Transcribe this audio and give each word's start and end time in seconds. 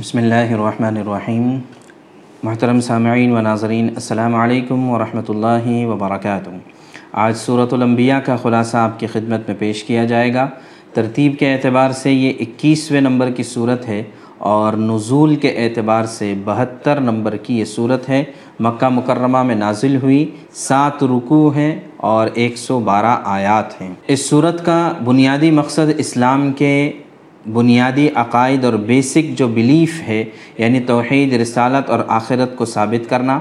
بسم 0.00 0.18
اللہ 0.18 0.52
الرحمن 0.52 0.96
الرحیم 0.96 1.48
محترم 2.42 2.80
سامعین 2.80 3.32
و 3.32 3.40
ناظرین 3.40 3.88
السلام 3.94 4.34
علیکم 4.34 4.88
ورحمۃ 4.90 5.28
اللہ 5.28 5.66
وبرکاتہ 5.86 6.50
آج 7.22 7.36
صورت 7.36 7.72
الانبیاء 7.74 8.18
کا 8.26 8.36
خلاصہ 8.42 8.76
آپ 8.76 8.98
کی 9.00 9.06
خدمت 9.06 9.48
میں 9.48 9.56
پیش 9.58 9.82
کیا 9.84 10.04
جائے 10.12 10.32
گا. 10.34 10.46
ترتیب 10.94 11.38
کے 11.38 11.52
اعتبار 11.54 11.92
سے 12.00 12.12
یہ 12.12 12.40
اکیسویں 12.40 13.00
نمبر 13.00 13.30
کی 13.30 13.42
صورت 13.42 13.86
ہے 13.88 14.02
اور 14.52 14.76
نزول 14.78 15.34
کے 15.42 15.54
اعتبار 15.64 16.04
سے 16.14 16.32
بہتر 16.44 17.00
نمبر 17.00 17.36
کی 17.36 17.58
یہ 17.58 17.64
صورت 17.74 18.08
ہے. 18.08 18.22
مکہ 18.60 18.88
مکرمہ 18.88 19.42
میں 19.42 19.54
نازل 19.54 19.96
ہوئی 20.02 20.24
سات 20.62 21.02
رکوع 21.12 21.52
ہیں 21.56 21.74
اور 22.08 22.28
ایک 22.34 22.56
سو 22.58 22.80
بارہ 22.88 23.16
آیات 23.36 23.80
ہیں. 23.80 23.92
اس 24.06 24.28
صورت 24.30 24.64
کا 24.66 24.80
بنیادی 25.04 25.50
مقصد 25.60 25.92
اسلام 25.98 26.50
کے 26.52 26.72
بنیادی 27.46 28.08
عقائد 28.14 28.64
اور 28.64 28.72
بیسک 28.72 29.38
جو 29.38 29.48
بلیف 29.48 30.02
ہے 30.08 30.24
یعنی 30.58 30.80
توحید، 30.80 31.32
رسالت 31.32 31.90
اور 31.90 32.00
آخرت 32.08 32.56
کو 32.56 32.64
ثابت 32.64 33.10
کرنا۔ 33.10 33.38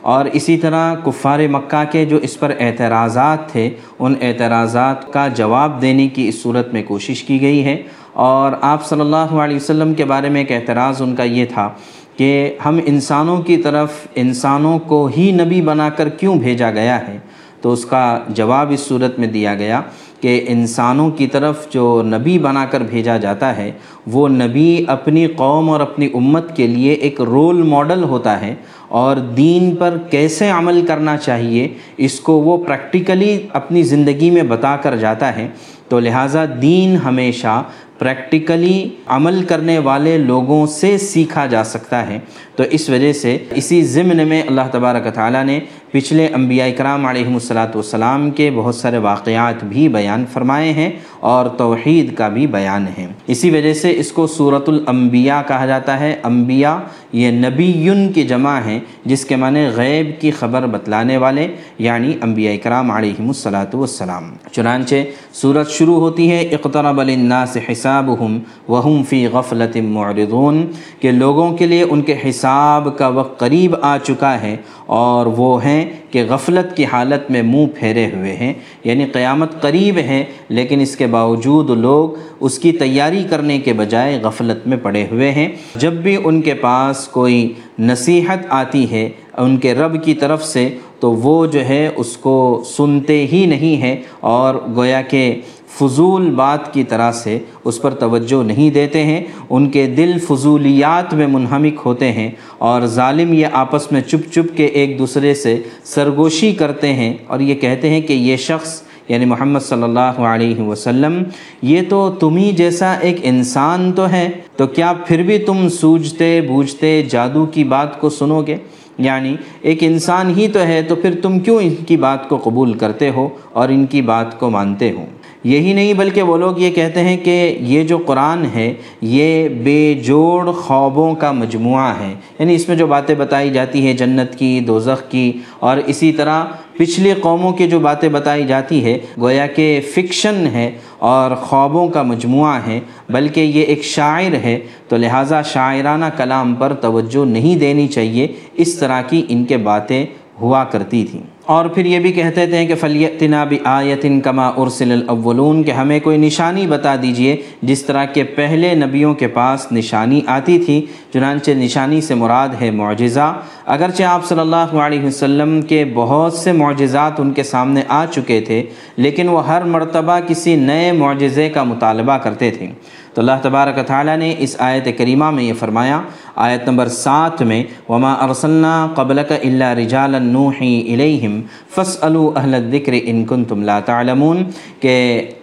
اور 0.00 0.24
اسی 0.24 0.56
طرح 0.56 0.94
کفار 0.94 1.38
مکہ 1.50 1.92
کے 1.92 2.04
جو 2.04 2.16
اس 2.16 2.38
پر 2.38 2.52
اعتراضات 2.58 3.48
تھے، 3.48 3.70
ان 3.98 4.14
اعتراضات 4.20 5.12
کا 5.12 5.28
جواب 5.28 5.82
دینے 5.82 6.08
کی 6.08 6.28
اس 6.28 6.42
صورت 6.42 6.72
میں 6.72 6.82
کوشش 6.82 7.22
کی 7.22 7.40
گئی 7.40 7.64
ہے۔ 7.64 7.82
اور 8.12 8.52
آپ 8.60 8.86
صلی 8.86 9.00
اللہ 9.00 9.16
علیہ 9.16 9.56
وسلم 9.56 9.94
کے 9.94 10.04
بارے 10.04 10.28
میں 10.28 10.40
ایک 10.40 10.52
اعتراض 10.52 11.02
ان 11.02 11.14
کا 11.14 11.22
یہ 11.22 11.44
تھا 11.44 11.70
کہ 12.16 12.56
ہم 12.64 12.80
انسانوں 12.86 13.42
کی 13.42 13.56
طرف 13.56 13.92
انسانوں 14.14 14.78
کو 14.78 15.08
ہی 15.16 15.32
نبی 15.32 15.62
بنا 15.62 15.88
کر 15.88 16.08
کیوں 16.08 16.36
بھیجا 16.36 16.70
گیا 16.70 17.08
ہے؟ 17.08 17.18
تو 17.60 17.72
اس 17.72 17.84
کا 17.84 18.18
جواب 18.28 18.70
اس 18.70 18.80
صورت 18.80 19.18
میں 19.18 19.28
دیا 19.28 19.54
گیا۔ 19.54 19.80
کہ 20.20 20.44
انسانوں 20.48 21.10
کی 21.10 21.26
طرف 21.26 21.72
جو 21.72 22.02
نبی 22.04 22.38
بنا 22.38 22.64
کر 22.64 22.80
بھیجا 22.80 23.16
جاتا 23.16 23.56
ہے، 23.56 23.72
وہ 24.06 24.28
نبی 24.28 24.84
اپنی 24.86 25.26
قوم 25.26 25.70
اور 25.70 25.80
اپنی 25.80 26.08
امت 26.14 26.56
کے 26.56 26.66
لیے 26.66 26.92
ایک 26.92 27.20
رول 27.20 27.62
ماڈل 27.62 28.04
ہوتا 28.04 28.40
ہے 28.40 28.54
اور 28.88 29.16
دین 29.16 29.76
پر 29.76 29.98
کیسے 30.10 30.50
عمل 30.50 30.86
کرنا 30.86 31.16
چاہیے، 31.16 31.68
اس 31.96 32.20
کو 32.20 32.32
وہ 32.32 32.64
پریکٹیکلی 32.64 33.38
اپنی 33.52 33.82
زندگی 33.82 34.30
میں 34.30 34.42
بتا 34.42 34.76
کر 34.76 34.96
جاتا 34.96 35.36
ہے۔ 35.36 35.48
تو 35.88 36.00
لہٰذا 36.00 36.44
دین 36.62 36.96
ہمیشہ 36.96 37.62
پریکٹیکلی 37.98 38.88
عمل 39.06 39.42
کرنے 39.48 39.78
والے 39.78 40.18
لوگوں 40.18 40.66
سے 40.66 40.98
سیکھا 40.98 41.46
جا 41.46 41.64
سکتا 41.64 42.06
ہے۔ 42.06 42.18
تو 42.56 42.64
اس 42.70 42.90
وجہ 42.90 43.12
سے 43.12 43.38
اسی 43.54 43.82
ضمن 43.82 44.28
میں 44.28 44.42
اللہ 44.42 44.60
تبارک 44.72 45.14
تعالیٰ 45.14 45.44
نے 45.44 45.60
پچھلے 45.90 46.28
انبیاء 46.28 46.66
اکرام 46.66 47.06
علیہم 47.06 47.34
الصلاۃ 47.34 47.74
والسلام 47.74 48.30
کے 48.30 48.50
بہت 48.54 48.74
سارے 48.74 48.98
واقعات 48.98 49.64
بھی 49.64 49.88
بیان 49.88 50.24
فرمائے 50.32 50.72
ہیں 50.72 50.90
اور 51.20 51.46
توحید 51.46 52.14
کا 52.14 52.28
بھی 52.28 52.46
بیان 52.46 52.86
ہے 52.98 53.06
اسی 53.26 53.50
وجہ 53.50 53.74
سے 53.74 53.98
اس 53.98 54.12
کو 54.12 54.26
صورت 54.26 54.68
الانبیاء 54.68 55.40
کہا 55.48 55.66
جاتا 55.66 56.00
ہے۔ 56.00 56.16
انبیاء 56.22 56.76
یہ 57.12 57.30
نبی 57.30 57.88
کی 58.14 58.22
جمع 58.22 58.60
ہیں، 58.60 58.78
جس 59.04 59.24
کے 59.24 59.36
معنی 59.36 59.66
غیب 59.76 60.20
کی 60.20 60.30
خبر 60.30 60.66
بتلانے 60.66 61.16
والے 61.16 61.48
یعنی 61.78 62.12
انبیاء 62.22 62.52
اکرام 62.52 62.90
علیہم 62.90 63.28
الصلاۃ 63.28 63.74
والسلام۔ 63.74 64.32
چنانچہ 64.52 64.94
صورت 65.34 65.70
شروع 65.70 66.00
ہوتی 66.00 66.30
ہے، 66.30 66.40
اقترب 66.40 67.02
للناس 67.02 67.56
حسابهم 67.56 68.38
وهم 68.68 69.02
فی 69.02 69.26
غفلت 69.26 69.76
معرضون۔ 69.76 70.66
کہ 71.00 71.10
لوگوں 71.10 71.56
کے 71.56 71.66
لیے 71.66 71.82
ان 71.82 72.02
کے 72.02 72.14
حساب 72.28 72.88
کا 72.98 73.08
وقت 73.08 73.40
قریب 73.40 73.76
آ 73.82 73.98
چکا 73.98 74.40
ہے 74.40 74.56
اور 74.86 75.26
وہ 75.26 75.64
ہیں 75.64 75.79
کہ 76.10 76.24
غفلت 76.28 76.76
کی 76.76 76.84
حالت 76.84 77.30
میں 77.30 77.42
منہ 77.42 77.66
پھیرے 77.78 78.06
ہوئے 78.06 78.34
ہیں 78.36 78.52
یعنی 78.84 79.04
قیامت 79.04 79.60
قریب 79.60 79.98
ہے، 79.98 80.24
لیکن 80.48 80.80
اس 80.80 80.96
کے 80.96 81.06
باوجود 81.06 81.70
لوگ 81.70 82.10
اس 82.40 82.58
کی 82.58 82.72
تیاری 82.72 83.24
کرنے 83.30 83.58
کے 83.58 83.72
بجائے 83.72 84.18
غفلت 84.22 84.66
میں 84.66 84.76
پڑے 84.82 85.06
ہوئے 85.10 85.30
ہیں۔ 85.30 85.48
جب 85.74 85.92
بھی 85.92 86.16
ان 86.24 86.40
کے 86.40 86.54
پاس 86.54 87.08
کوئی 87.08 87.52
نصیحت 87.78 88.46
آتی 88.48 88.90
ہے 88.90 89.08
ان 89.36 89.56
کے 89.56 89.74
رب 89.74 90.04
کی 90.04 90.14
طرف 90.14 90.44
سے، 90.44 90.68
تو 91.00 91.12
وہ 91.12 91.46
جو 91.46 91.64
ہے 91.64 91.88
اس 91.96 92.16
کو 92.16 92.62
سنتے 92.66 93.26
ہی 93.32 93.44
نہیں 93.46 93.76
ہیں 93.82 93.96
اور 94.20 94.54
گویا 94.76 95.02
کہ 95.02 95.40
فضول 95.78 96.30
بات 96.30 96.74
کی 96.74 96.84
طرح 96.84 97.12
سے 97.12 97.38
اس 97.64 97.82
پر 97.82 97.94
توجہ 97.94 98.42
نہیں 98.42 98.70
دیتے 98.70 99.04
ہیں۔ 99.04 99.24
ان 99.50 99.70
کے 99.70 99.86
دل 99.86 100.12
فضولیات 100.28 101.14
میں 101.14 101.26
منہمک 101.26 101.80
ہوتے 101.84 102.12
ہیں 102.12 102.30
اور 102.58 102.82
ظالم 102.82 103.32
یہ 103.32 103.46
آپس 103.52 103.92
میں 103.92 104.00
چپ 104.00 104.32
چپ 104.32 104.56
کے 104.56 104.66
ایک 104.66 104.98
دوسرے 104.98 105.34
سے 105.34 105.62
سرگوشی 105.84 106.52
کرتے 106.52 106.94
ہیں۔ 106.94 107.14
اور 107.26 107.40
یہ 107.40 107.54
کہتے 107.54 107.90
ہیں 107.90 108.00
کہ 108.00 108.12
یہ 108.12 108.36
شخص 108.36 108.82
یعنی 109.08 109.24
محمد 109.24 109.60
صلی 109.60 109.82
اللہ 109.82 110.20
علیہ 110.20 110.60
وسلم، 110.60 111.22
یہ 111.62 111.80
تو 111.88 112.10
تم 112.20 112.36
ہی 112.36 112.52
جیسا 112.52 112.92
ایک 112.92 113.16
انسان 113.22 113.92
تو 113.92 114.10
ہے۔ 114.10 114.28
تو 114.56 114.66
کیا 114.66 114.92
پھر 115.06 115.22
بھی 115.22 115.38
تم 115.38 115.68
سوجتے 115.68 116.40
بوجھتے 116.40 117.02
جادو 117.10 117.46
کی 117.46 117.64
بات 117.64 118.00
کو 118.00 118.10
سنو 118.10 118.42
گے؟ 118.46 118.56
یعنی 118.98 119.36
ایک 119.62 119.78
انسان 119.80 120.34
ہی 120.36 120.48
تو 120.48 120.60
ہے، 120.60 120.82
تو 120.82 120.94
پھر 120.94 121.14
تم 121.22 121.38
کیوں 121.38 121.60
ان 121.62 121.74
کی 121.74 121.96
بات 121.96 122.28
کو 122.28 122.38
قبول 122.44 122.72
کرتے 122.72 123.10
ہو 123.10 123.28
اور 123.52 123.68
ان 123.68 123.86
کی 123.86 124.02
بات 124.02 124.40
کو 124.40 124.50
مانتے 124.50 124.90
ہو؟ 124.90 125.04
یہی 125.44 125.72
نہیں 125.72 125.94
بلکہ 125.94 126.22
وہ 126.22 126.36
لوگ 126.36 126.58
یہ 126.58 126.70
کہتے 126.70 127.00
ہیں 127.00 127.16
کہ 127.16 127.58
یہ 127.60 127.84
جو 127.84 127.98
قرآن 127.98 128.44
ہے، 128.54 128.74
یہ 129.00 129.48
بے 129.48 129.94
جوڑ 130.04 130.50
خوابوں 130.50 131.14
کا 131.14 131.32
مجموعہ 131.32 131.94
ہے۔ 132.00 132.14
یعنی 132.38 132.54
اس 132.54 132.68
میں 132.68 132.76
جو 132.76 132.86
باتیں 132.86 133.14
بتائی 133.14 133.50
جاتی 133.50 133.86
ہیں 133.86 133.94
جنت 133.94 134.38
کی، 134.38 134.60
دوزخ 134.60 135.10
کی، 135.10 135.32
اور 135.58 135.76
اسی 135.76 136.12
طرح 136.12 136.44
پچھلی 136.76 137.12
قوموں 137.14 137.52
کی 137.52 137.68
جو 137.68 137.80
باتیں 137.80 138.08
بتائی 138.08 138.46
جاتی 138.46 138.84
ہے 138.84 138.98
گویا 139.20 139.46
کہ 139.46 139.80
فکشن 139.94 140.48
ہے 140.52 140.70
اور 140.98 141.34
خوابوں 141.34 141.88
کا 141.88 142.02
مجموعہ 142.02 142.60
ہے، 142.66 142.80
بلکہ 143.08 143.40
یہ 143.40 143.62
ایک 143.62 143.84
شاعر 143.84 144.34
ہے۔ 144.34 144.58
تو 144.88 144.96
لہٰذا 144.96 145.42
شاعرانہ 145.42 146.04
کلام 146.16 146.54
پر 146.54 146.74
توجہ 146.74 147.24
نہیں 147.24 147.58
دینی 147.58 147.88
چاہیے۔ 147.88 148.28
اس 148.54 148.74
طرح 148.74 149.02
کی 149.02 149.26
ان 149.28 149.44
کے 149.44 149.56
باتیں 149.56 150.06
ہوا 150.40 150.64
کرتی 150.64 151.06
تھیں۔ 151.10 151.29
اور 151.50 151.64
پھر 151.64 151.84
یہ 151.84 151.98
بھی 151.98 152.12
کہتے 152.12 152.46
تھے 152.46 152.66
کہ 152.66 152.74
فلیتنا 152.74 153.44
بھی 153.44 153.58
آیتن 153.64 154.20
کما 154.20 154.48
ارسل 154.48 154.92
الاولون 154.92 155.62
کہ 155.62 155.70
ہمیں 155.70 156.00
کوئی 156.00 156.18
نشانی 156.18 156.66
بتا 156.66 156.96
دیجیے 157.02 157.36
جس 157.62 157.82
طرح 157.82 158.04
کے 158.04 158.24
پہلے 158.24 158.74
نبیوں 158.74 159.14
کے 159.14 159.28
پاس 159.28 159.72
نشانی 159.72 160.20
آتی 160.26 160.58
تھی، 160.58 160.86
چنانچہ 161.12 161.50
نشانی 161.50 162.00
سے 162.00 162.14
مراد 162.14 162.48
ہے 162.60 162.70
معجزہ۔ 162.70 163.40
اگرچہ 163.66 164.02
آپ 164.02 164.24
صلی 164.26 164.40
اللہ 164.40 164.76
علیہ 164.76 165.04
وسلم 165.04 165.62
کے 165.62 165.84
بہت 165.94 166.32
سے 166.32 166.52
معجزات 166.52 167.20
ان 167.20 167.32
کے 167.32 167.42
سامنے 167.42 167.82
آ 167.88 168.04
چکے 168.06 168.40
تھے، 168.40 168.62
لیکن 168.96 169.28
وہ 169.28 169.46
ہر 169.46 169.64
مرتبہ 169.64 170.18
کسی 170.26 170.56
نئے 170.56 170.92
معجزے 170.92 171.48
کا 171.48 171.62
مطالبہ 171.62 172.18
کرتے 172.18 172.50
تھے۔ 172.50 172.66
تو 173.14 173.20
اللہ 173.20 173.32
تبارک 173.42 173.86
تعالیٰ 173.86 174.16
نے 174.16 174.34
اس 174.38 174.56
آیت 174.58 174.88
کریمہ 174.98 175.30
میں 175.30 175.44
یہ 175.44 175.52
فرمایا 175.52 176.00
آیت 176.40 176.68
نمبر 176.68 176.88
سات 176.88 177.42
میں، 177.42 177.62
وما 177.88 178.12
ارسلنا 178.14 178.86
قبل 178.94 179.22
کا 179.28 179.34
اللہ 179.34 179.72
رجال 179.78 180.16
نوحی 180.22 180.80
الیہم 180.92 181.40
فص 181.74 181.96
اہل 182.02 182.54
الذکر 182.54 182.92
انکن 183.02 183.44
تم 183.44 183.62
لا 183.62 183.78
تعلمون، 183.80 184.42
کہ 184.80 184.94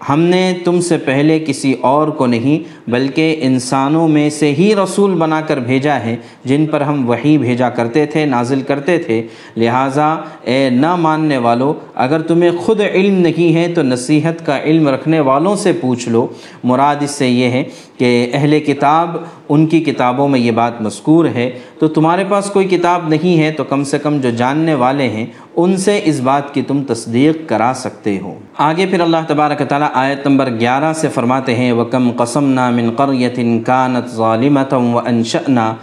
ہم 0.09 0.19
نے 0.21 0.41
تم 0.63 0.79
سے 0.81 0.97
پہلے 0.97 1.37
کسی 1.47 1.73
اور 1.81 2.07
کو 2.07 2.25
نہیں، 2.25 2.89
بلکہ 2.89 3.35
انسانوں 3.41 4.07
میں 4.07 4.29
سے 4.29 4.53
ہی 4.57 4.73
رسول 4.75 5.13
بنا 5.19 5.41
کر 5.41 5.59
بھیجا 5.59 5.99
ہے، 5.99 6.15
جن 6.45 6.65
پر 6.71 6.81
ہم 6.81 7.07
وہی 7.09 7.37
بھیجا 7.37 7.69
کرتے 7.69 8.05
تھے، 8.05 8.25
نازل 8.25 8.61
کرتے 8.67 8.97
تھے۔ 8.97 9.21
لہٰذا 9.57 10.07
اے 10.43 10.69
نہ 10.69 10.95
ماننے 10.95 11.37
والو، 11.37 11.73
اگر 11.95 12.21
تمہیں 12.21 12.51
خود 12.57 12.81
علم 12.81 13.19
نہیں 13.21 13.55
ہے 13.55 13.67
تو 13.73 13.83
نصیحت 13.83 14.45
کا 14.45 14.61
علم 14.63 14.87
رکھنے 14.87 15.19
والوں 15.19 15.55
سے 15.55 15.71
پوچھ 15.81 16.09
لو۔ 16.09 16.27
مراد 16.63 17.03
اس 17.03 17.11
سے 17.11 17.29
یہ 17.29 17.49
ہے 17.49 17.63
کہ 17.97 18.29
اہل 18.33 18.59
کتاب 18.59 19.15
ان 19.49 19.67
کی 19.67 19.79
کتابوں 19.79 20.27
میں 20.27 20.39
یہ 20.39 20.51
بات 20.51 20.81
مذکور 20.81 21.25
ہے، 21.25 21.49
تو 21.79 21.87
تمہارے 21.87 22.23
پاس 22.29 22.49
کوئی 22.49 22.67
کتاب 22.67 23.07
نہیں 23.07 23.39
ہے 23.39 23.51
تو 23.51 23.63
کم 23.63 23.83
سے 23.83 23.99
کم 23.99 24.17
جو 24.17 24.29
جاننے 24.29 24.73
والے 24.73 25.09
ہیں، 25.09 25.25
ان 25.55 25.77
سے 25.77 26.01
اس 26.03 26.19
بات 26.19 26.53
کی 26.53 26.61
تم 26.61 26.83
تصدیق 26.87 27.49
کرا 27.49 27.71
سکتے 27.75 28.19
ہو۔ 28.19 28.33
آگے 28.57 28.85
پھر 28.85 28.99
اللہ 28.99 29.17
تبارک 29.27 29.61
تعالیٰ 29.69 29.87
آیت 29.93 30.27
نمبر 30.27 30.49
گیارہ 30.59 30.93
سے 30.93 31.07
فرماتے 31.07 31.55
ہیں 31.55 31.71
وکم 31.71 32.11
قسم 32.11 32.43
نا 32.43 32.69
من 32.69 32.89
قریت 32.97 33.39
کانت 33.65 34.09
ظالمتم 34.09 34.95
و 34.95 34.99
انشأنا 35.05 35.73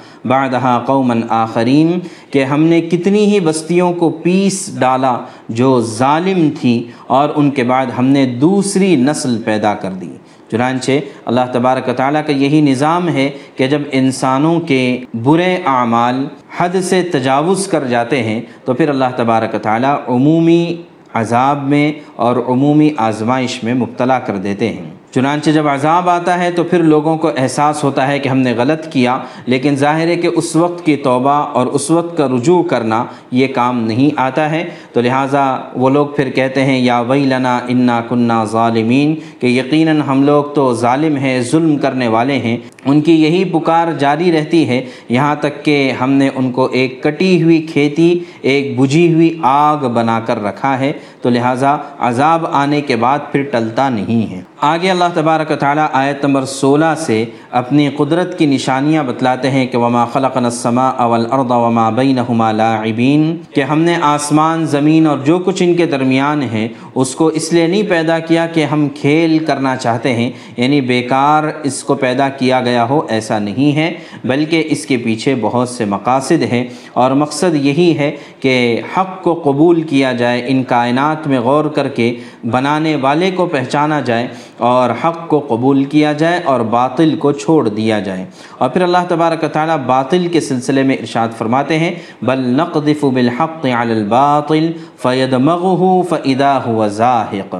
آخرین 1.29 1.99
کہ 2.31 2.45
ہم 2.45 2.63
نے 2.63 2.81
کتنی 2.81 3.25
ہی 3.25 3.41
بستیوں 3.41 3.93
کو 3.93 4.11
پیس 4.11 4.79
ڈالا 4.79 5.19
جو 5.49 5.81
ظالم 5.81 6.49
تھی 6.61 6.87
اور 7.07 7.29
ان 7.37 7.51
کے 7.51 7.65
بعد 7.65 7.87
ہم 7.99 8.05
نے 8.05 8.27
دوسری 8.27 8.97
نسل 8.97 9.43
پیدا 9.45 9.75
کر 9.75 9.91
دی۔ 9.91 10.11
چنانچہ 10.55 10.93
اللہ 11.25 11.53
تبارک 11.53 11.97
تعالیٰ 11.97 12.23
کا 12.27 12.33
یہی 12.33 12.61
نظام 12.61 13.09
ہے 13.09 13.31
کہ 13.57 13.67
جب 13.67 13.83
انسانوں 13.93 14.61
کے 14.61 15.01
برے 15.23 15.59
اعمال 15.67 16.27
حد 16.59 16.81
سے 16.83 17.03
تجاوز 17.03 17.67
کر 17.67 17.87
جاتے 17.87 18.23
ہیں، 18.23 18.41
تو 18.65 18.75
پھر 18.75 18.89
اللہ 18.89 19.17
تبارک 19.17 19.63
تعالیٰ 19.63 19.97
عمومی 20.09 20.83
عذاب 21.15 21.69
میں 21.69 21.93
اور 22.17 22.37
عمومی 22.37 22.91
آزمائش 22.97 23.65
میں 23.65 23.75
مبتلا 23.75 24.19
کر 24.19 24.37
دیتے 24.37 24.69
ہیں۔ 24.69 24.94
چنانچہ 25.15 25.51
جب 25.51 25.69
عذاب 25.69 26.09
آتا 26.09 26.39
ہے 26.39 26.51
تو 26.51 26.65
پھر 26.65 26.79
لوگوں 26.79 27.19
کو 27.19 27.31
احساس 27.37 27.85
ہوتا 27.85 28.09
ہے 28.09 28.19
کہ 28.19 28.29
ہم 28.29 28.39
نے 28.39 28.55
غلط 28.57 28.93
کیا، 28.93 29.19
لیکن 29.47 29.77
ظاہر 29.77 30.07
ہے 30.07 30.17
کہ 30.17 30.27
اس 30.27 30.57
وقت 30.57 30.87
کی 30.87 30.97
توبہ 30.97 31.31
اور 31.31 31.67
اس 31.67 31.91
وقت 31.91 32.17
کا 32.17 32.29
رجوع 32.29 32.63
کرنا 32.63 33.05
یہ 33.31 33.47
کام 33.47 33.81
نہیں 33.81 34.11
آتا 34.17 34.51
ہے۔ 34.51 34.65
تو 34.93 35.01
لہٰذا 35.01 35.57
وہ 35.75 35.91
لوگ 35.91 36.07
پھر 36.07 36.31
کہتے 36.31 36.65
ہیں، 36.65 36.79
یا 36.79 37.01
وئی 37.01 37.25
لنا 37.25 37.61
انا 37.69 38.01
کنہ 38.09 38.45
ظالمین، 38.45 39.15
کہ 39.41 39.47
یقیناً 39.47 40.01
ہم 40.01 40.23
لوگ 40.23 40.45
تو 40.45 40.75
ظالم 40.75 41.17
ہیں، 41.17 41.41
ظلم 41.41 41.77
کرنے 41.77 42.09
والے 42.09 42.39
ہیں۔ 42.39 42.57
ان 42.85 43.01
کی 43.01 43.23
یہی 43.23 43.45
پکار 43.45 43.93
جاری 43.99 44.33
رہتی 44.33 44.69
ہے، 44.69 44.85
یہاں 45.09 45.35
تک 45.35 45.65
کہ 45.65 45.93
ہم 46.01 46.11
نے 46.11 46.31
ان 46.35 46.53
کو 46.53 46.69
ایک 46.73 47.03
کٹی 47.03 47.43
ہوئی 47.43 47.67
کھیتی، 47.73 48.19
ایک 48.43 48.81
بجھی 48.81 49.15
ہوئی 49.15 49.39
آگ 49.43 49.77
بنا 49.77 50.21
کر 50.21 50.43
رکھا 50.43 50.79
ہے۔ 50.79 50.93
تو 51.23 51.31
لہٰذا 51.31 51.77
عذاب 51.99 52.47
آنے 52.53 52.81
کے 52.81 52.97
بعد 52.97 53.19
پھر 53.33 53.43
ٹلتا 53.43 53.89
نہیں 53.89 54.33
ہے۔ 54.33 54.41
آگے 54.61 54.91
اللہ 54.91 55.04
اللہ 55.05 55.15
تبارک 55.15 55.51
و 55.51 55.55
تعالیٰ 55.61 55.87
آیت 55.93 56.25
نمبر 56.25 56.45
سولہ 56.49 56.93
سے 56.99 57.25
اپنی 57.61 57.89
قدرت 57.97 58.37
کی 58.39 58.47
نشانیاں 58.47 59.03
بتلاتے 59.05 59.51
ہیں 59.51 59.67
کہ 59.67 59.79
وما 59.79 60.05
خلق 60.13 60.37
السماء 60.37 61.07
والارض 61.07 61.51
وما 61.53 61.89
بینہما 61.97 62.51
لاعبین 62.53 63.37
کہ 63.55 63.63
ہم 63.63 63.81
نے 63.81 63.97
آسمان، 64.03 64.65
زمین 64.67 65.07
اور 65.07 65.19
جو 65.25 65.39
کچھ 65.39 65.63
ان 65.63 65.75
کے 65.75 65.87
درمیان 65.87 66.43
ہے، 66.53 66.67
اس 66.95 67.15
کو 67.15 67.27
اس 67.29 67.53
لیے 67.53 67.67
نہیں 67.67 67.83
پیدا 67.89 68.19
کیا 68.19 68.47
کہ 68.55 68.65
ہم 68.65 68.89
کھیل 69.01 69.39
کرنا 69.47 69.75
چاہتے 69.77 70.15
ہیں 70.15 70.31
یعنی 70.57 70.81
بیکار 70.81 71.51
اس 71.63 71.83
کو 71.85 71.95
پیدا 72.05 72.29
کیا 72.39 72.61
گیا 72.61 72.85
ہو، 72.89 73.01
ایسا 73.09 73.39
نہیں 73.39 73.77
ہے، 73.77 73.93
بلکہ 74.25 74.65
اس 74.71 74.87
کے 74.87 74.97
پیچھے 75.05 75.35
بہت 75.41 75.69
سے 75.69 75.85
مقاصد 75.85 76.43
ہیں۔ 76.53 76.65
اور 76.93 77.11
مقصد 77.25 77.55
یہی 77.61 77.97
ہے 77.99 78.11
کہ 78.41 78.57
حق 78.97 79.23
کو 79.23 79.35
قبول 79.45 79.83
کیا 79.93 80.13
جائے، 80.13 80.43
ان 80.49 80.63
کائنات 80.65 81.27
میں 81.29 81.41
غور 81.41 81.65
کر 81.75 81.89
کے 81.91 82.15
بنانے 82.51 82.97
والے 83.03 83.31
کو 83.37 83.47
پہچانا 83.47 84.01
جائے، 84.01 84.27
اور 84.59 84.91
حق 85.05 85.29
کو 85.29 85.41
قبول 85.49 85.85
کیا 85.85 86.13
جائے 86.13 86.41
اور 86.45 86.61
باطل 86.61 87.17
کو 87.17 87.33
چھوڑ 87.33 87.69
دیا 87.69 88.01
جائے۔ 88.01 88.27
اور 88.59 88.69
پھر 88.69 88.83
اللہ 88.83 88.99
تبارک 89.09 89.45
تعالیٰ 89.53 89.79
باطل 89.87 90.29
کے 90.29 90.41
سلسلے 90.41 90.83
میں 90.83 90.97
ارشاد 90.97 91.29
فرماتے 91.39 91.79
ہیں، 91.79 91.95
بل 92.23 92.39
نقذف 92.39 93.05
بالحق 93.05 93.67
علی 93.67 93.93
الباطل 93.93 94.73
فیدمغه 95.03 96.03
فاذا 96.09 96.59
هو 96.71 96.89
زاهق 96.89 97.57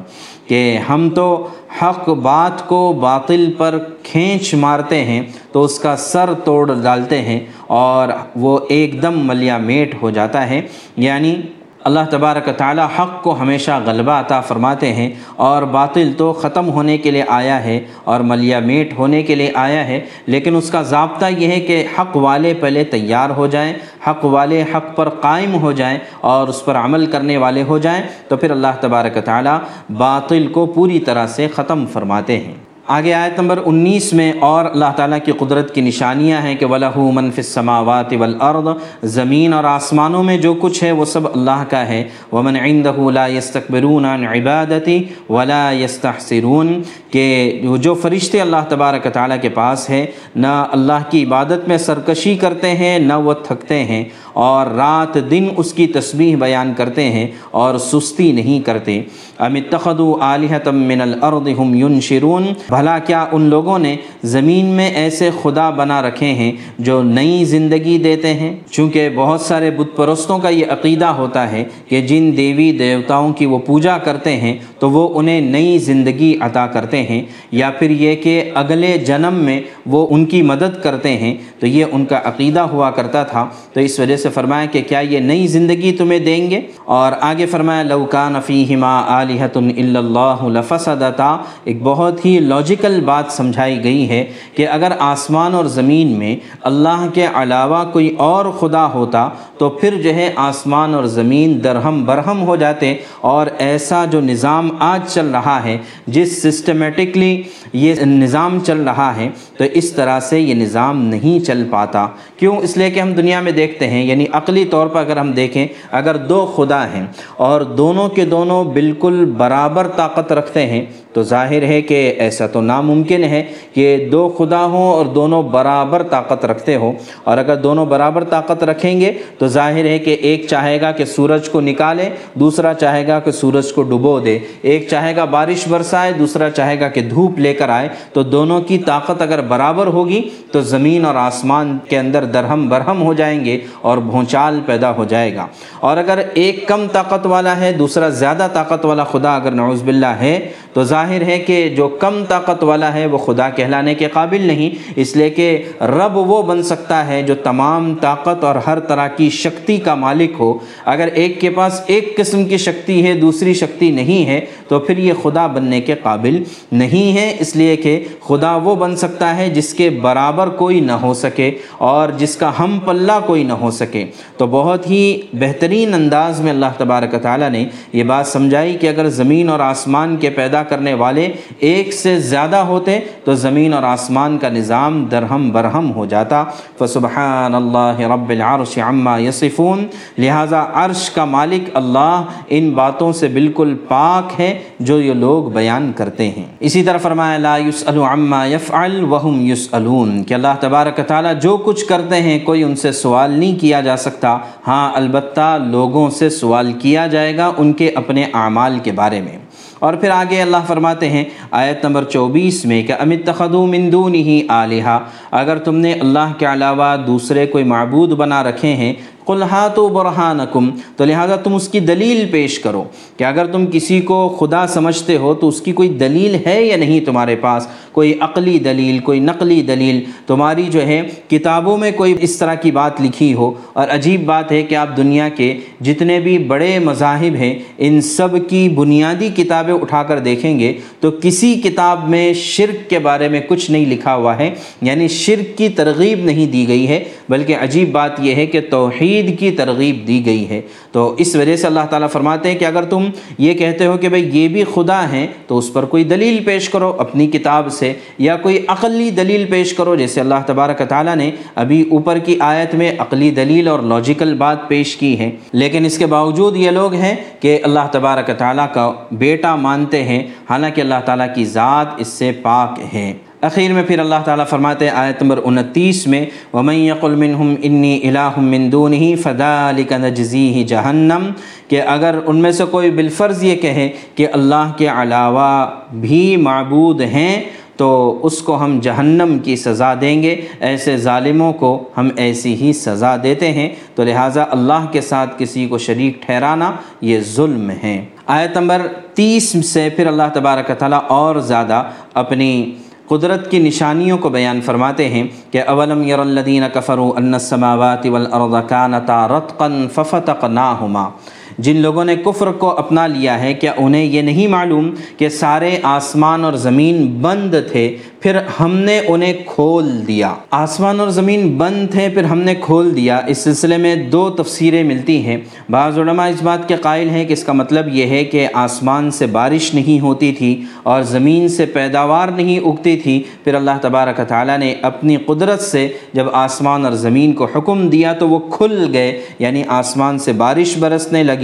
کہ 0.49 0.79
ہم 0.89 1.11
تو 1.11 1.49
حق 1.83 2.09
بات 2.09 2.69
کو 2.69 2.93
باطل 2.93 3.53
پر 3.59 3.79
کھینچ 4.03 4.55
مارتے 4.55 5.05
ہیں، 5.05 5.23
تو 5.53 5.63
اس 5.63 5.79
کا 5.79 5.97
سر 5.97 6.31
توڑ 6.45 6.75
ڈالتے 6.83 7.23
ہیں 7.23 7.41
اور 7.67 8.09
وہ 8.37 8.59
ایک 8.69 9.03
دم 9.03 9.27
ملیا 9.27 9.59
میٹ 9.59 10.03
ہو 10.03 10.11
جاتا 10.11 10.51
ہے۔ 10.51 10.61
یعنی 10.97 11.37
اللہ 11.85 12.05
تبارک 12.11 12.49
تعالیٰ 12.57 12.87
حق 12.99 13.23
کو 13.23 13.35
ہمیشہ 13.41 13.71
غلبہ 13.87 14.13
عطا 14.13 14.41
فرماتے 14.41 14.93
ہیں 14.93 15.11
اور 15.47 15.63
باطل 15.73 16.13
تو 16.19 16.33
ختم 16.33 16.69
ہونے 16.69 16.97
کے 16.99 17.11
لیے 17.11 17.25
آیا 17.29 17.63
ہے 17.65 17.79
اور 18.05 18.21
ملیا 18.21 18.61
میٹ 18.61 18.93
ہونے 18.99 19.23
کے 19.23 19.35
لیے 19.35 19.51
آیا 19.55 19.87
ہے، 19.87 20.01
لیکن 20.27 20.57
اس 20.57 20.71
کا 20.71 20.83
ضابطہ 20.83 21.27
یہ 21.39 21.49
ہے 21.49 21.61
کہ 21.61 21.85
حق 21.99 22.17
والے 22.17 22.55
پہلے 22.55 22.85
تیار 22.85 23.31
ہو 23.31 23.47
جائیں، 23.47 23.73
حق 24.09 24.25
والے 24.25 24.63
حق 24.75 24.95
پر 24.97 25.09
قائم 25.21 25.61
ہو 25.63 25.73
جائیں 25.73 25.99
اور 26.21 26.49
اس 26.49 26.65
پر 26.65 26.77
عمل 26.77 27.07
کرنے 27.07 27.37
والے 27.37 27.63
ہو 27.63 27.79
جائیں، 27.79 28.03
تو 28.29 28.37
پھر 28.37 28.51
اللہ 28.51 28.81
تبارک 28.81 29.25
تعالیٰ 29.25 29.59
باطل 29.99 30.47
کو 30.47 30.67
پوری 30.67 30.99
طرح 31.01 31.27
سے 31.27 31.49
ختم 31.55 31.87
فرماتے 31.93 32.39
ہیں۔ 32.39 32.55
آگے 32.87 33.15
آیت 33.15 33.41
نمبر 33.41 33.59
انیس 33.65 34.13
میں 34.13 34.33
اور 34.41 34.65
اللہ 34.65 34.91
تعالیٰ 34.97 35.19
کی 35.25 35.33
قدرت 35.33 35.75
کی 35.75 35.81
نشانیاں 35.81 36.41
ہیں 36.43 36.55
کہ 36.55 36.67
ولاح 36.67 36.99
منف 36.99 37.35
السماوات 37.37 38.13
والارض 38.19 38.69
زمین 39.03 39.53
اور 39.53 39.65
آسمانوں 39.65 40.23
میں 40.23 40.37
جو 40.37 40.55
کچھ 40.55 40.85
ہے 40.85 40.93
وہ 40.93 41.05
سب 41.05 41.27
اللہ 41.27 41.65
کا 41.71 41.89
ہے۔ 41.89 42.05
ومن 42.33 42.57
عنده 42.57 43.11
لا 43.11 43.27
يستكبرون 43.27 44.05
عن 44.05 44.25
عبادتی 44.25 45.05
ولا 45.29 45.71
يستحسرون، 45.73 46.83
کہ 47.11 47.61
جو 47.81 47.95
فرشتے 47.95 48.41
اللہ 48.41 48.69
تبارک 48.69 49.07
تعالیٰ 49.13 49.41
کے 49.43 49.49
پاس 49.49 49.91
ہے 49.91 50.07
نہ 50.37 50.67
اللہ 50.73 51.09
کی 51.11 51.25
عبادت 51.25 51.69
میں 51.69 51.79
سرکشی 51.79 52.37
کرتے 52.37 52.71
ہیں، 52.71 52.99
نہ 52.99 53.15
وہ 53.15 53.33
تھکتے 53.33 53.85
ہیں۔ 53.85 54.05
اور 54.35 54.67
رات 54.67 55.31
دن 55.31 55.49
اس 55.57 55.73
کی 55.73 55.87
تسبیح 55.87 56.37
بیان 56.37 56.73
کرتے 56.77 57.05
ہیں 57.05 57.27
اور 57.51 57.79
سستی 57.79 58.33
نہیں 58.33 58.67
کرتے۔ 58.67 59.03
ام 59.39 59.55
اتخذوا 59.55 60.17
آلہتم 60.21 60.77
من 60.77 61.01
الارض 61.01 61.49
ہم 61.59 61.75
ینشرون۔ 61.75 62.43
بھلا 62.69 62.99
کیا 62.99 63.27
ان 63.33 63.43
لوگوں 63.43 63.79
نے 63.79 63.97
زمین 64.25 64.67
میں 64.67 64.91
ایسے 64.91 65.31
خدا 65.43 65.71
بنا 65.71 66.03
رکھے 66.03 66.27
ہیں 66.27 66.53
جو 66.79 67.03
نئی 67.03 67.45
زندگی 67.45 67.99
دیتے 67.99 68.35
ہیں؟ 68.35 68.57
چونکہ 68.71 69.09
بہت 69.15 69.41
سارے 69.41 69.71
بت 69.71 69.97
پرستوں 69.97 70.39
کا 70.39 70.49
یہ 70.49 70.67
عقیدہ 70.71 71.05
ہوتا 71.05 71.53
ہے 71.53 71.65
کہ 71.89 72.01
جن 72.01 72.37
دیوی 72.37 72.73
دیوتاؤں 72.73 73.33
کی 73.33 73.47
وہ 73.47 73.59
پوجا 73.59 73.99
کرتے 73.99 74.37
ہیں 74.37 74.57
تو 74.79 74.91
وہ 74.91 75.19
انہیں 75.19 75.41
نئی 75.41 75.79
زندگی 75.79 76.37
عطا 76.41 76.67
کرتے 76.67 77.03
ہیں۔ 77.03 77.23
یا 77.53 77.71
پھر 77.71 77.91
یہ 77.91 78.17
کہ 78.17 78.51
اگلے 78.55 78.99
جنم 78.99 79.35
میں 79.35 79.61
وہ 79.87 80.07
ان 80.11 80.25
کی 80.25 80.43
مدد 80.43 80.83
کرتے 80.83 81.09
ہیں۔ 81.09 81.35
تو 81.59 81.67
یہ 81.67 81.85
ان 81.93 82.05
کا 82.05 82.21
عقیدہ 82.25 82.61
ہوا 82.61 82.91
کرتا 82.91 83.23
تھا۔ 83.23 83.49
تو 83.73 83.81
اس 83.81 84.01
وجہ 84.01 84.17
سے 84.17 84.24
فرمایا 84.31 84.65
کہ 84.65 84.83
کیا 84.89 84.99
یہ 84.99 85.19
نئی 85.19 85.47
زندگی 85.47 85.93
تمہیں 85.93 86.19
دیں 86.19 86.51
گے؟ 86.51 86.61
اور 86.85 87.13
آگے 87.21 87.47
فرمایا 87.47 87.83
لوکان 87.83 88.35
فیہما 88.47 89.01
آلہت 89.01 89.57
اللہ 89.57 90.43
لفسدتا، 90.43 91.37
ایک 91.65 91.77
بہت 91.83 92.27
ہی 92.27 92.39
لاجیکل 92.39 93.01
بات 93.01 93.25
سمجھائی 93.31 93.85
گئی 93.85 94.09
ہے 94.09 94.25
کہ 94.57 94.69
اگر 94.69 94.93
آسمان 94.99 95.55
اور 95.55 95.65
زمین 95.65 96.07
میں 96.07 96.37
اللہ 96.63 97.07
کے 97.15 97.27
علاوہ 97.35 97.85
کوئی 97.93 98.15
اور 98.19 98.45
خدا 98.61 98.87
ہوتا، 98.87 99.29
تو 99.59 99.69
پھر 99.69 100.03
جو 100.03 100.15
ہے 100.15 100.33
آسمان 100.37 100.95
اور 100.95 101.05
زمین 101.05 101.65
درہم 101.65 102.05
برہم 102.05 102.43
ہو 102.43 102.57
جاتے۔ 102.57 102.95
اور 103.21 103.47
ایسا 103.59 104.05
جو 104.05 104.21
نظام 104.21 104.71
آج 104.79 105.01
چل 105.09 105.27
رہا 105.27 105.65
ہے، 105.65 105.79
جس 106.07 106.43
سسٹمیٹکلی 106.43 107.43
یہ 107.73 107.95
نظام 107.95 108.59
چل 108.67 108.81
رہا 108.81 109.17
ہے، 109.17 109.29
تو 109.57 109.65
اس 109.73 109.93
طرح 109.93 110.21
سے 110.21 110.41
یہ 110.41 110.55
نظام 110.55 111.05
نہیں 111.05 111.45
چل 111.45 111.67
پاتا۔ 111.71 112.07
کیوں؟ 112.37 112.57
اس 112.57 112.77
لیے 112.77 112.91
کہ 112.91 113.01
ہم 113.01 113.13
دنیا 113.13 113.41
میں 113.41 113.53
دیکھتے 113.53 113.87
ہیں 113.87 114.05
یعنی 114.15 114.27
عقلی 114.33 114.65
طور 114.65 114.87
پر 114.87 115.01
اگر 115.01 115.17
ہم 115.17 115.33
دیکھیں، 115.33 115.67
اگر 115.91 116.17
دو 116.17 116.45
خدا 116.57 116.85
ہیں 116.89 117.07
اور 117.37 117.61
دونوں 117.61 118.09
کے 118.09 118.25
دونوں 118.25 118.65
بالکل 118.65 119.25
برابر 119.37 119.89
طاقت 119.89 120.33
رکھتے 120.33 120.67
ہیں 120.67 120.85
تو 121.15 121.23
ظاہر 121.23 121.63
ہے 121.63 121.83
کہ 121.83 122.15
ایسا 122.19 122.47
تو 122.47 122.61
ناممکن 122.61 123.25
ہے 123.25 123.45
کہ 123.75 124.09
دو 124.13 124.29
خدا 124.39 124.65
ہوں 124.65 124.93
اور 124.93 125.07
دونوں 125.07 125.43
برابر 125.43 126.03
طاقت 126.03 126.45
رکھتے 126.45 126.77
ہوں۔ 126.77 126.93
اور 127.25 127.39
اگر 127.39 127.57
دونوں 127.57 127.87
برابر 127.87 128.25
طاقت 128.25 128.65
رکھیں 128.65 129.01
گے 129.01 129.13
تو 129.39 129.47
ظاہر 129.47 129.85
ہے 129.85 129.99
کہ 129.99 130.17
ایک 130.21 130.47
چاہے 130.51 130.81
گا 130.81 130.93
کہ 130.93 131.05
سورج 131.05 131.49
کو 131.49 131.61
نکالے، 131.61 132.09
دوسرا 132.35 132.75
چاہے 132.75 133.07
گا 133.07 133.21
کہ 133.21 133.31
سورج 133.31 133.73
کو 133.73 133.83
ڈبو 133.83 134.21
دے۔ 134.21 134.39
ایک 134.63 134.89
چاہے 134.91 135.17
گا 135.17 135.25
بارش 135.25 135.69
برسائے، 135.69 136.13
دوسرا 136.13 136.51
چاہے 136.51 136.81
گا 136.81 136.89
کہ 136.89 137.01
دھوپ 137.01 137.39
لے 137.39 137.55
کر 137.55 137.69
آئے۔ 137.69 137.89
تو 138.13 138.23
دونوں 138.23 138.61
کی 138.61 138.79
طاقت 138.79 139.23
اگر 139.23 139.41
برابر 139.41 139.87
ہوگی 139.87 140.29
تو 140.53 140.61
زمین 140.61 141.05
اور 141.05 141.15
آسمان 141.15 141.79
کے 141.89 141.99
اندر 141.99 142.25
درہم 142.25 142.69
برہم 142.69 143.03
ہو 143.03 143.15
جائیں 143.15 143.45
گے 143.45 143.61
اور 143.81 143.99
بھونچال 143.99 144.61
پیدا 144.67 144.91
ہو 144.91 145.05
جائے 145.05 145.35
گا۔ 145.35 145.47
اور 145.81 145.97
اگر 145.97 146.23
ایک 146.35 146.69
کم 146.69 146.87
طاقت 146.93 147.27
والا 147.27 147.61
ہے، 147.61 147.73
دوسرا 147.73 148.09
زیادہ 148.09 148.49
طاقت 148.53 148.85
والا 148.85 149.05
خدا 149.05 149.37
اگر 149.37 149.51
نعوذ 149.51 149.83
باللہ 149.83 150.07
ہے 150.07 150.49
تو 150.75 150.85
ظاہر 150.85 151.23
ہے 151.23 151.39
کہ 151.39 151.69
جو 151.69 151.89
کم 151.89 152.25
طاقت 152.29 152.65
والا 152.65 152.95
ہے 152.95 153.07
وہ 153.07 153.19
خدا 153.19 153.51
کہلانے 153.51 153.95
کے 153.95 154.09
قابل 154.13 154.41
نہیں، 154.41 154.71
اس 154.97 155.17
لیے 155.17 155.31
کہ 155.31 155.63
رب 155.81 156.17
وہ 156.17 156.43
بن 156.43 156.63
سکتا 156.63 157.07
ہے 157.07 157.23
جو 157.23 157.35
تمام 157.35 157.95
طاقت 158.01 158.45
اور 158.45 158.55
ہر 158.55 158.81
طرح 158.81 159.09
کی 159.09 159.31
شکتی 159.31 159.77
کا 159.77 159.95
مالک 159.95 160.31
ہو۔ 160.39 160.59
اگر 160.85 161.09
ایک 161.15 161.41
کے 161.41 161.51
پاس 161.51 161.81
ایک 161.87 162.17
قسم 162.17 162.45
کی 162.45 162.57
شکتی 162.57 163.07
ہے، 163.07 163.15
دوسری 163.15 163.55
شکتی 163.55 163.91
نہیں 163.91 164.27
ہے، 164.27 164.41
تو 164.69 164.81
پھر 164.81 164.99
یہ 164.99 165.13
خدا 165.23 165.47
بننے 165.47 165.81
کے 165.81 165.95
قابل 166.03 166.43
نہیں 166.73 167.17
ہے۔ 167.17 167.37
اس 167.41 167.57
لیے 167.57 167.77
کہ 167.77 168.05
خدا 168.29 168.57
وہ 168.57 168.75
بن 168.75 168.97
سکتا 168.97 169.37
ہے 169.37 169.51
جس 169.51 169.75
کے 169.75 169.91
برابر 169.91 170.49
کوئی 170.49 170.81
نہ 170.81 170.93
ہو 170.93 171.15
سکے 171.15 171.51
اور 171.79 172.09
جس 172.09 172.37
کا 172.37 172.53
ہم 172.59 172.79
پلہ 172.85 173.13
کوئی 173.27 173.45
نہ 173.45 173.53
ہو 173.53 173.71
سکے۔ 173.71 174.05
تو 174.37 174.47
بہت 174.47 174.91
ہی 174.91 175.21
بہترین 175.33 175.95
انداز 175.95 176.41
میں 176.41 176.51
اللہ 176.51 176.67
تبارک 176.77 177.23
تعالیٰ 177.23 177.51
نے 177.51 177.65
یہ 177.93 178.05
بات 178.05 178.27
سمجھائی 178.27 178.77
کہ 178.81 178.89
اگر 178.89 179.09
زمین 179.09 179.49
اور 179.49 179.61
آسمان 179.61 180.17
کے 180.17 180.31
پیدا 180.31 180.63
کرنے 180.69 180.95
والے 180.95 181.33
ایک 181.59 181.93
سے 181.93 182.21
زیادہ 182.21 182.57
ہوتے 182.57 183.01
تو 183.25 183.35
زمین 183.35 183.73
اور 183.73 183.83
آسمان 183.83 184.39
کا 184.39 184.49
نظام 184.49 185.05
درہم 185.05 185.51
برہم 185.53 185.93
ہو 185.93 186.07
جاتا۔ 186.07 186.45
فسبحان 186.79 187.55
اللہ 187.55 188.01
رب 188.01 188.31
العرش 188.31 188.79
عما 188.79 189.19
یصفون۔ 189.19 189.87
لہٰذا 190.19 190.65
عرش 190.75 191.11
کا 191.11 191.25
مالک 191.25 191.71
اللہ 191.75 192.25
ان 192.49 192.71
باتوں 192.71 193.13
سے 193.13 193.29
بالکل 193.29 193.75
پاک 193.89 194.41
ہے 194.41 194.59
جو 194.81 195.01
یہ 195.01 195.13
لوگ 195.13 195.45
بیان 195.45 195.93
کرتے 195.97 196.29
ہیں۔ 196.29 196.45
اسی 196.61 196.83
طرح 196.83 196.99
فرمایا، 196.99 197.39
لا 197.39 197.57
يسأل 197.57 197.99
عما 197.99 198.47
يفعل 198.47 199.05
وهم 199.05 199.47
يسألون 199.47 200.25
کہ 200.25 200.35
اللہ 200.35 200.55
تبارک 200.61 201.01
تعالیٰ 201.07 201.33
جو 201.43 201.57
کچھ 201.57 201.85
کرتے 201.85 202.23
ہیں 202.23 202.39
کوئی 202.45 202.63
ان 202.63 202.77
سے 202.77 202.93
سوال 202.93 203.31
نہیں 203.31 203.61
کیا 203.61 203.81
جا 203.81 203.97
سکتا۔ 203.97 204.39
ہاں 204.69 204.93
البتہ 204.95 205.59
لوگوں 205.67 206.11
سے 206.11 206.31
سوال 206.31 206.73
کیا 206.73 207.07
جائے 207.07 207.37
گا 207.37 207.53
ان 207.59 207.73
کے 207.73 207.91
اپنے 207.91 208.25
اعمال 208.33 208.79
کے 208.83 208.93
بارے 208.93 209.21
میں۔ 209.21 209.44
اور 209.79 209.95
پھر 209.95 210.11
آگے 210.11 210.41
اللہ 210.43 210.65
فرماتے 210.67 211.09
ہیں، 211.09 211.25
آیت 211.51 211.85
نمبر 211.85 212.05
چوبیس 212.05 212.65
میں 212.65 212.83
کہ 212.83 212.93
امت 212.93 213.27
تخدو 213.27 213.65
مندون 213.67 214.15
ہی 214.15 214.41
آلیہ 214.49 214.99
اگر 215.31 215.59
تم 215.59 215.77
نے 215.77 215.93
اللہ 215.93 216.33
کے 216.39 216.47
علاوہ 216.47 216.95
دوسرے 217.07 217.47
کوئی 217.47 217.65
معبود 217.65 218.13
بنا 218.13 218.43
رکھے 218.45 218.73
ہیں 218.75 218.93
قلحات 219.25 219.79
و 219.79 219.89
برہانکم، 219.89 220.71
تو 220.97 221.05
لہٰذا 221.05 221.37
تم 221.37 221.55
اس 221.55 221.69
کی 221.69 221.81
دلیل 221.81 222.27
پیش 222.31 222.59
کرو 222.59 222.85
کہ 223.17 223.25
اگر 223.25 223.47
تم 223.47 223.65
کسی 223.73 224.01
کو 224.01 224.29
خدا 224.29 224.67
سمجھتے 224.67 225.17
ہو 225.17 225.35
تو 225.35 225.49
اس 225.49 225.61
کی 225.61 225.73
کوئی 225.73 225.89
دلیل 225.89 226.37
ہے 226.47 226.63
یا 226.63 226.77
نہیں 226.77 227.01
تمہارے 227.01 227.37
پاس؟ 227.37 227.67
کوئی 227.93 228.15
عقلی 228.21 228.59
دلیل، 228.59 228.99
کوئی 228.99 229.21
نقلی 229.21 229.63
دلیل؟ 229.63 230.05
تمہاری 230.27 230.63
جو 230.71 230.87
ہے 230.87 231.03
کتابوں 231.31 231.77
میں 231.77 231.91
کوئی 231.93 232.15
اس 232.21 232.37
طرح 232.37 232.55
کی 232.55 232.71
بات 232.71 233.01
لکھی 233.01 233.35
ہو۔ 233.35 233.53
اور 233.73 233.89
عجیب 233.91 234.25
بات 234.25 234.53
ہے 234.53 234.63
کہ 234.63 234.75
آپ 234.75 234.97
دنیا 234.97 235.29
کے 235.29 235.55
جتنے 235.81 236.21
بھی 236.21 236.39
بڑے 236.39 236.79
مذاہب 236.79 237.35
ہیں، 237.35 237.59
ان 237.79 238.01
سب 238.01 238.29
کی 238.49 238.69
بنیادی 238.69 239.29
کتابیں 239.29 239.75
اٹھا 239.75 240.03
کر 240.03 240.19
دیکھیں 240.19 240.59
گے 240.59 240.73
تو 241.01 241.11
کسی 241.23 241.55
کتاب 241.55 242.09
میں 242.09 242.33
شرک 242.33 242.91
کے 242.91 242.99
بارے 242.99 243.29
میں 243.29 243.41
کچھ 243.49 243.71
نہیں 243.71 243.87
لکھا 243.87 244.15
ہوا 244.15 244.39
ہے 244.39 244.51
یعنی 244.83 245.09
شرک 245.09 245.59
کی 245.59 245.69
ترغیب 245.69 246.25
نہیں 246.25 246.47
دی 246.47 246.69
گئی 246.69 246.89
ہے۔ 246.89 247.05
بلکہ 247.29 247.57
عجیب 247.61 247.93
بات 247.93 248.21
یہ 248.21 248.35
ہے 248.35 248.47
کہ 248.47 248.61
توحید 248.71 249.14
کی 249.23 249.51
ترغیب 249.51 250.09
دی 250.09 250.27
گئی 250.27 250.49
ہے۔ 250.49 250.61
تو 250.93 251.15
اس 251.19 251.37
وجہ 251.37 251.57
سے 251.57 251.67
اللہ 251.67 251.81
تعالیٰ 251.91 252.09
فرماتے 252.11 252.51
ہیں 252.51 252.59
کہ 252.59 252.65
اگر 252.65 252.85
تم 252.85 253.05
یہ 253.39 253.55
کہتے 253.55 253.87
ہو 253.87 253.97
کہ 253.97 254.09
بھئی 254.09 254.31
یہ 254.33 254.49
بھی 254.49 254.65
خدا 254.75 255.13
ہیں 255.13 255.27
تو 255.47 255.59
اس 255.59 255.73
پر 255.73 255.85
کوئی 255.85 256.05
دلیل 256.05 256.45
پیش 256.45 256.69
کرو 256.69 256.95
اپنی 256.99 257.27
کتاب 257.27 257.73
سے، 257.73 257.93
یا 258.19 258.37
کوئی 258.37 258.65
عقلی 258.69 259.11
دلیل 259.11 259.45
پیش 259.51 259.75
کرو۔ 259.75 259.97
جیسے 259.97 260.21
اللہ 260.21 260.35
تبارک 260.47 260.83
تعالیٰ 260.89 261.17
نے 261.17 261.31
ابھی 261.55 261.85
اوپر 261.91 262.19
کی 262.19 262.37
آیت 262.41 262.75
میں 262.75 262.93
عقلی 262.99 263.31
دلیل 263.31 263.69
اور 263.69 263.81
لاجیکل 263.81 264.35
بات 264.35 264.69
پیش 264.69 264.97
کی 264.97 265.19
ہے۔ 265.19 265.31
لیکن 265.53 265.85
اس 265.85 265.99
کے 265.99 266.07
باوجود 266.07 266.57
یہ 266.57 266.71
لوگ 266.71 266.93
ہیں 266.93 267.15
کہ 267.41 267.59
اللہ 267.63 267.89
تبارک 267.93 268.31
تعالیٰ 268.39 268.67
کا 268.75 268.93
بیٹا 269.13 269.57
مانتے 269.57 270.05
ہیں، 270.05 270.27
حالانکہ 270.51 270.81
اللہ 270.81 270.95
تعالیٰ 271.05 271.35
کی 271.35 271.45
ذات 271.45 271.87
اس 271.99 272.09
سے 272.09 272.33
پاک 272.43 272.81
ہے۔ 272.95 273.13
اخیر 273.45 273.73
میں 273.73 273.83
پھر 273.87 273.99
اللہ 273.99 274.15
تعالیٰ 274.25 274.47
فرماتے 274.47 274.85
ہیں، 274.85 274.93
آیت 274.93 275.23
نمبر 275.23 275.41
انتیس 275.45 276.07
میں، 276.07 276.27
وَمَن 276.53 276.75
يَقُلْ 276.75 277.17
مِنْهُمْ 277.17 277.61
إِنِّي 277.61 277.99
إِلَاهٌ 277.99 278.39
مِّن 278.39 278.73
دُونِهِ 278.73 279.19
فَذَلِكَ 279.23 279.95
نَجْزِيهِ 279.95 280.67
جَهَنَّمْ 280.67 281.31
کہ 281.69 281.83
اگر 281.83 282.19
ان 282.27 282.37
میں 282.37 282.53
سے 282.53 282.65
کوئی 282.65 282.91
بالفرض 282.91 283.45
یہ 283.45 283.57
کہے 283.57 283.91
کہ 284.15 284.27
اللہ 284.33 284.73
کے 284.77 284.89
علاوہ 284.89 285.67
بھی 285.93 286.37
معبود 286.37 287.01
ہیں، 287.01 287.43
تو 287.77 288.19
اس 288.23 288.43
کو 288.43 288.65
ہم 288.65 288.81
جہنم 288.83 289.39
کی 289.39 289.57
سزا 289.57 289.95
دیں 290.01 290.23
گے۔ 290.23 290.41
ایسے 290.61 290.97
ظالموں 290.97 291.53
کو 291.53 291.89
ہم 291.97 292.09
ایسی 292.17 292.55
ہی 292.55 292.73
سزا 292.73 293.17
دیتے 293.23 293.53
ہیں۔ 293.53 293.69
تو 293.95 294.05
لہٰذا 294.05 294.45
اللہ 294.51 294.87
کے 294.93 295.01
ساتھ 295.01 295.35
کسی 295.39 295.67
کو 295.67 295.79
شریک 295.79 296.23
ٹھہرانا 296.23 296.73
یہ 297.01 297.21
ظلم 297.21 297.71
ہے۔ 297.71 298.05
آیت 298.27 298.57
نمبر 298.57 298.83
تیس 299.15 299.67
سے 299.67 299.89
پھر 299.97 300.07
اللہ 300.07 300.23
تبارک 300.35 300.71
تعالیٰ 300.79 301.01
اور 301.09 301.37
زیادہ 301.37 301.83
اپنی 302.15 302.73
قدرت 303.09 303.51
کی 303.51 303.59
نشانیوں 303.59 304.19
کو 304.19 304.29
بیان 304.29 304.61
فرماتے 304.61 305.09
ہیں 305.09 305.29
کہ 305.51 305.63
اولم 305.63 306.03
یر 306.03 306.19
الدین 306.19 306.63
کفروا 306.75 307.13
ان 307.17 307.35
السماوات 307.35 308.07
والارض 308.07 308.69
كانتا 308.69 309.29
رتقا 309.29 309.87
ففتقناهما۔ 309.95 311.11
جن 311.59 311.77
لوگوں 311.77 312.05
نے 312.05 312.17
کفر 312.17 312.47
کو 312.47 312.71
اپنا 312.71 313.07
لیا 313.07 313.41
ہے، 313.41 313.55
کیا 313.55 313.73
انہیں 313.77 314.05
یہ 314.05 314.23
نہیں 314.23 314.47
معلوم 314.47 314.91
کہ 315.17 315.29
سارے 315.29 315.79
آسمان 315.83 316.45
اور 316.45 316.53
زمین 316.53 317.07
بند 317.23 317.55
تھے؟ 317.73 317.97
پھر 318.21 318.39
ہم 318.61 318.77
نے 318.77 319.01
انہیں 319.09 319.33
کھول 319.47 320.07
دیا۔ 320.07 320.35
آسمان 320.51 321.01
اور 321.01 321.09
زمین 321.09 321.59
بند 321.59 321.91
تھے، 321.91 322.09
پھر 322.15 322.25
ہم 322.25 322.39
نے 322.39 322.55
کھول 322.55 322.97
دیا۔ 322.97 323.21
اس 323.27 323.39
سلسلے 323.39 323.77
میں 323.77 323.97
دو 323.97 324.31
تفسیریں 324.31 324.85
ملتی 324.85 325.27
ہیں۔ 325.27 325.37
بعض 325.71 325.99
علماء 325.99 326.29
اس 326.29 326.43
بات 326.43 326.69
کے 326.69 326.77
قائل 326.77 327.11
ہیں 327.11 327.25
کہ 327.25 327.33
اس 327.33 327.45
کا 327.45 327.53
مطلب 327.53 327.89
یہ 327.89 328.07
ہے 328.07 328.25
کہ 328.25 328.49
آسمان 328.53 329.11
سے 329.11 329.27
بارش 329.27 329.75
نہیں 329.75 330.01
ہوتی 330.01 330.33
تھی 330.33 330.63
اور 330.83 331.03
زمین 331.03 331.49
سے 331.49 331.67
پیداوار 331.67 332.29
نہیں 332.29 332.59
اگتی 332.59 332.97
تھی۔ 332.97 333.23
پھر 333.45 333.55
اللہ 333.55 333.79
تبارک 333.83 334.21
تعالیٰ 334.29 334.59
نے 334.59 334.75
اپنی 334.83 335.17
قدرت 335.17 335.61
سے 335.61 335.89
جب 336.13 336.27
آسمان 336.33 336.85
اور 336.85 336.93
زمین 336.93 337.33
کو 337.33 337.47
حکم 337.57 337.89
دیا 337.89 338.13
تو 338.13 338.29
وہ 338.29 338.39
کھل 338.39 338.91
گئے 338.93 339.21
یعنی 339.39 339.63
آسمان 339.69 340.19
سے 340.19 340.33
بارش 340.33 340.79
برسنے 340.79 341.23
لگی۔ 341.23 341.44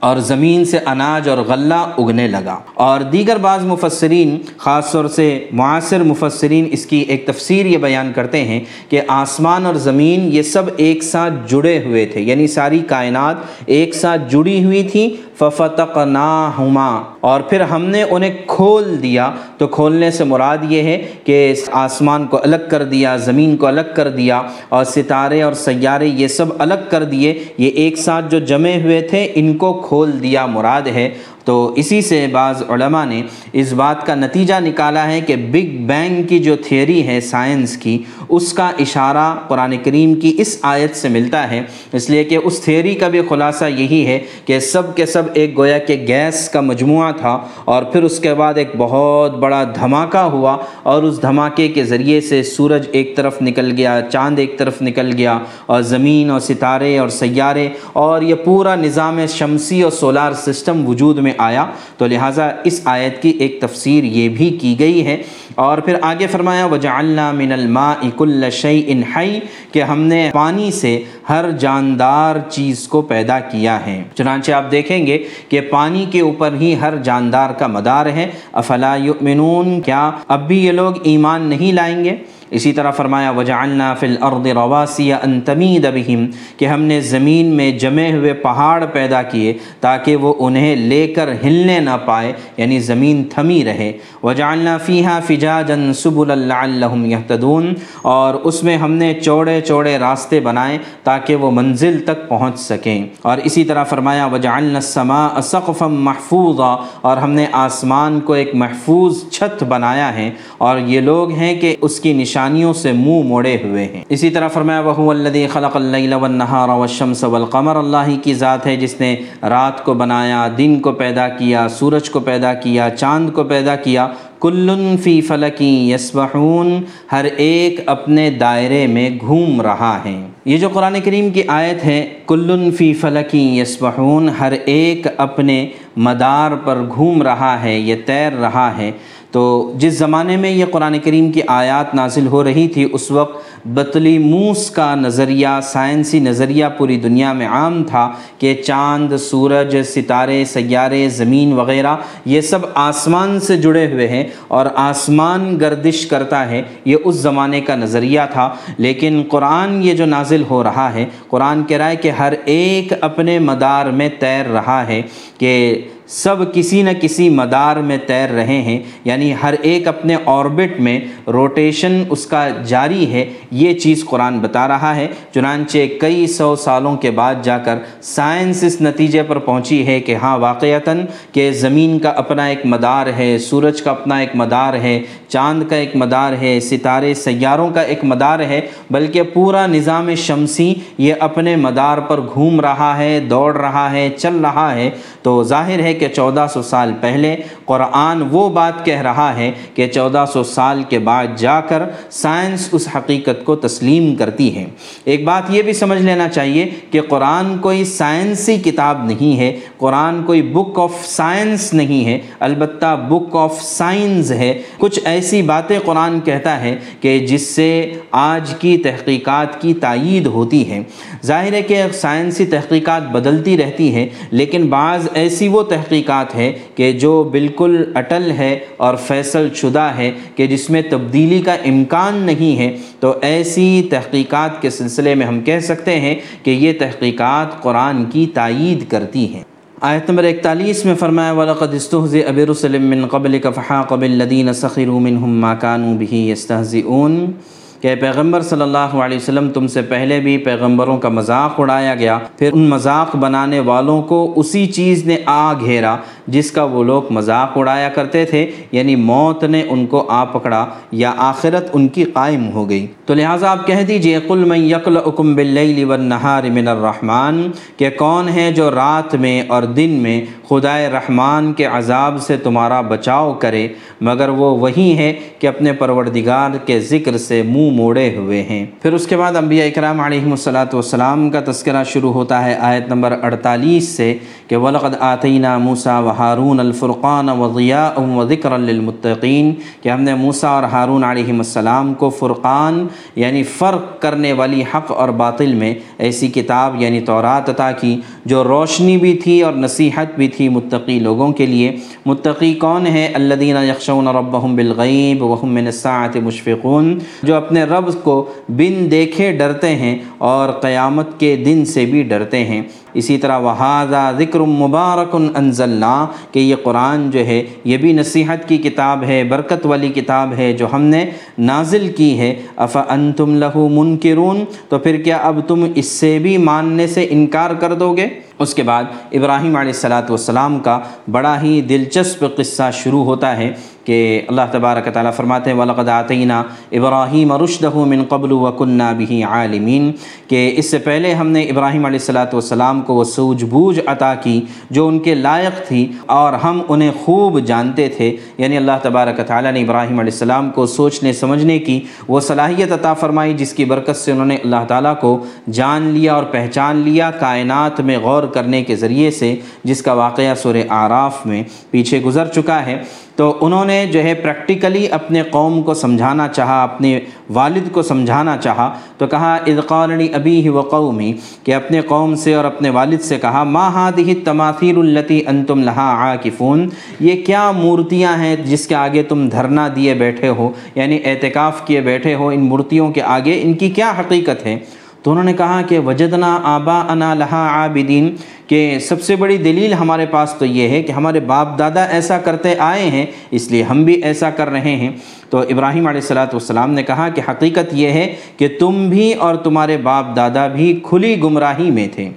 اور 0.00 0.16
زمین 0.16 0.64
سے 0.64 0.78
اناج 0.86 1.28
اور 1.28 1.38
غلہ 1.38 1.74
اگنے 1.74 2.28
لگا۔ 2.28 2.58
اور 2.74 3.00
دیگر 3.00 3.36
بعض 3.36 3.64
مفسرین، 3.64 4.38
خاص 4.58 4.92
طور 4.92 5.04
سے 5.04 5.46
معاصر 5.52 6.02
مفسرین، 6.02 6.68
اس 6.72 6.86
کی 6.86 6.96
ایک 6.96 7.26
تفسیر 7.26 7.66
یہ 7.66 7.78
بیان 7.78 8.12
کرتے 8.14 8.44
ہیں 8.44 8.60
کہ 8.88 9.00
آسمان 9.08 9.66
اور 9.66 9.74
زمین 9.74 10.30
یہ 10.32 10.42
سب 10.42 10.62
ایک 10.76 11.02
ساتھ 11.02 11.34
جڑے 11.46 11.82
ہوئے 11.84 12.06
تھے 12.06 12.20
یعنی 12.20 12.46
ساری 12.46 12.78
کائنات 12.78 13.36
ایک 13.66 13.94
ساتھ 13.94 14.22
جڑی 14.30 14.64
ہوئی 14.64 14.82
تھی، 14.82 15.16
ففتقناہما۔ 15.38 17.02
اور 17.20 17.40
پھر 17.40 17.60
ہم 17.60 17.84
نے 17.84 18.02
انہیں 18.02 18.34
کھول 18.46 19.02
دیا۔ 19.02 19.30
تو 19.58 19.66
کھولنے 19.66 20.10
سے 20.10 20.24
مراد 20.24 20.58
یہ 20.62 20.82
ہے 20.82 21.06
کہ 21.24 21.54
آسمان 21.72 22.26
کو 22.26 22.38
الگ 22.42 22.56
کر 22.70 22.84
دیا، 22.84 23.16
زمین 23.16 23.56
کو 23.56 23.66
الگ 23.66 23.80
کر 23.94 24.08
دیا 24.08 24.42
اور 24.68 24.84
ستارے 24.84 25.42
اور 25.42 25.52
سیارے 25.52 26.06
یہ 26.06 26.26
سب 26.26 26.46
الگ 26.58 26.74
کر 26.90 27.04
دیے۔ 27.04 27.44
یہ 27.58 27.68
ایک 27.68 27.98
ساتھ 27.98 28.24
جو 28.30 28.38
جمے 28.38 28.80
ہوئے 28.82 29.00
تھے، 29.00 29.32
ان 29.34 29.56
کو 29.56 29.72
کھول 29.88 30.22
دیا۔ 30.22 30.46
مراد 30.46 30.86
ہے 30.86 31.10
تو 31.44 31.72
اسی 31.76 32.00
سے 32.02 32.26
بعض 32.32 32.62
علماء 32.68 33.04
نے 33.04 33.22
اس 33.52 33.72
بات 33.72 34.06
کا 34.06 34.14
نتیجہ 34.14 34.54
نکالا 34.60 35.06
ہے 35.06 35.20
کہ 35.20 35.36
بگ 35.52 35.76
بینگ 35.86 36.22
کی 36.22 36.38
جو 36.38 36.56
تھیوری 36.56 37.06
ہے 37.06 37.20
سائنس 37.20 37.76
کی، 37.76 37.96
اس 38.28 38.52
کا 38.52 38.70
اشارہ 38.78 39.34
قرآن 39.48 39.76
کریم 39.84 40.14
کی 40.14 40.34
اس 40.38 40.56
آیت 40.62 40.96
سے 40.96 41.08
ملتا 41.08 41.50
ہے۔ 41.50 41.62
اس 41.92 42.08
لیے 42.10 42.24
کہ 42.24 42.38
اس 42.44 42.60
تھیوری 42.60 42.94
کا 42.94 43.08
بھی 43.08 43.20
خلاصہ 43.28 43.64
یہی 43.64 44.04
ہے 44.06 44.18
کہ 44.46 44.58
سب 44.60 44.94
کے 44.96 45.06
سب 45.06 45.22
ایک 45.34 45.56
گویا 45.56 45.78
کہ 45.78 45.96
گیس 46.08 46.48
کا 46.48 46.60
مجموعہ 46.60 47.10
تھا 47.12 47.38
اور 47.64 47.82
پھر 47.82 48.02
اس 48.02 48.18
کے 48.18 48.34
بعد 48.34 48.58
ایک 48.58 48.70
بہت 48.78 49.36
بڑا 49.38 49.62
دھماکہ 49.74 50.24
ہوا 50.32 50.56
اور 50.82 51.02
اس 51.02 51.20
دھماکے 51.22 51.68
کے 51.68 51.84
ذریعے 51.84 52.20
سے 52.20 52.42
سورج 52.42 52.86
ایک 52.92 53.16
طرف 53.16 53.40
نکل 53.42 53.72
گیا، 53.76 54.00
چاند 54.12 54.38
ایک 54.38 54.58
طرف 54.58 54.82
نکل 54.82 55.12
گیا 55.16 55.38
اور 55.66 55.82
زمین 55.82 56.30
اور 56.30 56.40
ستارے 56.40 56.96
اور 56.98 57.08
سیارے 57.08 57.68
اور 57.92 58.22
یہ 58.22 58.34
پورا 58.44 58.74
نظام 58.74 59.18
شمسی 59.28 59.82
اور 59.82 59.90
سولار 59.90 60.32
سسٹم 60.32 60.86
وجود 60.88 61.18
میں 61.18 61.29
میں 61.30 61.38
آیا۔ 61.38 61.66
تو 61.98 62.06
لہٰذا 62.06 62.50
اس 62.64 62.80
آیت 62.84 63.22
کی 63.22 63.28
ایک 63.28 63.58
تفسیر 63.60 64.04
یہ 64.04 64.28
بھی 64.28 64.58
کی 64.60 64.78
گئی 64.78 65.06
ہے۔ 65.06 65.22
اور 65.54 65.78
پھر 65.78 65.94
آگے 66.02 66.26
فرمایا، 66.26 66.66
وجعلنا 66.66 67.32
من 67.32 67.52
الماء 67.52 68.08
كل 68.16 68.50
شيء 68.50 68.94
حي 69.16 69.38
کہ 69.72 69.82
ہم 69.82 70.00
نے 70.00 70.30
پانی 70.32 70.70
سے 70.70 71.02
ہر 71.28 71.50
جاندار 71.50 72.36
چیز 72.50 72.88
کو 72.88 73.00
پیدا 73.02 73.40
کیا 73.40 73.86
ہے۔ 73.86 74.02
چنانچہ 74.14 74.52
آپ 74.52 74.70
دیکھیں 74.70 75.06
گے 75.06 75.24
کہ 75.48 75.60
پانی 75.60 76.06
کے 76.10 76.20
اوپر 76.20 76.54
ہی 76.60 76.74
ہر 76.80 76.96
جاندار 76.96 77.50
کا 77.50 77.66
مدار 77.66 78.06
ہے۔ 78.06 78.30
افلا 78.52 78.96
یؤمنون 78.96 79.80
کیا 79.80 80.10
اب 80.28 80.48
بھی 80.48 80.66
یہ 80.66 80.72
لوگ 80.72 80.92
ایمان 81.02 81.42
نہیں 81.42 81.72
لائیں 81.72 82.04
گے؟ 82.04 82.16
اسی 82.50 82.72
طرح 82.72 82.90
فرمایا، 82.90 83.30
وجعلنا 83.30 83.94
فی 83.94 84.06
الارض 84.06 84.46
رواسی 84.46 85.12
ان 85.12 85.40
تمید 85.40 85.86
بہم 85.94 86.26
کہ 86.56 86.64
ہم 86.64 86.82
نے 86.82 87.00
زمین 87.00 87.46
میں 87.46 87.78
جمے 87.78 88.12
ہوئے 88.12 88.32
پہاڑ 88.32 88.84
پیدا 88.92 89.22
کیے 89.22 89.54
تاکہ 89.80 90.16
وہ 90.16 90.34
انہیں 90.38 90.76
لے 90.76 91.06
کر 91.06 91.28
ہلنے 91.44 91.80
نہ 91.80 91.96
پائے 92.04 92.32
یعنی 92.56 92.78
زمین 92.78 93.24
تھمی 93.24 93.64
رہے۔ 93.64 93.92
وجعلنا 94.22 94.78
فیہا 94.78 95.20
فجاجا 95.20 95.92
سبلا 95.94 96.34
لعلہم 96.34 97.04
یہتدون 97.04 97.74
اور 98.02 98.34
اس 98.34 98.64
میں 98.64 98.76
ہم 98.76 98.92
نے 98.92 99.14
چوڑے 99.14 99.60
چوڑے 99.60 99.98
راستے 99.98 100.40
بنائے 100.40 100.78
تاکہ 101.04 101.36
وہ 101.36 101.50
منزل 101.50 102.00
تک 102.06 102.28
پہنچ 102.28 102.58
سکیں۔ 102.58 103.04
اور 103.22 103.38
اسی 103.38 103.64
طرح 103.64 103.84
فرمایا، 103.84 104.26
وجعلنا 104.26 104.78
السماء 104.78 105.40
سقفا 105.40 105.86
محفوظا 105.86 106.76
اور 107.00 107.16
ہم 107.16 107.30
نے 107.30 107.46
آسمان 107.52 108.20
کو 108.20 108.32
ایک 108.32 108.54
محفوظ 108.54 109.30
چھت 109.30 109.64
بنایا 109.64 110.14
ہے۔ 110.14 110.30
اور 110.58 110.78
یہ 110.78 111.00
لوگ 111.00 111.32
ہیں 111.32 111.60
کہ 111.60 111.76
اس 111.80 112.00
کی 112.00 112.12
نشان 112.12 112.39
نشانیوں 112.40 112.72
سے 112.72 112.92
منہ 112.92 113.22
موڑے 113.22 113.56
ہوئے 113.64 113.84
ہیں۔ 113.84 114.04
اسی 114.08 114.30
طرح 114.30 114.48
فرمایا 114.48 114.80
وہ 114.80 115.10
الذی 115.10 115.46
خلق 115.46 115.76
اللیل 115.76 116.12
والنہار 116.12 116.68
والشمس 116.68 117.24
والقمر، 117.24 117.76
اللہ 117.76 117.96
ہی 118.08 118.16
کی 118.16 118.34
ذات 118.34 118.66
ہے 118.66 118.76
جس 118.76 119.00
نے 119.00 119.16
رات 119.42 119.84
کو 119.84 119.94
بنایا، 119.94 120.48
دن 120.58 120.80
کو 120.80 120.92
پیدا 120.92 121.28
کیا، 121.28 121.68
سورج 121.68 122.10
کو 122.10 122.20
پیدا 122.20 122.54
کیا، 122.54 122.88
چاند 122.98 123.30
کو 123.30 123.44
پیدا 123.44 123.76
کیا۔ 123.76 124.08
کلن 124.40 124.96
فی 125.02 125.20
فلکی 125.20 125.92
یسبحون، 125.92 126.82
ہر 127.12 127.24
ایک 127.24 127.80
اپنے 127.86 128.30
دائرے 128.30 128.86
میں 128.86 129.10
گھوم 129.20 129.60
رہا 129.60 130.00
ہے۔ 130.04 130.26
یہ 130.44 130.58
جو 130.58 130.68
قرآن 130.68 130.96
کریم 131.04 131.30
کی 131.30 131.42
آیت 131.46 131.84
ہے 131.84 132.06
کلن 132.26 132.70
فی 132.70 132.94
فلکی 132.94 133.58
یسبحون، 133.58 134.28
ہر 134.28 134.52
ایک 134.64 135.06
اپنے 135.16 135.66
مدار 135.96 136.50
پر 136.64 136.78
گھوم 136.94 137.22
رہا 137.22 137.62
ہے، 137.62 137.78
یہ 137.78 137.94
تیر 138.06 138.32
رہا 138.32 138.76
ہے۔ 138.78 138.90
تو 139.30 139.72
جس 139.76 139.98
زمانے 139.98 140.36
میں 140.36 140.50
یہ 140.50 140.64
قرآن 140.70 140.98
کریم 140.98 141.32
کی 141.32 141.40
آیات 141.46 141.94
نازل 141.94 142.26
ہو 142.26 142.44
رہی 142.44 142.68
تھی، 142.68 142.88
اس 142.92 143.10
وقت 143.10 143.42
بطلی 143.64 144.18
موس 144.18 144.70
کا 144.70 144.94
نظریہ، 144.94 145.48
سائنسی 145.62 146.20
نظریہ 146.20 146.66
پوری 146.78 146.96
دنیا 146.96 147.32
میں 147.32 147.48
عام 147.48 147.84
تھا 147.84 148.10
کہ 148.38 148.54
چاند، 148.54 149.12
سورج، 149.16 149.76
ستارے، 149.84 150.44
سیارے، 150.44 151.08
زمین 151.08 151.52
وغیرہ 151.52 151.96
یہ 152.24 152.40
سب 152.40 152.58
آسمان 152.74 153.40
سے 153.40 153.56
جڑے 153.56 153.86
ہوئے 153.92 154.08
ہیں 154.08 154.24
اور 154.48 154.66
آسمان 154.74 155.58
گردش 155.60 156.06
کرتا 156.06 156.48
ہے، 156.50 156.62
یہ 156.84 156.96
اس 157.04 157.14
زمانے 157.14 157.60
کا 157.60 157.76
نظریہ 157.76 158.20
تھا۔ 158.32 158.50
لیکن 158.78 159.22
قرآن 159.28 159.82
یہ 159.82 159.94
جو 159.94 160.06
نازل 160.06 160.42
ہو 160.50 160.64
رہا 160.64 160.94
ہے، 160.94 161.06
قرآن 161.28 161.64
کہہ 161.64 161.76
رہا 161.76 161.90
ہے 161.90 161.96
کہ 161.96 162.10
ہر 162.10 162.32
ایک 162.44 162.92
اپنے 163.00 163.38
مدار 163.38 163.86
میں 163.86 164.08
تیر 164.18 164.50
رہا 164.50 164.86
ہے 164.88 165.02
کہ 165.38 165.82
سب 166.10 166.54
کسی 166.54 166.82
نہ 166.82 166.90
کسی 167.00 167.28
مدار 167.28 167.76
میں 167.76 167.96
تیر 168.06 168.30
رہے 168.30 168.62
ہیں 168.62 168.78
یعنی 169.04 169.34
ہر 169.42 169.54
ایک 169.62 169.88
اپنے 169.88 170.16
آربٹ 170.26 170.80
میں 170.80 171.00
روٹیشن 171.26 172.02
اس 172.10 172.26
کا 172.26 172.48
جاری 172.48 173.12
ہے۔ 173.12 173.24
یہ 173.50 173.72
چیز 173.72 174.04
قرآن 174.04 174.38
بتا 174.38 174.68
رہا 174.68 174.96
ہے۔ 174.96 175.06
چنانچہ 175.34 175.78
کئی 176.00 176.26
سو 176.26 176.56
سالوں 176.56 176.96
کے 176.96 177.10
بعد 177.10 177.34
جا 177.42 177.58
کر 177.58 177.78
سائنس 178.02 178.64
اس 178.64 178.80
نتیجے 178.80 179.22
پر 179.22 179.38
پہنچی 179.38 179.86
ہے 179.86 180.00
کہ 180.00 180.14
ہاں 180.14 180.38
واقعتاً 180.38 181.00
کہ 181.32 181.50
زمین 181.50 181.98
کا 181.98 182.08
اپنا 182.08 182.46
ایک 182.46 182.66
مدار 182.66 183.06
ہے، 183.18 183.38
سورج 183.38 183.82
کا 183.82 183.90
اپنا 183.90 184.18
ایک 184.18 184.30
مدار 184.34 184.74
ہے، 184.74 185.00
چاند 185.28 185.62
کا 185.68 185.76
ایک 185.76 185.96
مدار 185.96 186.32
ہے، 186.40 186.60
ستارے 186.60 187.14
سیاروں 187.14 187.70
کا 187.70 187.80
ایک 187.80 188.04
مدار 188.04 188.40
ہے، 188.40 188.60
بلکہ 188.90 189.22
پورا 189.22 189.66
نظام 189.66 190.14
شمسی 190.14 190.74
یہ 190.98 191.14
اپنے 191.20 191.56
مدار 191.56 191.98
پر 191.98 192.20
گھوم 192.34 192.60
رہا 192.60 192.98
ہے، 192.98 193.20
دوڑ 193.20 193.56
رہا 193.56 193.92
ہے، 193.92 194.08
چل 194.16 194.36
رہا 194.36 194.74
ہے۔ 194.74 194.90
تو 195.22 195.42
ظاہر 195.42 195.78
ہے 195.78 195.94
کہ 196.00 196.08
چودہ 196.08 196.46
سو 196.54 196.62
سال 196.62 196.92
پہلے 197.00 197.36
قرآن 197.64 198.22
وہ 198.30 198.48
بات 198.50 198.84
کہہ 198.84 199.02
رہا 199.02 199.36
ہے 199.36 199.50
کہ 199.74 199.86
چودہ 199.88 200.24
سو 200.32 200.42
سال 200.42 200.82
کے 200.88 200.98
بعد 200.98 201.26
جا 201.36 201.60
کر 201.60 201.82
سائنس 202.10 202.68
اس 202.72 202.88
حقیقت 202.94 203.44
کو 203.44 203.56
تسلیم 203.56 204.14
کرتی 204.14 204.56
ہے۔ 204.56 204.64
ایک 205.04 205.24
بات 205.24 205.50
یہ 205.50 205.62
بھی 205.62 205.72
سمجھ 205.72 206.02
لینا 206.02 206.28
چاہیے 206.28 206.68
کہ 206.90 207.00
قرآن 207.00 207.58
کوئی 207.58 207.84
سائنسی 207.84 208.56
کتاب 208.56 209.04
نہیں 209.04 209.38
ہے، 209.38 209.50
قرآن 209.78 210.22
کوئی 210.24 210.42
بک 210.42 210.78
آف 210.78 211.06
سائنس 211.06 211.74
نہیں 211.74 212.04
ہے، 212.04 212.18
البتہ 212.40 212.96
بک 213.08 213.36
آف 213.36 213.62
سائنس 213.62 214.30
ہے۔ 214.30 214.52
کچھ 214.78 215.00
ایسی 215.04 215.42
باتیں 215.42 215.78
قرآن 215.84 216.20
کہتا 216.20 216.60
ہے 216.60 216.76
کہ 217.00 217.18
جس 217.18 217.46
سے 217.54 217.92
آج 218.10 218.54
کی 218.58 218.76
تحقیقات 218.78 219.60
کی 219.60 219.74
تائید 219.74 220.26
ہوتی 220.26 220.70
ہے۔ 220.70 220.80
ظاہر 221.26 221.52
ہے 221.52 221.62
کہ 221.62 221.82
سائنسی 221.94 222.46
تحقیقات 222.46 223.10
بدلتی 223.10 223.56
رہتی 223.58 223.94
ہیں، 223.94 224.06
لیکن 224.30 224.66
بعض 224.66 225.08
ایسی 225.14 225.48
وہ 225.48 225.62
تحقیقات 225.62 225.89
تحقیقات 225.90 226.34
ہے 226.34 226.52
کہ 226.74 226.92
جو 226.92 227.24
بالکل 227.24 227.84
اٹل 227.94 228.30
ہے 228.30 228.58
اور 228.76 228.94
فیصل 228.96 229.48
شدہ 229.54 229.90
ہے 229.98 230.10
کہ 230.36 230.46
جس 230.46 230.70
میں 230.70 230.82
تبدیلی 230.90 231.40
کا 231.40 231.54
امکان 231.54 232.14
نہیں 232.14 232.58
ہے، 232.58 232.76
تو 233.00 233.14
ایسی 233.20 233.82
تحقیقات 233.90 234.62
کے 234.62 234.70
سلسلے 234.70 235.14
میں 235.14 235.26
ہم 235.26 235.40
کہہ 235.40 235.58
سکتے 235.58 236.00
ہیں 236.00 236.14
کہ 236.42 236.50
یہ 236.50 236.72
تحقیقات 236.78 237.62
قرآن 237.62 238.04
کی 238.04 238.26
تائید 238.34 238.88
کرتی 238.88 239.34
ہیں۔ 239.34 239.42
آیت 239.80 240.10
نمبر 240.10 240.24
اکتالیس 240.24 240.84
میں 240.84 240.94
فرمایا، 240.94 241.32
وَلَقَدْ 241.32 241.74
اسْتُهْزِئَ 241.74 242.32
بِرُسُلٍ 242.32 242.78
مِّن 242.80 243.06
قَبْلِكَ 243.06 243.48
فَحَاقَ 243.54 243.94
بِالَّذِينَ 243.94 244.52
سَخِرُوا 244.52 245.00
مِنْهُمْ 245.00 245.40
مَا 245.40 245.54
كَانُوا 245.54 245.94
بِهِ 245.98 246.30
يَسْتَهْزِئُونَ 246.32 247.59
کہ 247.80 247.94
پیغمبر 248.00 248.40
صلی 248.42 248.62
اللہ 248.62 248.94
علیہ 249.04 249.16
وسلم 249.16 249.48
تم 249.50 249.66
سے 249.66 249.82
پہلے 249.88 250.18
بھی 250.20 250.36
پیغمبروں 250.44 250.96
کا 250.98 251.08
مذاق 251.08 251.60
اڑایا 251.60 251.94
گیا، 251.94 252.18
پھر 252.38 252.52
ان 252.52 252.68
مذاق 252.70 253.14
بنانے 253.16 253.60
والوں 253.68 254.02
کو 254.08 254.32
اسی 254.36 254.66
چیز 254.66 255.04
نے 255.06 255.16
آ 255.26 255.52
گھیرا 255.60 255.96
جس 256.26 256.50
کا 256.52 256.64
وہ 256.72 256.82
لوگ 256.84 257.12
مذاق 257.12 257.56
اڑایا 257.58 257.88
کرتے 257.94 258.24
تھے 258.24 258.46
یعنی 258.72 258.96
موت 258.96 259.44
نے 259.44 259.62
ان 259.68 259.86
کو 259.86 260.04
آ 260.08 260.24
پکڑا 260.32 260.64
یا 260.92 261.12
آخرت 261.18 261.70
ان 261.72 261.88
کی 261.88 262.04
قائم 262.12 262.48
ہو 262.54 262.68
گئی۔ 262.68 262.86
تو 263.06 263.14
لہٰذا 263.14 263.50
آپ 263.50 263.66
کہہ 263.66 263.82
دیجیے، 263.88 264.18
قل 264.26 264.44
من 264.48 264.64
یقل 264.64 264.96
اکم 264.96 265.34
باللیل 265.34 265.82
والنہار 265.84 266.50
من 266.54 266.68
الرحمن، 266.68 267.40
کہ 267.76 267.90
کون 267.98 268.28
ہے 268.28 268.50
جو 268.56 268.70
رات 268.70 269.14
میں 269.14 269.42
اور 269.48 269.62
دن 269.76 269.90
میں 270.02 270.20
خدائے 270.48 270.88
رحمان 270.90 271.52
کے 271.52 271.64
عذاب 271.66 272.20
سے 272.22 272.36
تمہارا 272.36 272.80
بچاؤ 272.80 273.32
کرے، 273.40 273.66
مگر 274.00 274.28
وہ 274.28 274.56
وہی 274.58 274.96
ہے 274.98 275.12
کہ 275.38 275.46
اپنے 275.46 275.72
پروردگار 275.72 276.56
کے 276.66 276.78
ذکر 276.90 277.16
سے 277.18 277.42
منہ 277.42 277.69
موڑے 277.70 278.16
ہوئے 278.16 278.42
ہیں۔ 278.42 278.66
پھر 278.82 278.92
اس 278.92 279.06
کے 279.06 279.16
بعد 279.16 279.36
انبیاء 279.36 279.66
اکرام 279.66 280.00
علیہ 280.00 280.24
الصلاۃ 280.24 280.72
والسلام 280.72 281.30
کا 281.30 281.40
تذکرہ 281.46 281.84
شروع 281.84 282.12
ہوتا 282.12 282.44
ہے 282.44 282.54
آیت 282.54 282.88
نمبر 282.88 283.14
48 283.22 283.88
سے۔ 283.88 284.18
کہ 284.50 284.56
ولقد 284.56 284.94
آتینہ 285.00 285.58
موسا 285.58 285.98
و 285.98 286.10
ہارون 286.10 286.60
الفرقان 286.60 287.28
وضیاء 287.28 288.00
و 288.00 288.24
ذکر 288.28 288.58
للمتقین 288.58 289.54
کہ 289.82 289.88
ہم 289.88 290.02
نے 290.02 290.14
موسا 290.14 290.48
اور 290.48 290.62
ہارون 290.62 291.04
علیہ 291.04 291.32
السلام 291.32 291.94
کو 291.94 292.10
فرقان 292.10 292.86
یعنی 293.16 293.42
فرق 293.42 294.02
کرنے 294.02 294.32
والی 294.32 294.62
حق 294.74 294.90
اور 294.90 295.08
باطل 295.08 295.54
میں 295.54 295.74
ایسی 295.98 296.28
کتاب 296.28 296.82
یعنی 296.82 297.00
تورات 297.00 297.48
عطا 297.48 297.72
کی 297.72 298.00
جو 298.24 298.44
روشنی 298.44 298.96
بھی 298.96 299.14
تھی 299.14 299.42
اور 299.42 299.52
نصیحت 299.52 300.06
بھی 300.16 300.28
تھی 300.28 300.48
متقی 300.48 300.98
لوگوں 300.98 301.32
کے 301.32 301.46
لیے۔ 301.46 301.76
متقی 302.06 302.54
کون 302.54 302.86
ہے 302.86 303.12
الذین 303.14 303.56
یخشون 303.56 304.08
ربهم 304.08 304.56
بالغیب 304.56 305.22
وهم 305.22 305.54
من 305.54 305.66
الساعة 305.66 306.24
مشفقون۔ 306.24 306.98
جو 307.22 307.34
اپنے 307.34 307.64
رب 307.64 308.02
کو 308.02 308.26
بن 308.48 308.90
دیکھے 308.90 309.32
ڈرتے 309.32 309.68
ہیں 309.68 309.98
اور 310.18 310.48
قیامت 310.48 311.20
کے 311.20 311.36
دن 311.36 311.64
سے 311.64 311.84
بھی 311.84 312.02
ڈرتے 312.02 312.44
ہیں۔ 312.44 312.62
اسی 312.94 313.18
طرح 313.18 313.38
وہذا 313.38 314.12
ذکر 314.18 314.40
مبارک 314.40 315.16
انزلنا 315.34 316.06
کہ 316.32 316.38
یہ 316.38 316.56
قرآن 316.62 317.10
جو 317.10 317.26
ہے، 317.26 317.42
یہ 317.64 317.76
بھی 317.76 317.92
نصیحت 317.92 318.48
کی 318.48 318.58
کتاب 318.58 319.04
ہے، 319.04 319.24
برکت 319.24 319.66
والی 319.66 319.88
کتاب 319.88 320.32
ہے 320.38 320.52
جو 320.52 320.66
ہم 320.72 320.82
نے 320.82 321.04
نازل 321.38 321.92
کی 321.96 322.18
ہے۔ 322.18 322.34
اف 322.56 322.76
انتم 322.88 323.34
لہو 323.34 323.68
منکرون 323.68 324.44
تو 324.68 324.78
پھر 324.78 324.96
کیا 324.96 325.16
اب 325.16 325.40
تم 325.46 325.66
اس 325.74 325.86
سے 325.86 326.18
بھی 326.18 326.36
ماننے 326.36 326.86
سے 326.86 327.06
انکار 327.10 327.50
کر 327.50 327.74
دو 327.74 327.96
گے؟ 327.96 328.08
اس 328.40 328.54
کے 328.54 328.62
بعد 328.62 328.84
ابراہیم 329.12 329.56
علیہ 329.56 329.72
السلاۃ 329.72 330.08
والسلام 330.08 330.58
کا 330.58 330.78
بڑا 331.10 331.40
ہی 331.42 331.60
دلچسپ 331.68 332.24
قصہ 332.36 332.70
شروع 332.74 333.04
ہوتا 333.04 333.36
ہے 333.36 333.52
کہ 333.84 333.98
اللہ 334.28 334.48
تبارک 334.50 334.88
تعالیٰ 334.94 335.12
فرماتے 335.16 335.50
ہیں، 335.50 335.56
وَلَقَدْ 335.58 335.88
آتَيْنَا 335.88 336.42
ابراہیم 336.72 337.32
رُشْدَهُ 337.32 337.86
مِن 337.92 338.02
قَبْلُ 338.08 338.38
وَكُنَّا 338.38 338.92
بِهِ 338.92 339.22
عَالِمِينَ 339.30 340.28
کہ 340.30 340.42
اس 340.56 340.70
سے 340.70 340.78
پہلے 340.78 341.12
ہم 341.14 341.28
نے 341.36 341.42
ابراہیم 341.52 341.86
علیہ 341.86 341.98
السلاۃ 341.98 342.32
والسلام 342.32 342.80
کو 342.88 342.94
وہ 342.94 343.04
سوجھ 343.12 343.44
بوجھ 343.54 343.80
عطا 343.86 344.12
کی 344.24 344.34
جو 344.70 344.86
ان 344.88 344.98
کے 345.06 345.14
لائق 345.14 345.62
تھی 345.68 345.80
اور 346.16 346.38
ہم 346.44 346.60
انہیں 346.68 346.90
خوب 347.04 347.38
جانتے 347.46 347.88
تھے۔ 347.96 348.10
یعنی 348.38 348.56
اللہ 348.56 348.78
تبارک 348.82 349.20
تعالیٰ 349.26 349.52
نے 349.52 349.62
ابراہیم 349.62 349.98
علیہ 350.00 350.12
السلام 350.12 350.50
کو 350.50 350.66
سوچنے، 350.74 351.12
سمجھنے 351.22 351.58
کی 351.68 351.78
وہ 352.08 352.20
صلاحیت 352.28 352.72
عطا 352.72 352.94
فرمائی 353.02 353.34
جس 353.34 353.52
کی 353.52 353.64
برکت 353.64 353.96
سے 353.96 354.12
انہوں 354.12 354.26
نے 354.26 354.36
اللہ 354.44 354.64
تعالیٰ 354.68 354.94
کو 355.00 355.16
جان 355.52 355.90
لیا 355.94 356.14
اور 356.14 356.24
پہچان 356.30 356.82
لیا، 356.84 357.10
کائنات 357.20 357.80
میں 357.80 357.98
غور 357.98 358.29
کرنے 358.34 358.62
کے 358.64 358.76
ذریعے 358.76 359.10
سے 359.10 359.34
جس 359.64 359.82
کا 359.82 359.92
واقعہ 359.92 360.34
سورہ 360.42 360.62
آراف 360.68 361.24
میں 361.26 361.42
پیچھے 361.70 362.00
گزر 362.02 362.26
چکا 362.26 362.64
ہے، 362.66 362.82
تو 363.16 363.32
انہوں 363.40 363.64
نے 363.64 363.84
جو 363.92 364.02
ہے 364.02 364.12
پریکٹیکلی 364.14 364.86
اپنے 364.88 365.22
قوم 365.30 365.60
کو 365.62 365.74
سمجھانا 365.74 366.26
چاہا، 366.28 366.62
اپنے 366.62 366.98
والد 367.30 367.70
کو 367.72 367.82
سمجھانا 367.82 368.36
چاہا، 368.36 368.72
تو 368.98 369.06
کہا 369.06 369.34
اذقالنی 369.46 370.06
ابی 370.14 370.40
ہی 370.42 370.48
و 370.48 370.60
قومی 370.70 371.12
کہ 371.44 371.54
اپنے 371.54 371.80
قوم 371.80 372.14
سے 372.14 372.34
اور 372.34 372.44
اپنے 372.44 372.70
والد 372.70 373.00
سے 373.00 373.18
کہا، 373.18 373.44
ما 373.44 373.66
ہادہ 373.68 374.12
تماثیر 374.24 374.76
التی 374.76 375.20
انتم 375.26 375.62
لہا 375.62 375.90
عاکفون 376.06 376.68
یہ 377.00 377.24
کیا 377.26 377.50
مورتیاں 377.50 378.16
ہیں 378.16 378.34
جس 378.44 378.66
کے 378.66 378.74
آگے 378.74 379.02
تم 379.02 379.28
دھرنا 379.28 379.68
دیے 379.76 379.94
بیٹھے 379.94 380.28
ہو؟ 380.28 380.50
یعنی 380.74 380.98
اعتکاف 381.04 381.66
کیے 381.66 381.80
بیٹھے 381.80 382.14
ہو 382.14 382.28
ان 382.28 382.40
مورتیوں 382.40 382.90
کے 382.92 383.02
آگے؟ 383.02 383.40
ان 383.42 383.52
کی 383.52 383.70
کیا 383.70 383.92
حقیقت 383.98 384.46
ہے؟ 384.46 384.58
تو 385.02 385.10
انہوں 385.10 385.24
نے 385.24 385.32
کہا 385.32 385.60
کہ 385.68 385.78
وجدنا 385.78 386.38
آبا 386.44 386.78
انا 386.88 387.12
لہا 387.14 387.46
عابدین، 387.52 388.14
کہ 388.46 388.78
سب 388.78 389.02
سے 389.02 389.16
بڑی 389.16 389.36
دلیل 389.36 389.72
ہمارے 389.72 390.06
پاس 390.10 390.34
تو 390.38 390.44
یہ 390.44 390.68
ہے 390.68 390.82
کہ 390.82 390.92
ہمارے 390.92 391.20
باپ 391.20 391.58
دادا 391.58 391.84
ایسا 391.84 392.18
کرتے 392.18 392.54
آئے 392.58 392.88
ہیں، 392.90 393.06
اس 393.30 393.50
لیے 393.50 393.62
ہم 393.62 393.84
بھی 393.84 393.94
ایسا 394.04 394.30
کر 394.30 394.48
رہے 394.48 394.74
ہیں۔ 394.76 394.90
تو 395.30 395.38
ابراہیم 395.38 395.86
علیہ 395.86 396.00
السلاۃ 396.00 396.32
والسلام 396.32 396.72
نے 396.72 396.82
کہا 396.82 397.08
کہ 397.08 397.22
حقیقت 397.28 397.74
یہ 397.74 397.88
ہے 397.88 398.14
کہ 398.36 398.48
تم 398.58 398.88
بھی 398.88 399.12
اور 399.14 399.34
تمہارے 399.34 399.76
باپ 399.76 400.14
دادا 400.16 400.46
بھی 400.46 400.80
کھلی 400.82 401.22
گمراہی 401.22 401.70
میں 401.70 401.86
تھے۔ 401.94 402.08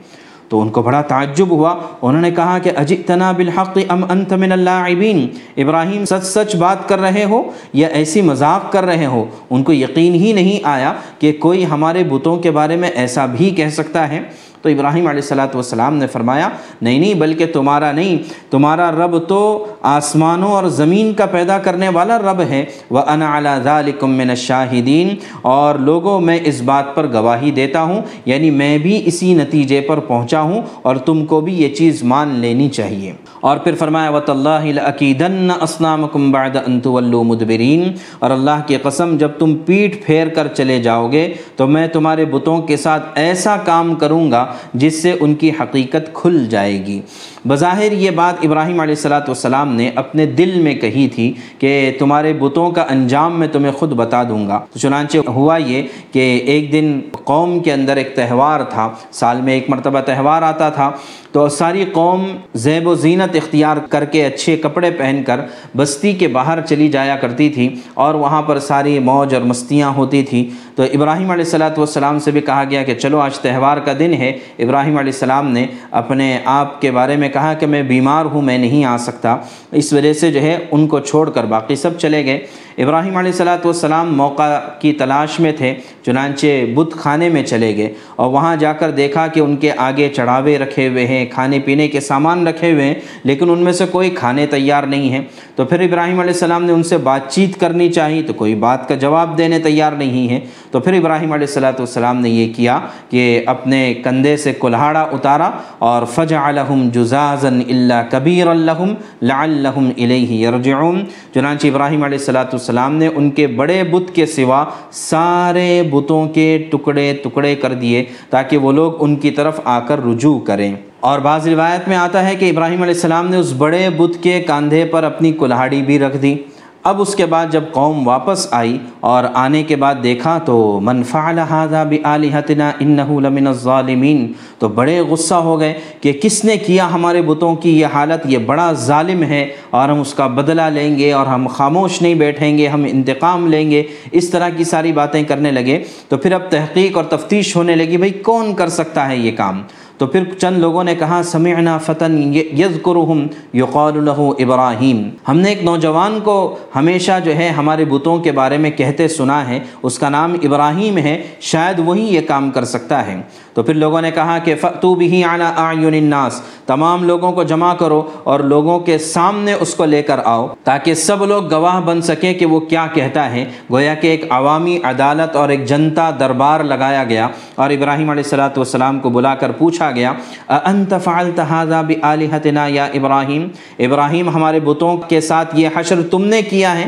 تو 0.54 0.62
ان 0.62 0.70
کو 0.70 0.82
بڑا 0.82 1.02
تعجب 1.02 1.50
ہوا۔ 1.50 1.76
انہوں 2.02 2.22
نے 2.22 2.32
کہا 2.32 2.58
کہ 2.60 2.72
اجئتنا 2.76 3.32
بالحق 3.32 3.78
ام 3.90 4.04
انت 4.10 4.34
من 4.34 4.52
اللاعبین۔ 4.52 5.28
ابراہیم 5.58 6.06
سچ 6.06 6.24
سچ 6.24 6.56
بات 6.56 6.90
کر 6.90 7.00
رہے 7.02 7.24
ہو 7.24 7.44
یا 7.74 7.88
ایسی 7.88 8.22
مذاق 8.22 8.72
کر 8.72 8.84
رہے 8.84 9.06
ہو؟ 9.06 9.26
ان 9.50 9.64
کو 9.64 9.74
یقین 9.74 10.14
ہی 10.14 10.34
نہیں 10.34 10.60
آیا 10.64 10.94
کہ 11.20 11.32
کوئی 11.40 11.66
ہمارے 11.66 12.04
بتوں 12.04 12.38
کے 12.38 12.52
بارے 12.52 12.76
میں 12.76 12.90
ایسا 12.90 13.26
بھی 13.26 13.50
کہہ 13.50 13.70
سکتا 13.70 14.08
ہے۔ 14.10 14.22
تو 14.64 14.70
ابراہیم 14.70 15.08
علیہ 15.08 15.22
السلاۃ 15.22 15.48
والسلام 15.54 15.96
نے 15.96 16.08
فرمایا، 16.08 16.50
نہیں 16.82 17.00
نہیں، 17.00 17.14
بلکہ 17.14 17.46
تمہارا 17.46 17.92
نہیں، 17.92 18.18
تمہارا 18.52 18.92
رب 18.92 19.28
تو 19.28 19.66
آسمانوں 19.82 20.52
اور 20.52 20.64
زمین 20.64 21.14
کا 21.14 21.26
پیدا 21.26 21.58
کرنے 21.58 21.90
والا 21.90 22.20
رب 22.20 22.42
ہے۔ 22.42 22.66
وہ 22.90 23.00
انا 23.00 23.60
ذَلِكُم 23.64 24.12
مِّنَ 24.12 24.30
الشَّاهِدِينَ۔ 24.30 25.10
اور 25.42 25.76
لوگوں، 25.76 26.20
میں 26.20 26.40
اس 26.46 26.62
بات 26.62 26.96
پر 26.96 27.08
گواہی 27.14 27.52
دیتا 27.52 27.82
ہوں 27.82 28.02
یعنی 28.26 28.52
میں 28.52 28.78
بھی 28.78 29.02
اسی 29.06 29.34
نتیجے 29.34 29.82
پر 29.82 30.00
پہنچا 30.00 30.42
ہوں 30.42 30.62
اور 30.82 30.96
تم 30.96 31.26
کو 31.26 31.42
بھی 31.42 31.54
یہ 31.54 31.76
چیز 31.76 32.04
مان 32.04 32.30
لینی 32.30 32.70
چاہیے۔ 32.70 33.14
اور 33.44 33.58
پھر 33.58 33.76
فرمایا 33.76 34.10
وط 34.10 34.30
اللہ 34.30 34.80
عقیدن 34.80 35.52
اسلام 35.62 36.32
بعد 36.32 36.56
انت 36.66 36.88
مدبرین 37.26 37.84
اور 38.20 38.32
اللہ 38.32 38.62
کی 38.68 38.78
قسم، 38.84 39.18
جب 39.18 39.32
تم 39.40 39.56
پیٹھ 39.66 39.98
پھیر 40.06 40.28
کر 40.28 40.48
چلے 40.48 40.80
جاؤ 40.82 41.12
گے، 41.12 41.34
تو 41.56 41.68
میں 41.68 41.88
تمہارے 41.88 42.26
بتوں 42.26 42.62
کے 42.62 42.78
ساتھ 42.78 43.06
ایسا 43.16 43.56
کام 43.66 43.94
کروں 43.96 44.32
گا 44.32 44.46
جس 44.74 45.02
سے 45.02 45.16
ان 45.20 45.36
کی 45.36 45.52
حقیقت 45.60 46.14
کھل 46.14 46.46
جائے 46.50 46.86
گی۔ 46.86 47.00
بظاہر 47.46 47.92
یہ 47.92 48.12
بات 48.12 48.46
ابراہیم 48.46 48.80
علیہ 48.80 48.96
السلاۃ 48.96 49.28
والسلام 49.28 49.74
نے 49.76 49.90
اپنے 49.96 50.26
دل 50.26 50.60
میں 50.60 50.76
کہی 50.76 51.08
تھی 51.08 51.34
کہ 51.60 51.92
تمہارے 52.00 52.34
بتوں 52.34 52.72
کا 52.72 52.86
انجام 52.90 53.40
میں 53.40 53.48
تمہیں 53.48 53.72
خود 53.72 53.92
بتا 53.92 54.24
دوں 54.24 54.48
گا۔ 54.48 54.60
تو 54.74 54.80
چنانچہ 54.80 55.18
ہوا 55.28 55.58
یہ 55.58 55.88
کہ 56.12 56.42
ایک 56.46 56.72
دن 56.72 57.00
قوم 57.24 57.60
کے 57.60 57.74
اندر 57.74 57.98
ایک 57.98 58.16
تہوار 58.16 58.64
تھا، 58.64 58.90
سال 59.12 59.42
میں 59.42 59.54
ایک 59.54 59.70
مرتبہ 59.70 60.02
تہوار 60.02 60.42
آتا 60.42 60.70
تھا۔ 60.70 60.92
تو 61.32 61.48
ساری 61.50 61.86
قوم 61.94 62.26
زیب 62.54 62.88
و 62.88 62.96
زینت 62.96 63.36
اختیار 63.36 63.78
کر 63.90 64.06
کے 64.06 64.26
اچھے 64.26 64.58
کپڑے 64.58 64.92
پہن 64.92 65.22
کر 65.26 65.40
بستی 65.78 66.14
کے 66.14 66.28
باہر 66.28 66.60
چلی 66.62 66.88
جایا 66.88 67.16
کرتی 67.16 67.50
تھی 67.50 67.76
اور 67.94 68.16
وہاں 68.16 68.42
پر 68.42 68.60
ساری 68.60 69.00
موج 69.00 69.34
اور 69.34 69.42
مستیاں 69.42 69.90
ہوتی 69.90 70.24
تھیں 70.24 70.44
تو 70.76 70.84
ابراہیم 70.84 71.32
علیہ 71.32 71.44
السلاۃ 71.44 71.78
والسلام 71.78 72.20
سے 72.20 72.32
بھی 72.32 72.42
کہا 72.42 72.64
گیا 72.70 72.84
کہ 72.84 72.96
چلو 72.96 73.20
آج 73.20 73.40
تہوار 73.40 73.78
کا 73.78 73.94
دن 74.00 74.14
ہے۔ 74.14 74.32
ابراہیم 74.60 74.98
علیہ 74.98 75.12
السلام 75.14 75.52
نے 75.52 75.66
اپنے 75.92 76.38
آپ 76.46 76.82
کے 76.82 76.92
بارے 76.92 77.16
میں 77.16 77.30
کہا 77.34 77.54
کہ 77.54 77.66
میں 77.66 77.84
بیمار 77.84 78.26
ہوں، 78.26 78.42
میں 78.42 78.58
نہیں 78.58 78.86
آ 78.86 78.98
سکتا۔ 78.98 79.38
اس 79.72 79.94
وجہ 79.94 80.14
سے 80.14 80.32
جو 80.32 80.42
ہے، 80.42 80.58
ان 80.72 80.88
کو 80.88 81.00
چھوڑ 81.00 81.30
کر 81.30 81.44
باقی 81.44 81.76
سب 81.76 82.00
چلے 82.00 82.26
گئے۔ 82.26 82.40
ابراہیم 82.78 83.18
علیہ 83.18 83.32
السلاۃ 83.32 83.66
والسلام 83.66 84.16
موقع 84.18 84.60
کی 84.80 84.94
تلاش 84.94 85.40
میں 85.40 85.52
تھے، 85.52 85.74
چنانچہ 86.06 86.48
بت 86.76 86.94
خانے 86.94 87.30
میں 87.30 87.44
چلے 87.44 87.78
گئے۔ 87.78 87.94
اور 88.16 88.32
وہاں 88.32 88.56
جا 88.56 88.74
کر 88.74 88.92
دیکھا 88.92 89.28
کہ 89.28 89.40
ان 89.40 89.56
کے 89.56 89.72
آگے 89.78 90.10
چڑھاوے 90.16 90.58
رکھے 90.58 90.88
ہوئے 90.88 91.08
ہیں، 91.08 91.26
کھانے 91.26 91.60
پینے 91.60 91.88
کے 91.88 92.00
سامان 92.00 92.48
رکھے 92.48 92.72
ہوئے 92.72 92.84
ہیں، 92.84 92.96
لیکن 93.24 93.50
ان 93.50 93.60
میں 93.60 93.74
سے 93.74 93.86
کوئی 93.92 94.10
کھانے 94.10 94.46
تیار 94.46 94.84
نہیں 94.84 95.10
ہیں 95.10 95.22
تو 95.56 95.66
پھر 95.66 95.80
ابراہیم 95.80 96.20
علیہ 96.20 96.34
السلام 96.34 96.64
نے 96.64 96.74
ان 96.74 96.84
سے 96.84 96.98
بات 96.98 97.30
چیت 97.30 97.60
کرنی 97.60 97.92
چاہی، 97.92 98.22
تو 98.24 98.34
کوئی 98.34 98.56
بات 98.56 98.88
کا 98.90 98.96
جواب 98.96 99.38
دینے 99.38 99.60
تیار 99.60 99.92
نہیں 99.92 100.30
ہے۔ 100.30 100.40
تو 100.72 100.80
پھر 100.80 100.94
ابراہیم 100.94 101.32
علیہ 101.32 101.48
السلاۃ 101.48 101.80
والسلام 101.80 102.22
نے 102.22 102.30
یہ 102.30 102.54
کیا 102.54 102.80
کہ 103.10 103.44
اپنے 103.46 103.94
کندھے 103.94 104.38
سے 104.38 104.54
کلہاڑا 104.60 105.02
اتارا 105.02 105.50
اور 105.80 106.06
فج 106.06 106.34
الحم 106.34 106.90
جازن 107.24 107.60
اللہ 107.70 108.02
کبیر 108.10 108.48
الحم 108.48 108.94
لعلہم 109.22 109.90
الیہ 109.98 110.48
یرجعون 110.48 111.04
چنانچہ 111.34 111.68
ابراہیم 111.68 112.04
علیہ 112.04 112.18
السلاۃ 112.18 112.54
والسلام 112.54 112.96
نے 112.96 113.08
ان 113.16 113.30
کے 113.32 113.48
بڑے 113.48 113.84
بت 113.84 114.16
کے 114.16 114.26
سوا 114.26 114.64
سارے 114.92 115.84
بتوں 115.92 116.28
کے 116.28 116.48
ٹکڑے 116.72 117.14
ٹکڑے 117.24 117.56
کر 117.56 117.74
دیے 117.74 118.04
تاکہ 118.30 118.58
وہ 118.58 118.72
لوگ 118.72 119.04
ان 119.04 119.16
کی 119.16 119.32
طرف 119.32 119.60
آ 119.66 119.80
کر 119.80 120.06
رجوع 120.06 120.40
کریں۔ 120.40 120.76
اور 121.00 121.20
بعض 121.20 121.48
روایت 121.48 121.88
میں 121.88 121.98
آتا 121.98 122.28
ہے 122.28 122.36
کہ 122.36 122.50
ابراہیم 122.50 122.82
علیہ 122.82 122.94
السلام 122.94 123.30
نے 123.30 123.38
اس 123.38 123.54
بڑے 123.54 123.90
بت 123.98 124.24
کے 124.24 124.40
کاندھے 124.48 124.86
پر 124.86 125.04
اپنی 125.04 125.32
کلہاڑی 125.32 125.82
بھی 125.82 126.00
رکھ 126.00 126.18
دی۔ 126.18 126.36
اب 126.84 127.02
اس 127.02 127.16
کے 127.16 127.26
بعد 127.26 127.46
جب 127.52 127.64
قوم 127.72 128.08
واپس 128.08 128.48
آئی 128.52 128.78
اور 129.00 129.24
آنے 129.34 129.64
کے 129.64 129.76
بعد 129.76 129.96
دیکھا 130.04 130.38
تو 130.46 130.80
من 130.84 131.04
فعل 131.04 131.40
هذا 131.40 131.84
بآلهتنا 131.84 132.72
انه 132.80 133.20
لمن 133.20 133.48
الظالمین، 133.48 134.32
تو 134.60 134.68
بڑے 134.68 135.00
غصہ 135.00 135.36
ہو 135.36 135.60
گئے 135.60 135.74
کہ 136.02 136.14
کس 136.22 136.44
نے 136.46 136.58
کیا 136.58 136.94
ہمارے 136.94 137.22
بتوں 137.22 137.56
کی 137.56 137.80
یہ 137.80 137.86
حالت، 137.94 138.26
یہ 138.26 138.38
بڑا 138.38 138.72
ظالم 138.74 139.24
ہے 139.24 139.50
اور 139.70 139.90
ہم 139.90 140.00
اس 140.00 140.14
کا 140.14 140.28
بدلہ 140.28 140.62
لیں 140.62 140.98
گے 140.98 141.12
اور 141.14 141.26
ہم 141.26 141.48
خاموش 141.48 142.02
نہیں 142.02 142.16
بیٹھیں 142.16 142.58
گے، 142.58 142.68
ہم 142.68 142.84
انتقام 142.84 143.48
لیں 143.48 143.72
گے۔ 143.72 143.84
اس 144.12 144.30
طرح 144.30 144.50
کی 144.50 144.64
ساری 144.64 144.92
باتیں 144.92 145.24
کرنے 145.24 145.52
لگے۔ 145.52 145.84
تو 146.10 146.18
پھر 146.18 146.32
اب 146.32 146.42
تحقیق 146.50 146.98
اور 146.98 147.04
تفتیش 147.04 147.56
ہونے 147.56 147.76
لگی 147.76 147.98
بھئی 147.98 148.10
کون 148.10 148.54
کر 148.56 148.70
سکتا 148.70 149.10
ہے 149.10 149.18
یہ 149.18 149.32
کام؟ 149.38 149.62
تو 149.98 150.08
پھر 150.08 150.24
چند 150.38 150.58
لوگوں 150.58 150.84
نے 150.84 150.96
کہا، 150.96 151.22
سمعنا 151.24 151.78
فتن 151.78 152.34
یذکرہم 152.34 153.28
یقال 153.54 154.04
له 154.06 154.30
ابراہیم۔ 154.40 155.10
ہم 155.28 155.40
نے 155.40 155.50
ایک 155.50 155.64
نوجوان 155.64 156.20
کو 156.24 156.56
ہمیشہ 156.76 157.12
جو 157.24 157.36
ہے 157.36 157.50
ہمارے 157.50 157.86
بتوں 157.86 158.18
کے 158.18 158.32
بارے 158.32 158.58
میں 158.58 158.72
کہتے 158.72 159.08
سنا 159.08 159.48
ہے، 159.48 159.60
اس 159.84 160.00
کا 160.00 160.10
نام 160.10 160.36
ابراہیم 160.44 160.98
ہے، 160.98 161.24
شاید 161.40 161.80
وہی 161.86 162.16
یہ 162.16 162.22
کام 162.28 162.52
کر 162.52 162.66
سکتا 162.66 163.08
ہے۔ 163.08 163.22
تو 163.54 163.64
پھر 163.64 163.74
لوگوں 163.74 164.02
نے 164.02 164.12
کہا 164.12 164.38
کہ 164.44 164.56
فتو 164.62 164.94
بھی 164.96 165.24
علی 165.24 165.44
اعین 165.46 165.86
الناس، 165.86 166.42
تمام 166.66 167.04
لوگوں 167.04 167.32
کو 167.32 167.44
جمع 167.44 167.74
کرو 167.80 168.02
اور 168.24 168.40
لوگوں 168.42 168.80
کے 168.80 168.98
سامنے 168.98 169.54
اس 169.54 169.74
کو 169.76 169.86
لے 169.86 170.02
کر 170.04 170.20
آؤ 170.26 170.48
تاکہ 170.64 170.94
سب 170.94 171.26
لوگ 171.26 171.52
گواہ 171.52 171.80
بن 171.86 172.02
سکیں 172.02 172.34
کہ 172.34 172.46
وہ 172.46 172.60
کیا 172.60 172.86
کہتا 172.94 173.30
ہے۔ 173.32 173.46
گویا 173.72 173.94
کہ 173.96 174.08
ایک 174.08 174.26
عوامی 174.30 174.78
عدالت 174.84 175.36
اور 175.36 175.50
ایک 175.50 175.66
جنتا 175.68 176.10
دربار 176.20 176.64
لگایا 176.64 177.04
گیا 177.10 177.28
اور 177.56 177.70
ابراہیم 177.70 178.10
علیہ 178.10 178.24
السلاۃ 178.24 178.58
والسلام 178.58 179.00
کو 179.00 179.10
بلا 179.10 179.34
کر 179.36 179.52
پوچھا 179.58 179.92
گیا 179.92 180.14
انت 180.50 180.94
فعلت 181.04 181.40
هذا 181.40 181.82
بآلهتنا 181.82 182.68
یا 182.70 182.86
ابراہیم 183.00 183.48
ابراہیم 183.88 184.30
ہمارے 184.36 184.60
بتوں 184.66 184.98
کے 185.10 185.22
ساتھ 185.22 185.56
یہ 185.56 185.76
حشر 185.76 186.02
تم 186.12 186.26
نے 186.26 186.42
کیا 186.50 186.78
ہے۔ 186.78 186.88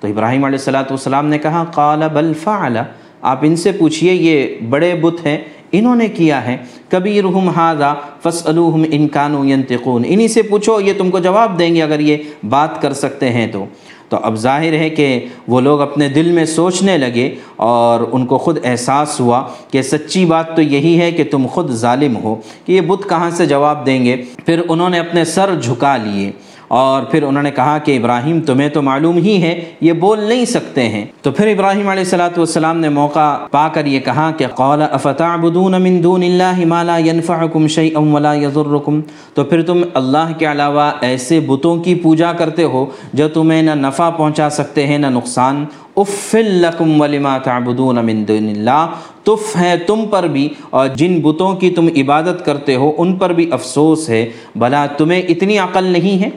تو 0.00 0.08
ابراہیم 0.08 0.44
علیہ 0.44 0.58
السلاۃ 0.58 0.90
والسلام 0.90 1.26
نے 1.26 1.38
کہا، 1.38 1.64
قال 1.74 2.02
بل 2.12 2.32
فعل 2.42 2.78
آپ 3.22 3.38
ان 3.42 3.56
سے 3.56 3.72
پوچھئے، 3.72 4.12
یہ 4.12 4.66
بڑے 4.70 4.94
بت 5.02 5.26
ہیں 5.26 5.38
انہوں 5.78 5.96
نے 5.96 6.08
کیا 6.08 6.46
ہے؟ 6.46 6.56
کبھی 6.88 7.22
رحم 7.22 7.48
ہاضا 7.48 7.94
فص 8.22 8.46
الحم 8.46 8.82
انکانو 8.90 9.44
ینتقون 9.44 10.02
انہی 10.06 10.28
سے 10.28 10.42
پوچھو، 10.42 10.80
یہ 10.80 10.92
تم 10.98 11.10
کو 11.10 11.18
جواب 11.18 11.58
دیں 11.58 11.74
گے 11.74 11.82
اگر 11.82 12.00
یہ 12.00 12.16
بات 12.48 12.82
کر 12.82 12.92
سکتے 12.92 13.30
ہیں 13.30 13.46
تو۔ 13.46 13.64
تو 14.08 14.16
اب 14.22 14.34
ظاہر 14.36 14.72
ہے 14.72 14.90
کہ 14.90 15.26
وہ 15.48 15.60
لوگ 15.60 15.80
اپنے 15.80 16.08
دل 16.08 16.32
میں 16.32 16.44
سوچنے 16.44 16.98
لگے 16.98 17.34
اور 17.56 18.00
ان 18.12 18.26
کو 18.26 18.38
خود 18.38 18.58
احساس 18.64 19.20
ہوا 19.20 19.42
کہ 19.70 19.82
سچی 19.82 20.24
بات 20.24 20.56
تو 20.56 20.62
یہی 20.62 21.00
ہے 21.00 21.12
کہ 21.12 21.24
تم 21.30 21.46
خود 21.46 21.70
ظالم 21.70 22.16
ہو، 22.16 22.34
کہ 22.66 22.72
یہ 22.72 22.80
بت 22.80 23.08
کہاں 23.08 23.30
سے 23.30 23.46
جواب 23.46 23.86
دیں 23.86 24.04
گے؟ 24.04 24.16
پھر 24.46 24.60
انہوں 24.68 24.90
نے 24.90 24.98
اپنے 24.98 25.24
سر 25.24 25.54
جھکا 25.62 25.96
لیے۔ 25.96 26.32
اور 26.74 27.02
پھر 27.02 27.22
انہوں 27.22 27.42
نے 27.42 27.50
کہا 27.50 27.78
کہ 27.78 27.96
ابراہیم 27.96 28.40
تمہیں 28.40 28.68
تو 28.68 28.82
معلوم 28.82 29.16
ہی 29.16 29.42
ہے، 29.42 29.60
یہ 29.80 29.92
بول 29.92 30.20
نہیں 30.20 30.44
سکتے 30.44 30.88
ہیں۔ 30.88 31.04
تو 31.22 31.30
پھر 31.30 31.46
ابراہیم 31.46 31.88
علیہ 31.88 32.02
السلاۃ 32.02 32.36
والسلام 32.36 32.78
نے 32.80 32.88
موقع 32.88 33.36
پا 33.50 33.68
کر 33.68 33.86
یہ 33.86 34.00
کہا 34.00 34.30
کہ 34.38 34.46
قول 34.46 34.82
افتعبدون 34.82 35.82
من 35.82 36.02
دون 36.02 36.22
اللہ 36.22 36.64
ما 36.66 36.82
لا 36.82 36.98
ينفعكم 36.98 37.66
شيئا 37.66 38.00
ولا 38.00 38.34
يضركم 38.34 39.00
تو 39.34 39.44
پھر 39.44 39.62
تم 39.62 39.82
اللہ 39.94 40.32
کے 40.38 40.50
علاوہ 40.50 40.90
ایسے 41.00 41.40
بتوں 41.40 41.82
کی 41.82 41.94
پوجا 41.94 42.32
کرتے 42.32 42.64
ہو 42.64 42.86
جو 43.12 43.28
تمہیں 43.28 43.62
نہ 43.62 43.74
نفع 43.74 44.10
پہنچا 44.10 44.50
سکتے 44.50 44.86
ہیں، 44.86 44.98
نہ 44.98 45.06
نقصان۔ 45.06 45.64
افل 45.96 46.50
لکم 46.50 47.00
ولما 47.00 47.38
تعبدون 47.38 48.04
من 48.06 48.24
دون 48.28 48.48
اللہ۔ 48.48 48.86
تف 49.24 49.56
ہے 49.56 49.76
تم 49.86 50.04
پر 50.10 50.22
بھی 50.22 50.48
اور 50.70 50.88
جن 50.88 51.20
بتوں 51.20 51.54
کی 51.54 51.70
تم 51.70 51.88
عبادت 51.96 52.44
کرتے 52.44 52.74
ہو، 52.74 52.92
ان 52.98 53.16
پر 53.16 53.32
بھی 53.32 53.48
افسوس 53.52 54.08
ہے۔ 54.08 54.30
بھلا 54.56 54.86
تمہیں 54.86 55.22
اتنی 55.28 55.58
عقل 55.58 55.84
نہیں 55.84 56.22
ہے؟ 56.22 56.28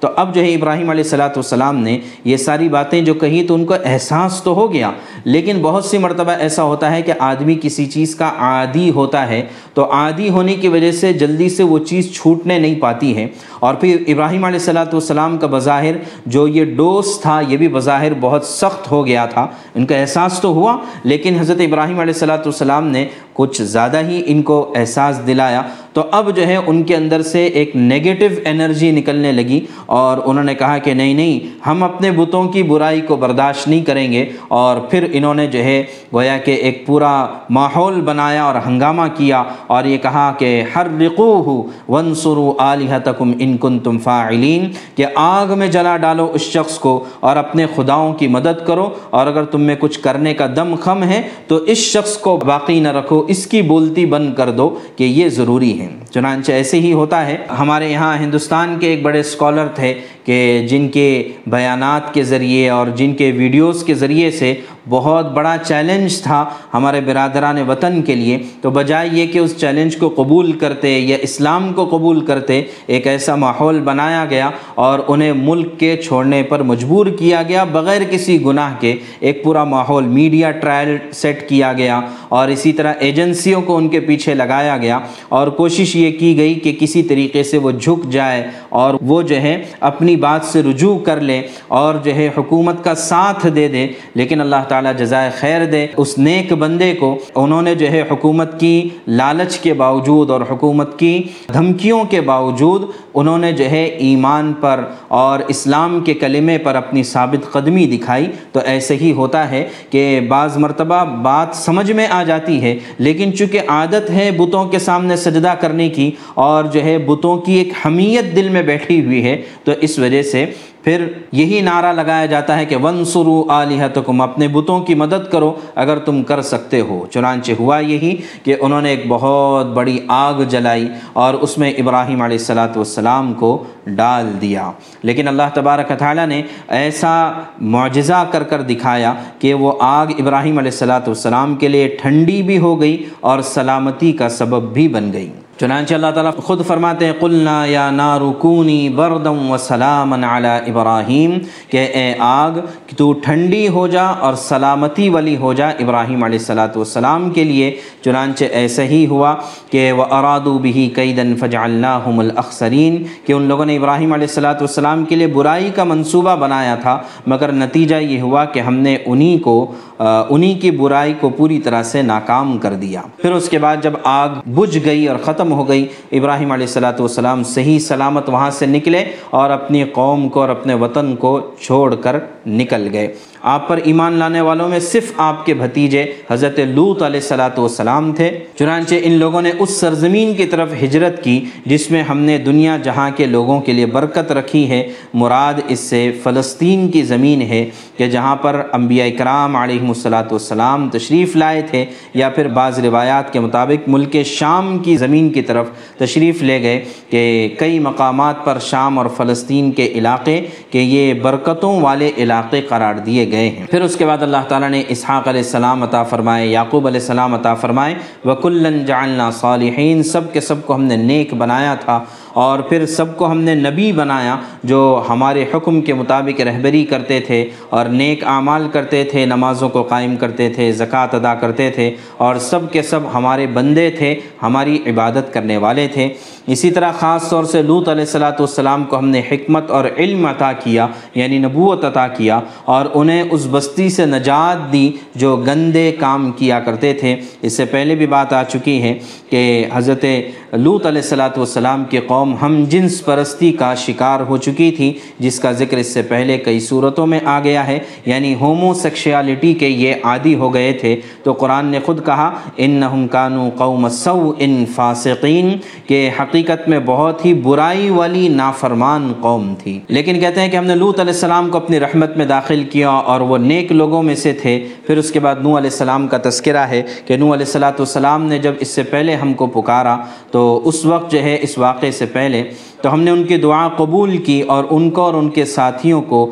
تو 0.00 0.08
اب 0.16 0.34
جو 0.34 0.42
ہے 0.42 0.54
ابراہیم 0.54 0.90
علیہ 0.90 1.02
السلاۃ 1.02 1.36
والسلام 1.36 1.76
نے 1.78 1.98
یہ 2.24 2.36
ساری 2.36 2.68
باتیں 2.68 3.00
جو 3.00 3.14
کہی 3.14 3.42
تو 3.46 3.54
ان 3.54 3.64
کو 3.64 3.74
احساس 3.84 4.40
تو 4.42 4.54
ہو 4.54 4.72
گیا، 4.72 4.90
لیکن 5.24 5.60
بہت 5.62 5.84
سی 5.84 5.98
مرتبہ 5.98 6.32
ایسا 6.40 6.62
ہوتا 6.62 6.90
ہے 6.92 7.02
کہ 7.02 7.12
آدمی 7.18 7.58
کسی 7.62 7.86
چیز 7.86 8.14
کا 8.14 8.30
عادی 8.38 8.90
ہوتا 8.90 9.26
ہے 9.28 9.42
تو 9.74 9.90
عادی 9.92 10.28
ہونے 10.28 10.54
کی 10.54 10.68
وجہ 10.68 10.90
سے 10.92 11.12
جلدی 11.12 11.48
سے 11.48 11.62
وہ 11.62 11.78
چیز 11.78 12.12
چھوٹنے 12.14 12.58
نہیں 12.58 12.80
پاتی 12.80 13.16
ہے۔ 13.16 13.26
اور 13.60 13.74
پھر 13.74 14.02
ابراہیم 14.06 14.44
علیہ 14.44 14.58
السلاۃ 14.58 14.92
والسلام 14.92 15.36
کا 15.38 15.46
بظاہر 15.46 15.96
جو 16.26 16.46
یہ 16.48 16.74
ڈوس 16.76 17.18
تھا، 17.20 17.40
یہ 17.48 17.56
بھی 17.56 17.68
بظاہر 17.68 18.12
بہت 18.20 18.44
سخت 18.44 18.90
ہو 18.90 19.04
گیا 19.06 19.26
تھا۔ 19.26 19.46
ان 19.74 19.86
کا 19.86 19.96
احساس 19.96 20.40
تو 20.40 20.48
ہوا، 20.48 20.76
لیکن 21.04 21.38
حضرت 21.38 21.60
ابراہیم 21.60 21.98
علیہ 22.00 22.14
السلاۃ 22.14 22.44
والسلام 22.44 22.86
نے 22.86 23.06
کچھ 23.32 23.62
زیادہ 23.62 24.00
ہی 24.08 24.22
ان 24.26 24.42
کو 24.42 24.72
احساس 24.76 25.26
دلایا۔ 25.26 25.62
تو 25.96 26.02
اب 26.10 26.36
جو 26.36 26.46
ہے 26.46 26.56
ان 26.66 26.82
کے 26.82 26.96
اندر 26.96 27.22
سے 27.22 27.44
ایک 27.46 27.76
نگیٹو 27.76 28.26
انرجی 28.44 28.90
نکلنے 28.90 29.32
لگی 29.32 29.60
اور 29.86 30.18
انہوں 30.24 30.44
نے 30.44 30.54
کہا 30.54 30.78
کہ 30.78 30.94
نہیں 30.94 31.14
نہیں، 31.14 31.68
ہم 31.68 31.82
اپنے 31.82 32.10
بتوں 32.10 32.48
کی 32.48 32.62
برائی 32.62 33.00
کو 33.00 33.16
برداشت 33.16 33.68
نہیں 33.68 33.84
کریں 33.84 34.12
گے۔ 34.12 34.24
اور 34.48 34.80
پھر 34.80 35.06
انہوں 35.12 35.34
نے 35.34 35.46
جو 35.46 35.62
ہے 35.64 35.82
گویا 36.14 36.36
کہ 36.38 36.50
ایک 36.50 36.86
پورا 36.86 37.26
ماحول 37.50 38.00
بنایا 38.00 38.44
اور 38.44 38.54
ہنگامہ 38.66 39.02
کیا 39.16 39.42
اور 39.66 39.84
یہ 39.84 39.98
کہا 39.98 40.32
کہ 40.38 40.62
ہر 40.74 40.86
رقو 41.00 41.32
ہو 41.46 41.62
ون 41.88 42.14
سرو 42.14 42.52
عالحتکم 42.58 43.32
ان 43.38 43.56
کن 43.56 43.78
تم 43.78 43.98
فاعلین، 43.98 44.68
کہ 44.94 45.06
آگ 45.14 45.58
میں 45.58 45.66
جلا 45.66 45.96
ڈالو 45.96 46.30
اس 46.34 46.40
شخص 46.40 46.78
کو 46.78 47.04
اور 47.20 47.36
اپنے 47.36 47.66
خداؤں 47.76 48.14
کی 48.14 48.26
مدد 48.28 48.66
کرو۔ 48.66 48.88
اور 49.10 49.26
اگر 49.26 49.44
تم 49.44 49.60
میں 49.60 49.76
کچھ 49.78 50.00
کرنے 50.00 50.34
کا 50.34 50.46
دم 50.56 50.74
خم 50.80 51.02
ہے 51.02 51.22
تو 51.46 51.56
اس 51.56 51.78
شخص 51.78 52.16
کو 52.18 52.36
باقی 52.36 52.80
نہ 52.80 52.88
رکھو، 52.88 53.24
اس 53.28 53.46
کی 53.46 53.62
بولتی 53.62 54.06
بند 54.06 54.34
کر 54.34 54.50
دو 54.50 54.74
کہ 54.96 55.04
یہ 55.04 55.28
ضروری 55.28 55.80
ہے۔ 55.80 55.85
چنانچہ 56.10 56.52
ایسے 56.52 56.80
ہی 56.80 56.92
ہوتا 56.92 57.26
ہے، 57.26 57.36
ہمارے 57.58 57.90
یہاں 57.90 58.16
ہندوستان 58.18 58.78
کے 58.80 58.88
ایک 58.88 59.02
بڑے 59.02 59.20
اسکالر 59.20 59.66
تھے 59.74 59.92
کہ 60.24 60.66
جن 60.70 60.88
کے 60.88 61.06
بیانات 61.46 62.14
کے 62.14 62.22
ذریعے 62.24 62.68
اور 62.70 62.86
جن 62.96 63.14
کے 63.14 63.30
ویڈیوز 63.36 63.84
کے 63.84 63.94
ذریعے 63.94 64.30
سے 64.30 64.54
بہت 64.88 65.32
بڑا 65.32 65.56
چیلنج 65.66 66.22
تھا 66.22 66.44
ہمارے 66.74 67.00
برادران 67.00 67.70
وطن 67.70 68.02
کے 68.02 68.14
لیے۔ 68.14 68.38
تو 68.60 68.70
بجائے 68.70 69.08
یہ 69.12 69.26
کہ 69.26 69.38
اس 69.38 69.56
چیلنج 69.56 69.96
کو 69.96 70.08
قبول 70.16 70.52
کرتے 70.52 70.98
یا 70.98 71.16
اسلام 71.20 71.72
کو 71.72 71.84
قبول 71.84 72.26
کرتے، 72.26 72.62
ایک 72.86 73.06
ایسا 73.06 73.34
ماحول 73.34 73.80
بنایا 73.80 74.24
گیا 74.30 74.50
اور 74.74 74.98
انہیں 75.08 75.32
ملک 75.32 75.80
کے 75.80 75.96
چھوڑنے 75.96 76.42
پر 76.42 76.62
مجبور 76.62 77.06
کیا 77.06 77.42
گیا 77.48 77.64
بغیر 77.64 78.02
کسی 78.10 78.44
گناہ 78.44 78.74
کے۔ 78.80 78.96
ایک 79.20 79.44
پورا 79.44 79.64
ماحول 79.64 80.04
میڈیا 80.04 80.50
ٹرائل 80.50 80.96
سیٹ 81.12 81.48
کیا 81.48 81.72
گیا 81.72 82.00
اور 82.28 82.48
اسی 82.48 82.72
طرح 82.72 82.94
ایجنسیوں 82.98 83.62
کو 83.62 83.76
ان 83.76 83.88
کے 83.88 84.00
پیچھے 84.00 84.34
لگایا 84.34 84.76
گیا۔ 84.76 84.98
اور 85.28 85.48
کوشش 85.48 85.96
یہ 85.96 86.10
کی 86.18 86.36
گئی 86.36 86.54
کہ 86.54 86.76
کسی 86.80 87.02
طریقے 87.02 87.42
سے 87.42 87.58
وہ 87.58 87.70
جھک 87.70 88.10
جائے 88.10 88.46
اور 88.68 88.94
وہ 89.00 89.22
جو 89.22 89.36
ہے 89.36 89.62
اپنی 89.80 90.16
بات 90.16 90.44
سے 90.44 90.62
رجوع 90.62 90.98
کر 90.98 91.20
لے 91.20 91.42
اور 91.68 91.94
جو 92.04 92.14
ہے 92.14 92.30
حکومت 92.38 92.84
کا 92.84 92.94
ساتھ 92.94 93.46
دے 93.54 93.68
دے۔ 93.68 93.86
لیکن 94.16 94.40
اللہ 94.40 94.62
تعالیٰ 94.68 94.92
جزائے 94.98 95.30
خیر 95.38 95.64
دے 95.64 95.86
اس 95.96 96.16
نیک 96.18 96.52
بندے 96.52 96.92
کو 96.94 97.16
انہوں 97.34 97.62
نے 97.62 97.74
جو 97.74 97.90
ہے 97.90 98.02
حکومت 98.10 98.58
کی 98.60 98.88
لالچ 99.08 99.58
کے 99.58 99.74
باوجود 99.74 100.30
اور 100.30 100.40
حکومت 100.50 100.98
کی 100.98 101.22
دھمکیوں 101.52 102.02
کے 102.04 102.20
باوجود 102.20 102.82
انہوں 103.14 103.38
نے 103.38 103.52
جو 103.52 103.70
ہے 103.70 103.84
ایمان 103.84 104.52
پر 104.60 104.80
اور 105.08 105.40
اسلام 105.48 105.98
کے 106.04 106.14
کلمے 106.14 106.56
پر 106.58 106.74
اپنی 106.74 107.02
ثابت 107.02 107.50
قدمی 107.52 107.86
دکھائی۔ 107.86 108.26
تو 108.52 108.60
ایسے 108.64 108.96
ہی 108.96 109.12
ہوتا 109.12 109.50
ہے 109.50 109.64
کہ 109.90 110.20
بعض 110.28 110.56
مرتبہ 110.56 111.04
بات 111.22 111.56
سمجھ 111.56 111.90
میں 111.92 112.06
آ 112.10 112.22
جاتی 112.22 112.60
ہے، 112.62 112.78
لیکن 112.98 113.34
چونکہ 113.36 113.60
عادت 113.68 114.10
ہے 114.10 114.30
بتوں 114.30 114.68
کے 114.68 114.78
سامنے 114.78 115.16
سجدہ 115.16 115.54
کرنے 115.60 115.88
کی 115.88 116.10
اور 116.34 116.64
جو 116.64 116.84
ہے 116.84 116.96
بتوں 116.98 117.36
کی 117.38 117.52
ایک 117.52 117.72
حمیت 117.84 118.34
دل 118.36 118.48
میں 118.48 118.62
بیٹھی 118.62 119.04
ہوئی 119.04 119.24
ہے، 119.24 119.36
تو 119.64 119.72
اس 119.80 119.98
وجہ 119.98 120.22
سے 120.22 120.44
پھر 120.86 121.06
یہی 121.32 121.60
نعرہ 121.60 121.92
لگایا 121.92 122.26
جاتا 122.26 122.56
ہے 122.58 122.64
کہ 122.66 122.76
ون 122.76 123.04
سرو 123.04 123.42
علیحتکم 123.50 124.20
اپنے 124.20 124.48
بتوں 124.48 124.80
کی 124.80 124.94
مدد 124.94 125.30
کرو 125.32 125.52
اگر 125.74 125.98
تم 125.98 126.22
کر 126.22 126.42
سکتے 126.42 126.80
ہو۔ 126.80 127.06
چنانچہ 127.10 127.52
ہوا 127.58 127.78
یہی 127.78 128.14
کہ 128.42 128.56
انہوں 128.60 128.82
نے 128.82 128.90
ایک 128.90 129.02
بہت 129.08 129.66
بڑی 129.66 129.98
آگ 130.08 130.42
جلائی 130.48 130.88
اور 131.12 131.34
اس 131.34 131.56
میں 131.58 131.72
ابراہیم 131.78 132.22
علیہ 132.22 132.38
السلاۃ 132.38 132.76
والسلام 132.76 133.32
کو 133.34 133.64
ڈال 133.86 134.30
دیا۔ 134.40 134.70
لیکن 135.02 135.28
اللہ 135.28 135.48
تبارک 135.54 135.90
تعالیٰ 135.98 136.26
نے 136.26 136.42
ایسا 136.68 137.32
معجزہ 137.60 138.24
کر 138.30 138.42
کر 138.42 138.62
دکھایا 138.62 139.12
کہ 139.38 139.54
وہ 139.54 139.72
آگ 139.80 140.06
ابراہیم 140.18 140.58
علیہ 140.58 140.70
السلاۃ 140.70 141.06
والسلام 141.06 141.54
کے 141.54 141.68
لیے 141.68 141.96
ٹھنڈی 142.02 142.42
بھی 142.42 142.58
ہو 142.58 142.80
گئی 142.80 143.04
اور 143.20 143.40
سلامتی 143.40 144.12
کا 144.12 144.28
سبب 144.28 144.72
بھی 144.72 144.88
بن 144.88 145.12
گئی۔ 145.12 145.30
چنانچہ 145.60 145.94
اللہ 145.94 146.10
تعالیٰ 146.14 146.32
خود 146.36 146.64
فرماتے 146.66 147.06
ہیں، 147.06 147.12
قلنا 147.20 147.64
یا 147.66 147.90
نارکونی 147.90 148.88
بردم 148.96 149.50
و 149.50 149.56
سلام 149.58 150.12
علی 150.12 150.48
ابراہیم، 150.70 151.38
کہ 151.70 151.86
اے 151.94 152.12
آگ، 152.20 152.58
کہ 152.86 152.96
تو 152.96 153.12
ٹھنڈی 153.24 153.66
ہو 153.68 153.86
جا 153.88 154.04
اور 154.04 154.34
سلامتی 154.38 155.08
والی 155.08 155.36
ہو 155.36 155.52
جا 155.52 155.68
ابراہیم 155.80 156.24
علیہ 156.24 156.38
السلاۃ 156.38 156.76
والسلام 156.76 157.30
کے 157.30 157.44
لیے۔ 157.44 157.70
چنانچہ 158.04 158.44
ایسا 158.52 158.82
ہی 158.82 159.06
ہوا 159.06 159.34
کہ 159.70 159.90
وہ 159.92 160.04
ارادو 160.10 160.56
بھی 160.58 160.88
قیدن 160.94 161.34
فج 161.36 161.56
اللہ 161.56 162.08
الاخسرین 162.18 163.02
کہ 163.26 163.32
ان 163.32 163.48
لوگوں 163.48 163.64
نے 163.64 163.76
ابراہیم 163.76 164.12
علیہ 164.12 164.26
السلاۃ 164.26 164.60
والسلام 164.60 165.04
کے 165.04 165.16
لیے 165.16 165.26
برائی 165.36 165.70
کا 165.74 165.84
منصوبہ 165.84 166.36
بنایا 166.36 166.74
تھا، 166.82 166.98
مگر 167.26 167.52
نتیجہ 167.54 167.96
یہ 167.96 168.20
ہوا 168.20 168.44
کہ 168.44 168.60
ہم 168.60 168.74
نے 168.78 168.96
انہی 169.06 169.38
کو 169.38 169.56
انہی 169.98 170.52
کی 170.54 170.70
برائی 170.70 171.12
کو 171.20 171.28
پوری 171.36 171.58
طرح 171.60 171.82
سے 171.82 172.02
ناکام 172.02 172.56
کر 172.58 172.74
دیا۔ 172.76 173.02
پھر 173.22 173.32
اس 173.32 173.48
کے 173.48 173.58
بعد 173.58 173.76
جب 173.82 173.92
آگ 174.04 174.40
بجھ 174.54 174.78
گئی 174.84 175.06
اور 175.08 175.16
ختم 175.24 175.45
ہو 175.52 175.68
گئی۔ 175.68 175.86
ابراہیم 176.12 176.52
علیہ 176.52 176.66
السلاۃ 176.66 176.98
والسلام 176.98 177.42
صحیح 177.42 177.78
سلامت 177.78 178.28
وہاں 178.28 178.50
سے 178.50 178.66
نکلے 178.66 179.04
اور 179.30 179.50
اپنی 179.50 179.84
قوم 179.84 180.28
کو 180.28 180.40
اور 180.40 180.48
اپنے 180.48 180.74
وطن 180.74 181.16
کو 181.16 181.40
چھوڑ 181.60 181.94
کر 181.94 182.16
نکل 182.46 182.88
گئے۔ 182.92 183.14
آپ 183.46 183.66
پر 183.68 183.80
ایمان 183.84 184.12
لانے 184.18 184.40
والوں 184.40 184.68
میں 184.68 184.78
صرف 184.80 185.12
آپ 185.16 185.44
کے 185.46 185.54
بھتیجے 185.54 186.04
حضرت 186.30 186.58
لوت 186.58 187.02
علیہ 187.02 187.20
السلاۃ 187.20 187.58
والسلام 187.58 188.10
تھے، 188.12 188.30
چنانچہ 188.58 188.94
ان 189.02 189.12
لوگوں 189.18 189.42
نے 189.42 189.50
اس 189.58 189.76
سرزمین 189.80 190.34
کی 190.36 190.46
طرف 190.46 190.72
ہجرت 190.82 191.22
کی 191.24 191.38
جس 191.66 191.90
میں 191.90 192.02
ہم 192.02 192.18
نے 192.20 192.38
دنیا 192.46 192.76
جہاں 192.84 193.08
کے 193.16 193.26
لوگوں 193.26 193.60
کے 193.60 193.72
لیے 193.72 193.86
برکت 193.86 194.32
رکھی 194.32 194.68
ہے، 194.70 194.82
مراد 195.14 195.60
اس 195.68 195.80
سے 195.80 196.00
فلسطین 196.22 196.88
کی 196.90 197.02
زمین 197.02 197.42
ہے 197.42 197.64
کہ 197.98 198.08
جہاں 198.10 198.34
پر 198.36 198.60
انبیاء 198.72 199.06
اکرام 199.06 199.56
علیہ 199.56 199.86
السلاۃ 199.88 200.30
والسلام 200.30 200.88
تشریف 200.92 201.36
لائے 201.36 201.62
تھے 201.70 201.84
یا 202.14 202.28
پھر 202.30 202.48
بعض 202.58 202.78
روایات 202.84 203.32
کے 203.32 203.40
مطابق 203.40 203.88
ملک 203.88 204.16
شام 204.26 204.76
کی 204.78 204.96
زمین 204.96 205.30
کی 205.32 205.42
طرف 205.42 205.70
تشریف 205.98 206.42
لے 206.42 206.60
گئے 206.62 206.84
کہ 207.10 207.24
کئی 207.58 207.78
مقامات 207.78 208.44
پر 208.44 208.58
شام 208.62 208.98
اور 208.98 209.06
فلسطین 209.16 209.70
کے 209.72 209.88
علاقے 209.94 210.40
کہ 210.70 210.78
یہ 210.78 211.14
برکتوں 211.22 211.80
والے 211.80 212.10
علاقے 212.18 212.60
قرار 212.68 212.94
دیے 213.06 213.30
گئے۔ 213.30 213.34
ہیں۔ 213.36 213.66
پھر 213.70 213.82
اس 213.82 213.96
کے 213.96 214.06
بعد 214.06 214.22
اللہ 214.22 214.44
تعالیٰ 214.48 214.70
نے 214.70 214.82
اسحاق 214.88 215.28
علیہ 215.28 215.40
السلام 215.40 215.82
عطا 215.82 216.02
فرمائے، 216.02 216.46
یعقوب 216.46 216.86
علیہ 216.86 217.00
السلام 217.00 217.34
عطا 217.34 217.54
فرمائے 217.54 217.94
وکلن 218.24 218.84
جعلنا 218.84 219.30
صالحین 219.30 220.02
سب 220.02 220.32
کے 220.32 220.40
سب 220.40 220.66
کو 220.66 220.74
ہم 220.74 220.82
نے 220.82 220.96
نیک 220.96 221.34
بنایا 221.34 221.74
تھا 221.74 222.04
اور 222.32 222.58
پھر 222.58 222.86
سب 222.86 223.16
کو 223.16 223.30
ہم 223.30 223.40
نے 223.40 223.54
نبی 223.54 223.92
بنایا 223.92 224.36
جو 224.64 225.02
ہمارے 225.08 225.44
حکم 225.54 225.80
کے 225.80 225.94
مطابق 225.94 226.40
رہبری 226.40 226.84
کرتے 226.84 227.20
تھے 227.20 227.48
اور 227.70 227.86
نیک 227.86 228.24
اعمال 228.24 228.68
کرتے 228.72 229.04
تھے، 229.04 229.24
نمازوں 229.26 229.68
کو 229.68 229.82
قائم 229.82 230.16
کرتے 230.16 230.48
تھے، 230.48 230.72
زکوٰۃ 230.72 231.14
ادا 231.14 231.34
کرتے 231.34 231.70
تھے 231.70 231.94
اور 232.16 232.36
سب 232.36 232.72
کے 232.72 232.82
سب 232.82 233.00
ہمارے 233.14 233.46
بندے 233.46 233.90
تھے، 233.90 234.14
ہماری 234.42 234.78
عبادت 234.86 235.34
کرنے 235.34 235.56
والے 235.56 235.88
تھے۔ 235.88 236.08
اسی 236.46 236.70
طرح 236.70 236.92
خاص 236.92 237.28
طور 237.28 237.44
سے 237.44 237.62
لوت 237.62 237.88
علیہ 237.88 238.00
السلاۃ 238.00 238.38
والسلام 238.38 238.84
کو 238.84 238.98
ہم 238.98 239.08
نے 239.08 239.22
حکمت 239.30 239.70
اور 239.70 239.84
علم 239.96 240.26
عطا 240.26 240.52
کیا 240.52 240.86
یعنی 241.14 241.38
نبوت 241.38 241.84
عطا 241.84 242.08
کیا 242.08 242.40
اور 242.64 242.86
انہیں 242.94 243.22
اس 243.30 243.46
بستی 243.50 243.88
سے 243.88 244.06
نجات 244.06 244.72
دی 244.72 244.90
جو 245.14 245.36
گندے 245.36 245.92
کام 245.92 246.32
کیا 246.32 246.60
کرتے 246.60 246.92
تھے۔ 246.92 247.16
اس 247.42 247.56
سے 247.56 247.64
پہلے 247.64 247.94
بھی 247.94 248.06
بات 248.06 248.32
آ 248.32 248.42
چکی 248.42 248.82
ہے 248.82 248.94
کہ 249.30 249.66
حضرت 249.72 250.04
لوت 250.52 250.86
علیہ 250.86 251.02
السلاۃ 251.02 251.36
والسلام 251.36 251.84
کی 251.84 251.98
قوم 251.98 252.36
ہم 252.42 252.64
جنس 252.68 253.04
پرستی 253.04 253.52
کا 253.52 253.74
شکار 253.74 254.20
ہو 254.20 254.36
چکی 254.36 254.70
تھی، 254.70 254.92
جس 255.18 255.40
کا 255.40 255.52
ذکر 255.52 255.76
اس 255.76 255.94
سے 255.94 256.02
پہلے 256.02 256.38
کئی 256.38 256.60
صورتوں 256.60 257.06
میں 257.06 257.20
آ 257.24 257.40
گیا 257.44 257.66
ہے۔ 257.66 257.78
یعنی 258.06 258.34
ہومو 258.34 258.74
سیکشیالٹی 258.74 259.54
کے 259.54 259.68
یہ 259.68 259.94
عادی 260.04 260.34
ہو 260.34 260.54
گئے 260.54 260.72
تھے۔ 260.72 261.00
تو 261.22 261.32
قرآن 261.32 261.66
نے 261.66 261.80
خود 261.86 262.06
کہا 262.06 262.30
ان 262.56 263.08
کانو 263.10 263.48
قوم 263.56 263.88
سو 263.88 264.32
ان 264.38 264.64
فاسقین، 264.74 265.56
کہ 265.86 266.10
حقیقت 266.20 266.34
حقیقت 266.36 266.68
میں 266.68 266.78
بہت 266.84 267.24
ہی 267.24 267.34
برائی 267.34 267.90
والی 267.90 268.28
نافرمان 268.28 269.12
قوم 269.20 269.54
تھی۔ 269.58 269.80
لیکن 269.88 270.20
کہتے 270.20 270.40
ہیں 270.40 270.48
کہ 270.48 270.56
ہم 270.56 270.66
نے 270.66 270.74
لوت 270.74 271.00
علیہ 271.00 271.12
السلام 271.12 271.50
کو 271.50 271.56
اپنی 271.56 271.80
رحمت 271.80 272.16
میں 272.16 272.26
داخل 272.26 272.64
کیا 272.70 272.88
اور 272.88 273.20
وہ 273.20 273.38
نیک 273.38 273.72
لوگوں 273.72 274.02
میں 274.02 274.14
سے 274.14 274.32
تھے۔ 274.32 274.68
پھر 274.86 274.96
اس 274.96 275.10
کے 275.10 275.20
بعد 275.20 275.34
نو 275.34 275.58
علیہ 275.58 275.70
السلام 275.70 276.08
کا 276.08 276.18
تذکرہ 276.22 276.58
ہے 276.58 276.82
کہ 277.06 277.16
نو 277.16 277.24
علیہ 277.24 277.46
السلاۃ 277.46 277.72
والسلام 277.72 278.24
نے 278.24 278.38
جب 278.38 278.52
اس 278.60 278.68
سے 278.68 278.82
پہلے 278.82 279.14
ہم 279.14 279.34
کو 279.34 279.46
پکارا 279.46 279.96
تو 280.30 280.60
اس 280.64 280.84
وقت 280.84 281.12
جو 281.12 281.22
ہے 281.22 281.38
اس 281.40 281.58
واقعے 281.58 281.90
سے 281.90 282.06
پہلے 282.06 282.44
تو 282.80 282.92
ہم 282.92 283.00
نے 283.00 283.10
ان 283.10 283.24
کی 283.24 283.36
دعا 283.36 283.68
قبول 283.68 284.16
کی 284.16 284.40
اور 284.40 284.64
ان 284.70 284.90
کو 284.90 285.02
اور 285.02 285.14
ان 285.14 285.28
کے 285.28 285.44
ساتھیوں 285.44 286.02
کو 286.02 286.30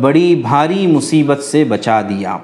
بڑی 0.00 0.34
بھاری 0.34 0.86
مصیبت 0.86 1.42
سے 1.42 1.64
بچا 1.64 2.02
دیا۔ 2.02 2.38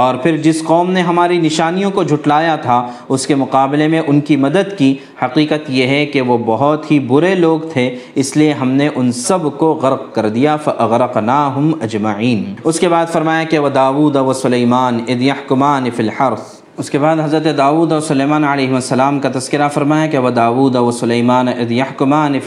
اور 0.00 0.14
پھر 0.22 0.36
جس 0.42 0.62
قوم 0.64 0.90
نے 0.90 1.00
ہماری 1.02 1.36
نشانیوں 1.38 1.90
کو 1.90 2.02
جھٹلایا 2.02 2.54
تھا، 2.62 2.80
اس 3.08 3.26
کے 3.26 3.34
مقابلے 3.34 3.86
میں 3.88 4.00
ان 4.06 4.20
کی 4.20 4.36
مدد 4.36 4.76
کی، 4.78 4.94
حقیقت 5.22 5.70
یہ 5.70 5.86
ہے 5.86 6.04
کہ 6.06 6.20
وہ 6.20 6.38
بہت 6.46 6.90
ہی 6.90 6.98
برے 7.10 7.34
لوگ 7.34 7.60
تھے، 7.72 7.88
اس 8.14 8.36
لیے 8.36 8.52
ہم 8.52 8.70
نے 8.70 8.88
ان 8.94 9.12
سب 9.12 9.46
کو 9.58 9.72
غرق 9.82 10.12
کر 10.14 10.28
دیا 10.28 10.56
فغرقناہم 10.64 11.72
اجمعین 11.82 12.44
اس 12.64 12.80
کے 12.80 12.88
بعد 12.88 13.06
فرمایا 13.12 13.44
کہ 13.50 13.58
وہ 13.58 13.68
داود 13.74 14.16
و 14.16 14.32
سلیمان 14.32 15.00
اذ 15.08 15.22
یحکمان 15.22 15.88
اس 16.78 16.90
کے 16.90 16.98
بعد 16.98 17.16
حضرت 17.20 17.46
داود 17.58 17.92
و 17.92 18.00
سلیمان 18.00 18.44
علیہ 18.44 18.74
السلام 18.74 19.18
کا 19.20 19.28
تذکرہ 19.34 19.68
فرمایا 19.74 20.06
کہ 20.06 20.18
وہ 20.18 20.30
داود 20.30 20.76
و 20.76 20.90
سلیمان 20.90 21.48
اذ 21.48 21.72
یحکمان 21.72 22.38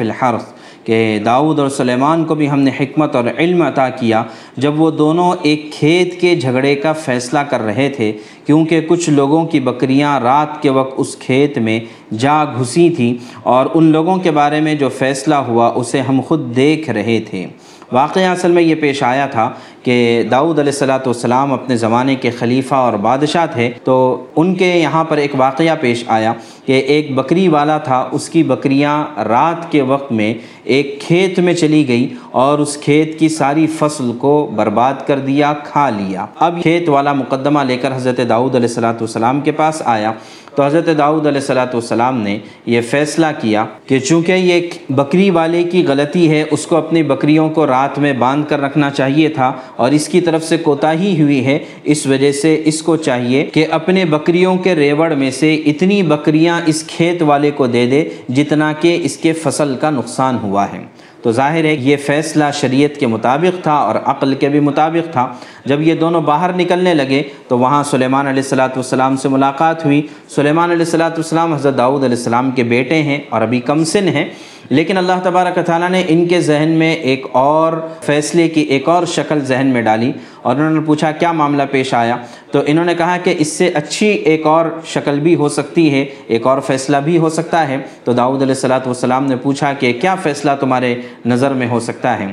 کہ 0.87 0.97
داؤد 1.25 1.59
اور 1.59 1.69
سلیمان 1.69 2.23
کو 2.25 2.35
بھی 2.35 2.49
ہم 2.49 2.59
نے 2.59 2.71
حکمت 2.79 3.15
اور 3.15 3.23
علم 3.37 3.61
عطا 3.61 3.89
کیا 3.89 4.23
جب 4.57 4.79
وہ 4.81 4.89
دونوں 4.91 5.31
ایک 5.41 5.69
کھیت 5.71 6.19
کے 6.21 6.35
جھگڑے 6.35 6.75
کا 6.75 6.93
فیصلہ 6.93 7.39
کر 7.39 7.61
رہے 7.61 7.89
تھے، 7.89 8.11
کیونکہ 8.45 8.81
کچھ 8.87 9.09
لوگوں 9.09 9.45
کی 9.45 9.59
بکریاں 9.59 10.19
رات 10.19 10.61
کے 10.61 10.69
وقت 10.69 10.93
اس 10.97 11.15
کھیت 11.19 11.57
میں 11.57 11.79
جا 12.19 12.43
گھسی 12.59 12.89
تھیں 12.89 13.13
اور 13.43 13.65
ان 13.73 13.91
لوگوں 13.91 14.17
کے 14.17 14.31
بارے 14.31 14.59
میں 14.59 14.75
جو 14.75 14.89
فیصلہ 14.89 15.35
ہوا 15.47 15.71
اسے 15.75 16.01
ہم 16.01 16.21
خود 16.27 16.55
دیکھ 16.55 16.89
رہے 16.89 17.19
تھے۔ 17.29 17.45
واقعہ 17.91 18.29
اصل 18.29 18.51
میں 18.51 18.61
یہ 18.61 18.75
پیش 18.75 19.01
آیا 19.03 19.25
تھا 19.25 19.49
کہ 19.83 20.23
داؤد 20.31 20.59
علیہ 20.59 20.71
السلاۃ 20.71 21.05
والسلام 21.05 21.53
اپنے 21.53 21.75
زمانے 21.77 22.15
کے 22.15 22.31
خلیفہ 22.31 22.75
اور 22.75 22.93
بادشاہ 23.01 23.45
تھے، 23.53 23.69
تو 23.83 24.25
ان 24.35 24.53
کے 24.55 24.67
یہاں 24.67 25.03
پر 25.03 25.17
ایک 25.17 25.35
واقعہ 25.37 25.75
پیش 25.81 26.03
آیا 26.07 26.33
کہ 26.67 26.73
ایک 26.87 27.13
بکری 27.15 27.47
والا 27.47 27.77
تھا، 27.77 28.07
اس 28.11 28.29
کی 28.29 28.43
بکریاں 28.43 29.23
رات 29.23 29.71
کے 29.71 29.81
وقت 29.81 30.11
میں 30.11 30.33
ایک 30.63 30.99
کھیت 31.01 31.39
میں 31.39 31.53
چلی 31.53 31.87
گئی 31.87 32.07
اور 32.31 32.59
اس 32.59 32.77
کھیت 32.77 33.17
کی 33.19 33.29
ساری 33.29 33.67
فصل 33.67 34.11
کو 34.17 34.49
برباد 34.55 35.05
کر 35.07 35.19
دیا، 35.19 35.53
کھا 35.63 35.89
لیا۔ 35.89 36.25
اب 36.39 36.61
کھیت 36.61 36.89
والا 36.89 37.13
مقدمہ 37.13 37.63
لے 37.67 37.77
کر 37.77 37.95
حضرت 37.95 38.19
داؤد 38.29 38.55
علیہ 38.55 38.67
السلاۃ 38.67 38.93
والسلام 38.93 39.41
کے 39.41 39.51
پاس 39.51 39.81
آیا۔ 39.85 40.11
تو 40.55 40.65
حضرت 40.65 40.87
داؤد 40.97 41.27
علیہ 41.27 41.39
السلاۃ 41.39 41.73
والسلام 41.73 42.17
نے 42.17 42.37
یہ 42.65 42.81
فیصلہ 42.81 43.25
کیا 43.41 43.65
کہ 43.87 43.99
چونکہ 43.99 44.31
یہ 44.31 44.69
بکری 44.89 45.29
والے 45.29 45.63
کی 45.63 45.83
غلطی 45.87 46.29
ہے، 46.29 46.43
اس 46.51 46.65
کو 46.67 46.75
اپنی 46.75 47.03
بکریوں 47.03 47.49
کو 47.49 47.67
رات 47.67 47.99
میں 47.99 48.13
باندھ 48.13 48.49
کر 48.49 48.61
رکھنا 48.61 48.89
چاہیے 48.89 49.27
تھا 49.29 49.51
اور 49.75 49.91
اس 49.91 50.07
کی 50.07 50.21
طرف 50.21 50.43
سے 50.43 50.57
کوتاہی 50.57 51.21
ہوئی 51.21 51.45
ہے۔ 51.45 51.57
اس 51.83 52.05
وجہ 52.07 52.31
سے 52.31 52.61
اس 52.65 52.81
کو 52.81 52.95
چاہیے 52.97 53.45
کہ 53.53 53.65
اپنے 53.71 54.05
بکریوں 54.05 54.55
کے 54.55 54.75
ریوڑ 54.75 55.13
میں 55.13 55.31
سے 55.31 55.53
اتنی 55.55 56.01
بکریاں 56.03 56.56
اس 56.65 56.83
کھیت 56.87 57.21
والے 57.21 57.51
کو 57.51 57.67
دے 57.67 57.85
دے 57.85 58.09
جتنا 58.29 58.73
کہ 58.73 58.99
اس 59.03 59.17
کے 59.17 59.33
فصل 59.33 59.75
کا 59.81 59.89
نقصان 59.89 60.37
ہوا 60.41 60.65
ہے۔ 60.73 60.83
تو 61.21 61.31
ظاہر 61.31 61.63
ہے 61.63 61.73
یہ 61.73 61.97
فیصلہ 61.97 62.43
شریعت 62.53 62.99
کے 62.99 63.07
مطابق 63.07 63.63
تھا 63.63 63.73
اور 63.73 63.95
عقل 63.95 64.33
کے 64.33 64.49
بھی 64.49 64.59
مطابق 64.59 65.11
تھا۔ 65.11 65.33
جب 65.65 65.81
یہ 65.81 65.93
دونوں 65.93 66.21
باہر 66.21 66.53
نکلنے 66.53 66.93
لگے 66.93 67.23
تو 67.47 67.59
وہاں 67.59 67.83
سلیمان 67.83 68.27
علیہ 68.27 68.43
السلاۃ 68.43 68.69
والسلام 68.69 69.15
سے 69.15 69.29
ملاقات 69.29 69.85
ہوئی۔ 69.85 70.07
سلیمان 70.29 70.71
علیہ 70.71 70.85
السلاۃ 70.85 71.09
والسلام 71.09 71.53
حضرت 71.53 71.77
داؤد 71.77 72.03
علیہ 72.03 72.17
السلام 72.17 72.51
کے 72.51 72.63
بیٹے 72.63 72.95
ہیں 72.95 73.19
اور 73.29 73.41
ابھی 73.41 73.59
کم 73.59 73.83
سن 73.83 74.07
ہیں۔ 74.07 74.25
لیکن 74.69 74.97
اللہ 74.97 75.13
تبارک 75.23 75.59
تعالیٰ 75.65 75.89
نے 75.89 76.03
ان 76.07 76.27
کے 76.27 76.41
ذہن 76.41 76.69
میں 76.69 76.93
ایک 76.93 77.25
اور 77.31 77.73
فیصلے 78.01 78.49
کی 78.49 78.61
ایک 78.61 78.89
اور 78.89 79.05
شکل 79.05 79.39
ذہن 79.39 79.67
میں 79.67 79.81
ڈالی 79.81 80.11
اور 80.41 80.55
انہوں 80.55 80.71
نے 80.71 80.79
پوچھا 80.79 81.11
کیا 81.11 81.31
معاملہ 81.31 81.63
پیش 81.71 81.93
آیا؟ 81.93 82.17
تو 82.51 82.61
انہوں 82.65 82.85
نے 82.85 82.95
کہا 82.95 83.17
کہ 83.23 83.35
اس 83.37 83.47
سے 83.47 83.69
اچھی 83.73 84.07
ایک 84.07 84.45
اور 84.45 84.65
شکل 84.85 85.19
بھی 85.19 85.35
ہو 85.35 85.49
سکتی 85.49 85.93
ہے، 85.93 86.05
ایک 86.27 86.47
اور 86.47 86.59
فیصلہ 86.59 86.97
بھی 86.97 87.17
ہو 87.17 87.29
سکتا 87.29 87.67
ہے۔ 87.67 87.77
تو 88.03 88.13
داؤد 88.13 88.41
علیہ 88.41 88.55
السلاۃ 88.55 88.85
والسلام 88.85 89.25
نے 89.25 89.35
پوچھا 89.35 89.73
کہ 89.73 89.93
کیا 90.01 90.15
فیصلہ 90.15 90.51
تمہارے 90.59 90.95
نظر 91.25 91.51
میں 91.51 91.67
ہو 91.67 91.79
سکتا 91.79 92.19
ہے؟ 92.19 92.27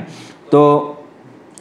تو 0.49 0.93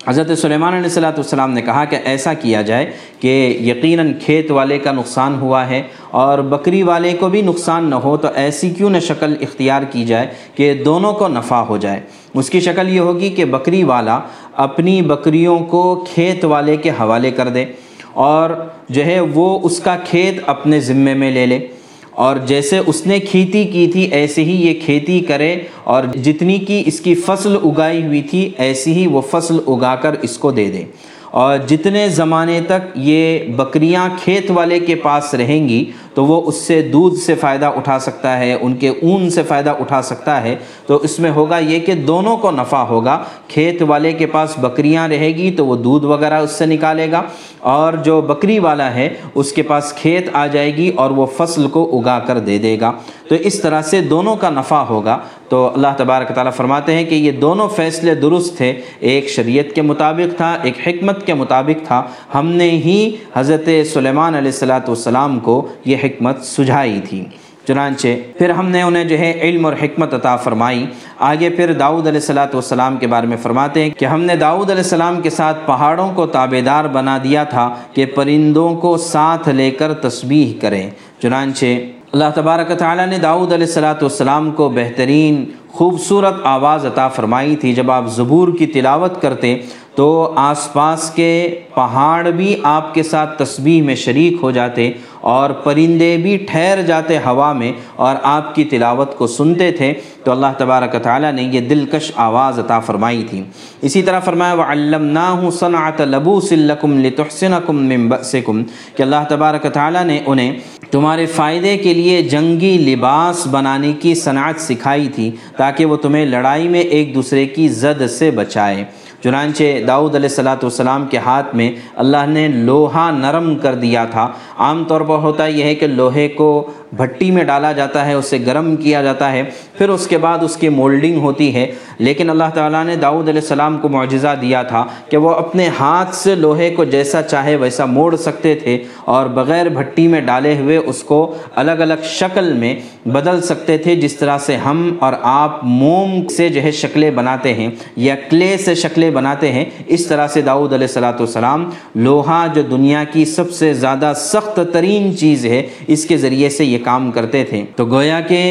حضرت 0.08 0.38
سلیمان 0.38 0.72
علیہ 0.72 0.84
السلاۃ 0.84 1.12
والسلام 1.12 1.50
نے 1.50 1.62
کہا 1.62 1.84
کہ 1.84 1.98
ایسا 2.04 2.32
کیا 2.34 2.62
جائے 2.62 2.90
کہ 3.20 3.28
یقیناً 3.60 4.12
کھیت 4.24 4.50
والے 4.50 4.78
کا 4.78 4.92
نقصان 4.92 5.34
ہوا 5.34 5.68
ہے 5.68 5.82
اور 6.10 6.38
بکری 6.38 6.82
والے 6.82 7.12
کو 7.20 7.28
بھی 7.28 7.42
نقصان 7.42 7.84
نہ 7.84 7.94
ہو 7.94 8.16
تو 8.16 8.28
ایسی 8.34 8.70
کیوں 8.70 8.90
نہ 8.90 8.98
شکل 8.98 9.34
اختیار 9.40 9.82
کی 9.82 10.04
جائے 10.04 10.26
کہ 10.54 10.72
دونوں 10.84 11.12
کو 11.12 11.28
نفع 11.28 11.60
ہو 11.60 11.76
جائے۔ 11.76 12.00
اس 12.34 12.50
کی 12.50 12.60
شکل 12.60 12.88
یہ 12.88 13.00
ہوگی 13.00 13.30
کہ 13.30 13.44
بکری 13.44 13.82
والا 13.84 14.20
اپنی 14.56 15.02
بکریوں 15.02 15.58
کو 15.58 16.04
کھیت 16.14 16.44
والے 16.44 16.76
کے 16.76 16.90
حوالے 16.90 17.30
کر 17.30 17.48
دے 17.48 17.64
اور 18.12 18.50
جو 18.88 19.04
ہے 19.04 19.20
وہ 19.20 19.58
اس 19.62 19.80
کا 19.80 19.96
کھیت 20.04 20.42
اپنے 20.46 20.80
ذمے 20.80 21.14
میں 21.14 21.30
لے 21.30 21.46
لے۔ 21.46 21.66
اور 22.14 22.36
جیسے 22.36 22.78
اس 22.86 23.06
نے 23.06 23.20
کھیتی 23.20 23.64
کی 23.64 23.86
تھی، 23.86 24.00
ایسے 24.00 24.44
ہی 24.44 24.68
یہ 24.68 24.74
کھیتی 24.84 25.20
کرے۔ 25.20 25.56
اور 25.84 26.04
جتنی 26.04 26.58
کی 26.58 26.82
اس 26.86 27.00
کی 27.00 27.14
فصل 27.14 27.56
اگائی 27.64 28.02
ہوئی 28.02 28.22
تھی، 28.22 28.50
ایسی 28.58 28.92
ہی 28.92 29.06
وہ 29.06 29.20
فصل 29.30 29.56
اگا 29.66 29.94
کر 29.94 30.14
اس 30.22 30.38
کو 30.38 30.50
دے 30.50 30.70
دے۔ 30.70 30.84
اور 31.30 31.58
جتنے 31.58 32.08
زمانے 32.08 32.60
تک 32.66 32.88
یہ 32.94 33.38
بکریاں 33.56 34.08
کھیت 34.24 34.50
والے 34.50 34.78
کے 34.78 34.94
پاس 34.94 35.34
رہیں 35.34 35.68
گی 35.68 35.84
تو 36.14 36.24
وہ 36.24 36.40
اس 36.46 36.56
سے 36.56 36.80
دودھ 36.82 37.16
سے 37.18 37.34
فائدہ 37.34 37.66
اٹھا 37.66 37.98
سکتا 37.98 38.38
ہے 38.38 38.52
ان 38.52 38.74
کے 38.74 38.88
اون 38.88 39.30
سے 39.30 39.42
فائدہ 39.42 39.70
اٹھا 39.80 40.02
سکتا 40.02 40.42
ہے، 40.42 40.56
تو 40.86 40.96
اس 40.96 41.18
میں 41.18 41.30
ہوگا 41.30 41.58
یہ 41.58 41.78
کہ 41.78 41.94
دونوں 41.94 42.36
کو 42.36 42.50
نفع 42.50 42.82
ہوگا۔ 42.82 43.22
کھیت 43.48 43.82
والے 43.82 44.12
کے 44.12 44.26
پاس 44.26 44.58
بکریاں 44.58 45.08
رہے 45.08 45.28
گی 45.28 45.50
تو 45.50 45.66
وہ 45.66 45.76
دودھ 45.76 46.04
وغیرہ 46.04 46.40
اس 46.40 46.50
سے 46.50 46.66
نکالے 46.66 47.10
گا، 47.12 47.22
اور 47.60 47.92
جو 47.92 48.20
بکری 48.20 48.58
والا 48.58 48.94
ہے، 48.94 49.08
اس 49.34 49.52
کے 49.52 49.62
پاس 49.62 49.92
کھیت 49.92 50.28
آ 50.32 50.46
جائے 50.46 50.76
گی 50.76 50.88
اور 50.96 51.10
وہ 51.10 51.26
فصل 51.36 51.68
کو 51.68 51.98
اگا 51.98 52.18
کر 52.18 52.38
دے 52.38 52.58
دے 52.58 52.76
گا۔ 52.80 52.92
تو 53.28 53.34
اس 53.34 53.60
طرح 53.60 53.82
سے 53.82 54.00
دونوں 54.00 54.36
کا 54.36 54.50
نفع 54.50 54.82
ہوگا۔ 54.88 55.18
تو 55.48 55.66
اللہ 55.74 55.88
تبارک 55.96 56.28
تعالیٰ 56.34 56.52
فرماتے 56.52 56.94
ہیں 56.94 57.04
کہ 57.04 57.14
یہ 57.14 57.32
دونوں 57.32 57.68
فیصلے 57.68 58.14
درست 58.14 58.56
تھے۔ 58.56 58.72
ایک 59.00 59.28
شریعت 59.28 59.74
کے 59.74 59.82
مطابق 59.82 60.36
تھا، 60.36 60.56
ایک 60.62 60.78
حکمت 60.86 61.24
کے 61.26 61.34
مطابق 61.34 61.86
تھا۔ 61.86 62.02
ہم 62.34 62.48
نے 62.48 62.70
ہی 62.70 63.16
حضرت 63.34 63.68
سلیمان 63.92 64.34
علیہ 64.34 64.50
السلاۃ 64.50 64.88
والسلام 64.88 65.38
کو 65.40 65.66
یہ 65.84 65.96
حکمت 66.04 66.44
سجھائی 66.44 67.00
تھی۔ 67.08 67.24
چنانچہ 67.68 68.08
پھر 68.38 68.50
ہم 68.50 68.68
نے 68.68 68.82
انہیں 68.82 69.04
جو 69.04 69.18
ہے 69.18 69.38
علم 69.42 69.64
اور 69.64 69.72
حکمت 69.82 70.14
عطا 70.14 70.36
فرمائی۔ 70.36 70.86
آگے 71.18 71.50
پھر 71.50 71.72
داؤد 71.72 72.06
علیہ 72.06 72.20
السلاۃ 72.20 72.54
والسلام 72.54 72.96
کے 72.96 73.06
بارے 73.06 73.26
میں 73.26 73.36
فرماتے 73.36 73.82
ہیں 73.82 73.90
کہ 73.90 74.04
ہم 74.04 74.20
نے 74.20 74.36
داؤد 74.36 74.70
علیہ 74.70 74.82
السلام 74.82 75.20
کے 75.20 75.30
ساتھ 75.30 75.66
پہاڑوں 75.66 76.12
کو 76.14 76.26
تابے 76.26 76.60
دار 76.60 76.84
بنا 76.84 77.18
دیا 77.24 77.44
تھا 77.44 77.74
کہ 77.92 78.06
پرندوں 78.06 78.74
کو 78.74 78.96
ساتھ 78.96 79.48
لے 79.48 79.70
کر 79.70 79.94
تسبیح 79.94 80.52
کریں۔ 80.60 80.90
چنانچہ 81.22 81.66
اللہ 82.12 82.30
تبارک 82.34 82.78
تعالیٰ 82.78 83.06
نے 83.06 83.18
داؤد 83.18 83.52
علیہ 83.52 83.66
السلاۃ 83.66 84.02
والسلام 84.02 84.50
کو 84.50 84.68
بہترین، 84.68 85.44
خوبصورت 85.68 86.34
آواز 86.44 86.86
عطا 86.86 87.08
فرمائی 87.08 87.56
تھی۔ 87.56 87.72
جب 87.74 87.90
آپ 87.90 88.04
زبور 88.06 88.48
کی 88.58 88.66
تلاوت 88.66 89.22
کرتے 89.22 89.58
تو 89.94 90.32
آس 90.36 90.72
پاس 90.72 91.10
کے 91.10 91.60
پہاڑ 91.74 92.30
بھی 92.30 92.56
آپ 92.62 92.94
کے 92.94 93.02
ساتھ 93.02 93.42
تسبیح 93.42 93.82
میں 93.82 93.94
شریک 93.94 94.36
ہو 94.42 94.50
جاتے 94.50 94.90
اور 95.20 95.50
پرندے 95.50 96.16
بھی 96.16 96.36
ٹھہر 96.36 96.82
جاتے 96.82 97.18
ہوا 97.18 97.52
میں 97.52 97.72
اور 97.96 98.16
آپ 98.22 98.54
کی 98.54 98.64
تلاوت 98.64 99.18
کو 99.18 99.26
سنتے 99.26 99.72
تھے 99.72 99.94
تو 100.24 100.32
اللہ 100.32 100.46
تبارک 100.58 100.96
تعالیٰ 101.02 101.32
نے 101.32 101.42
یہ 101.42 101.60
دلکش 101.60 102.12
آواز 102.16 102.58
عطا 102.58 102.80
فرمائی 102.80 103.24
تھی۔ 103.30 103.42
اسی 103.82 104.02
طرح 104.02 104.20
فرمایا، 104.20 104.52
وَعَلَّمْنَاهُ 104.52 105.50
صَنْعَةَ 105.50 106.04
لَبُوسٍ 106.04 106.52
لَكُمْ 106.52 107.00
لِتُحْسِنَكُمْ 107.00 107.82
مِنْ 107.82 108.08
بَأْسِكُمْ۔ 108.08 108.62
کہ 108.96 109.02
اللہ 109.02 109.16
تبارک 109.28 109.66
تعالیٰ 109.72 110.04
نے 110.04 110.20
انہیں 110.26 110.56
تمہارے 110.90 111.26
فائدے 111.26 111.76
کے 111.76 111.94
لیے 111.94 112.22
جنگی 112.22 112.78
لباس 112.78 113.46
بنانے 113.46 113.92
کی 113.92 114.14
صنعت 114.14 114.60
سکھائی 114.60 115.08
تھی 115.14 115.30
تاکہ 115.56 115.84
وہ 115.84 115.96
تمہیں 115.96 116.26
لڑائی 116.26 116.68
میں 116.68 116.80
ایک 116.80 117.14
دوسرے 117.14 117.46
کی 117.46 117.68
زد 117.68 118.06
سے 118.06 118.30
بچائے۔ 118.30 118.84
چنانچہ 119.24 119.64
داؤد 119.88 120.14
علیہ 120.14 120.28
السلاۃ 120.28 120.62
والسلام 120.62 121.06
کے 121.06 121.18
ہاتھ 121.18 121.54
میں 121.54 121.70
اللہ 121.96 122.26
نے 122.26 122.48
لوہا 122.48 123.10
نرم 123.10 123.54
کر 123.56 123.74
دیا 123.74 124.04
تھا۔ 124.04 124.28
عام 124.58 124.84
طور 124.84 125.00
پر 125.00 125.18
ہوتا 125.18 125.46
یہ 125.46 125.64
ہے 125.64 125.74
کہ 125.74 125.86
لوہے 125.86 126.28
کو 126.28 126.70
بھٹی 126.96 127.30
میں 127.30 127.44
ڈالا 127.44 127.72
جاتا 127.72 128.06
ہے، 128.06 128.12
اسے 128.12 128.38
گرم 128.46 128.74
کیا 128.76 129.02
جاتا 129.02 129.32
ہے، 129.32 129.42
پھر 129.78 129.88
اس 129.88 130.06
کے 130.06 130.18
بعد 130.18 130.42
اس 130.42 130.56
کی 130.56 130.68
مولڈنگ 130.68 131.18
ہوتی 131.18 131.54
ہے۔ 131.54 131.66
لیکن 131.98 132.30
اللہ 132.30 132.50
تعالیٰ 132.54 132.84
نے 132.84 132.96
داؤد 132.96 133.28
علیہ 133.28 133.40
السلام 133.40 133.78
کو 133.78 133.88
معجزہ 133.88 134.34
دیا 134.40 134.62
تھا 134.62 134.84
کہ 135.10 135.16
وہ 135.16 135.30
اپنے 135.30 135.68
ہاتھ 135.80 136.14
سے 136.14 136.34
لوہے 136.34 136.70
کو 136.70 136.84
جیسا 136.84 137.22
چاہے 137.22 137.56
ویسا 137.56 137.84
موڑ 137.84 138.14
سکتے 138.16 138.54
تھے 138.54 138.82
اور 139.04 139.26
بغیر 139.26 139.68
بھٹی 139.68 140.06
میں 140.08 140.20
ڈالے 140.20 140.56
ہوئے 140.58 140.76
اس 140.76 141.02
کو 141.02 141.34
الگ 141.54 141.82
الگ 141.86 142.02
شکل 142.04 142.52
میں 142.52 142.74
بدل 143.06 143.40
سکتے 143.40 143.76
تھے، 143.78 143.94
جس 143.96 144.16
طرح 144.16 144.38
سے 144.38 144.56
ہم 144.56 144.96
اور 145.00 145.12
آپ 145.22 145.64
موم 145.64 146.26
سے 146.28 146.48
جو 146.48 146.62
ہے 146.62 146.70
شکلیں 146.70 147.10
بناتے 147.10 147.54
ہیں 147.54 147.68
یا 147.96 148.14
کلے 148.30 148.56
سے 148.56 148.74
شکلیں 148.74 149.10
بناتے 149.10 149.52
ہیں۔ 149.52 149.64
اس 149.86 150.06
طرح 150.06 150.26
سے 150.26 150.42
داؤد 150.42 150.72
علیہ 150.72 150.86
السلاۃ 150.86 151.20
والسلام 151.20 151.70
لوہا 151.94 152.46
جو 152.54 152.62
دنیا 152.62 153.04
کی 153.04 153.24
سب 153.24 153.50
سے 153.50 153.72
زیادہ 153.74 154.12
سخت 154.16 154.60
ترین 154.72 155.16
چیز 155.16 155.46
ہے، 155.46 155.62
اس 155.86 156.04
کے 156.04 156.16
ذریعے 156.16 156.48
سے 156.48 156.64
یہ 156.64 156.78
کام 156.84 157.10
کرتے 157.12 157.44
تھے 157.44 157.64
تو 157.76 157.86
گویا 157.86 158.20
کہ 158.20 158.42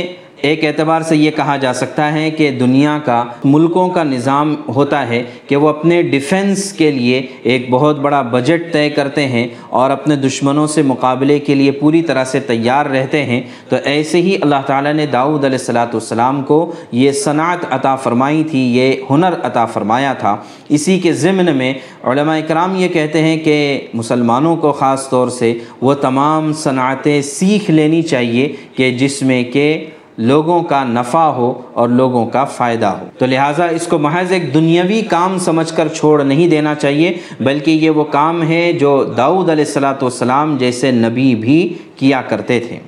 ایک 0.43 0.63
اعتبار 0.65 1.01
سے 1.01 1.15
یہ 1.15 1.32
کہا 1.32 1.56
جا 1.58 1.73
سکتا 1.73 2.12
ہے 2.13 2.32
کہ 2.32 2.49
دنیا 2.51 2.97
کا، 3.06 3.23
ملکوں 3.43 3.89
کا 3.89 4.03
نظام 4.03 4.56
ہوتا 4.75 5.08
ہے 5.10 5.21
کہ 5.47 5.56
وہ 5.56 5.69
اپنے 5.69 6.01
ڈیفنس 6.01 6.71
کے 6.73 6.91
لیے 6.91 7.21
ایک 7.43 7.69
بہت 7.69 7.99
بڑا 7.99 8.21
بجٹ 8.21 8.73
طے 8.73 8.89
کرتے 8.89 9.27
ہیں 9.27 9.47
اور 9.69 9.91
اپنے 9.91 10.15
دشمنوں 10.15 10.67
سے 10.67 10.82
مقابلے 10.82 11.39
کے 11.39 11.56
لیے 11.56 11.71
پوری 11.71 12.01
طرح 12.01 12.23
سے 12.23 12.39
تیار 12.39 12.86
رہتے 12.86 13.23
ہیں۔ 13.23 13.41
تو 13.69 13.75
ایسے 13.84 14.21
ہی 14.21 14.36
اللہ 14.41 14.65
تعالیٰ 14.65 14.93
نے 14.93 15.06
داؤد 15.06 15.45
علیہ 15.45 15.58
السلاۃ 15.58 15.93
والسلام 15.93 16.41
کو 16.43 16.71
یہ 16.91 17.12
صنعت 17.12 17.65
عطا 17.69 17.95
فرمائی 17.95 18.43
تھی، 18.43 18.65
یہ 18.77 18.95
ہنر 19.10 19.34
عطا 19.43 19.65
فرمایا 19.65 20.13
تھا۔ 20.13 20.36
اسی 20.69 20.99
کے 20.99 21.13
ضمن 21.13 21.56
میں 21.58 21.73
علماء 22.03 22.38
اکرام 22.38 22.75
یہ 22.75 22.88
کہتے 22.88 23.21
ہیں 23.21 23.38
کہ 23.38 23.58
مسلمانوں 23.93 24.56
کو 24.56 24.71
خاص 24.71 25.10
طور 25.10 25.27
سے 25.29 25.53
وہ 25.82 25.93
تمام 25.93 26.53
صنعتیں 26.53 27.21
سیکھ 27.21 27.71
لینی 27.71 28.01
چاہیے 28.01 28.53
کہ 28.75 28.91
جس 28.91 29.21
میں 29.21 29.43
کہ 29.43 29.86
لوگوں 30.17 30.63
کا 30.63 30.84
نفع 30.84 31.23
ہو 31.23 31.62
اور 31.73 31.89
لوگوں 31.89 32.26
کا 32.26 32.43
فائدہ 32.43 32.86
ہو۔ 32.86 33.06
تو 33.17 33.26
لہٰذا 33.26 33.65
اس 33.65 33.88
کو 33.88 33.97
محض 33.97 34.32
ایک 34.32 34.54
دنیاوی 34.54 35.02
کام 35.02 35.38
سمجھ 35.38 35.73
کر 35.73 35.88
چھوڑ 35.88 36.23
نہیں 36.23 36.47
دینا 36.47 36.76
چاہیے، 36.76 37.13
بلکہ 37.39 37.71
یہ 37.71 37.89
وہ 37.89 38.04
کام 38.04 38.43
ہے 38.43 38.73
جو 38.73 39.04
داؤد 39.17 39.49
علیہ 39.49 39.65
السلاۃ 39.65 40.02
والسلام 40.02 40.58
جیسے 40.58 40.91
نبی 40.91 41.36
بھی 41.36 41.73
کیا 41.95 42.21
کرتے 42.21 42.60
تھے۔ 42.60 42.80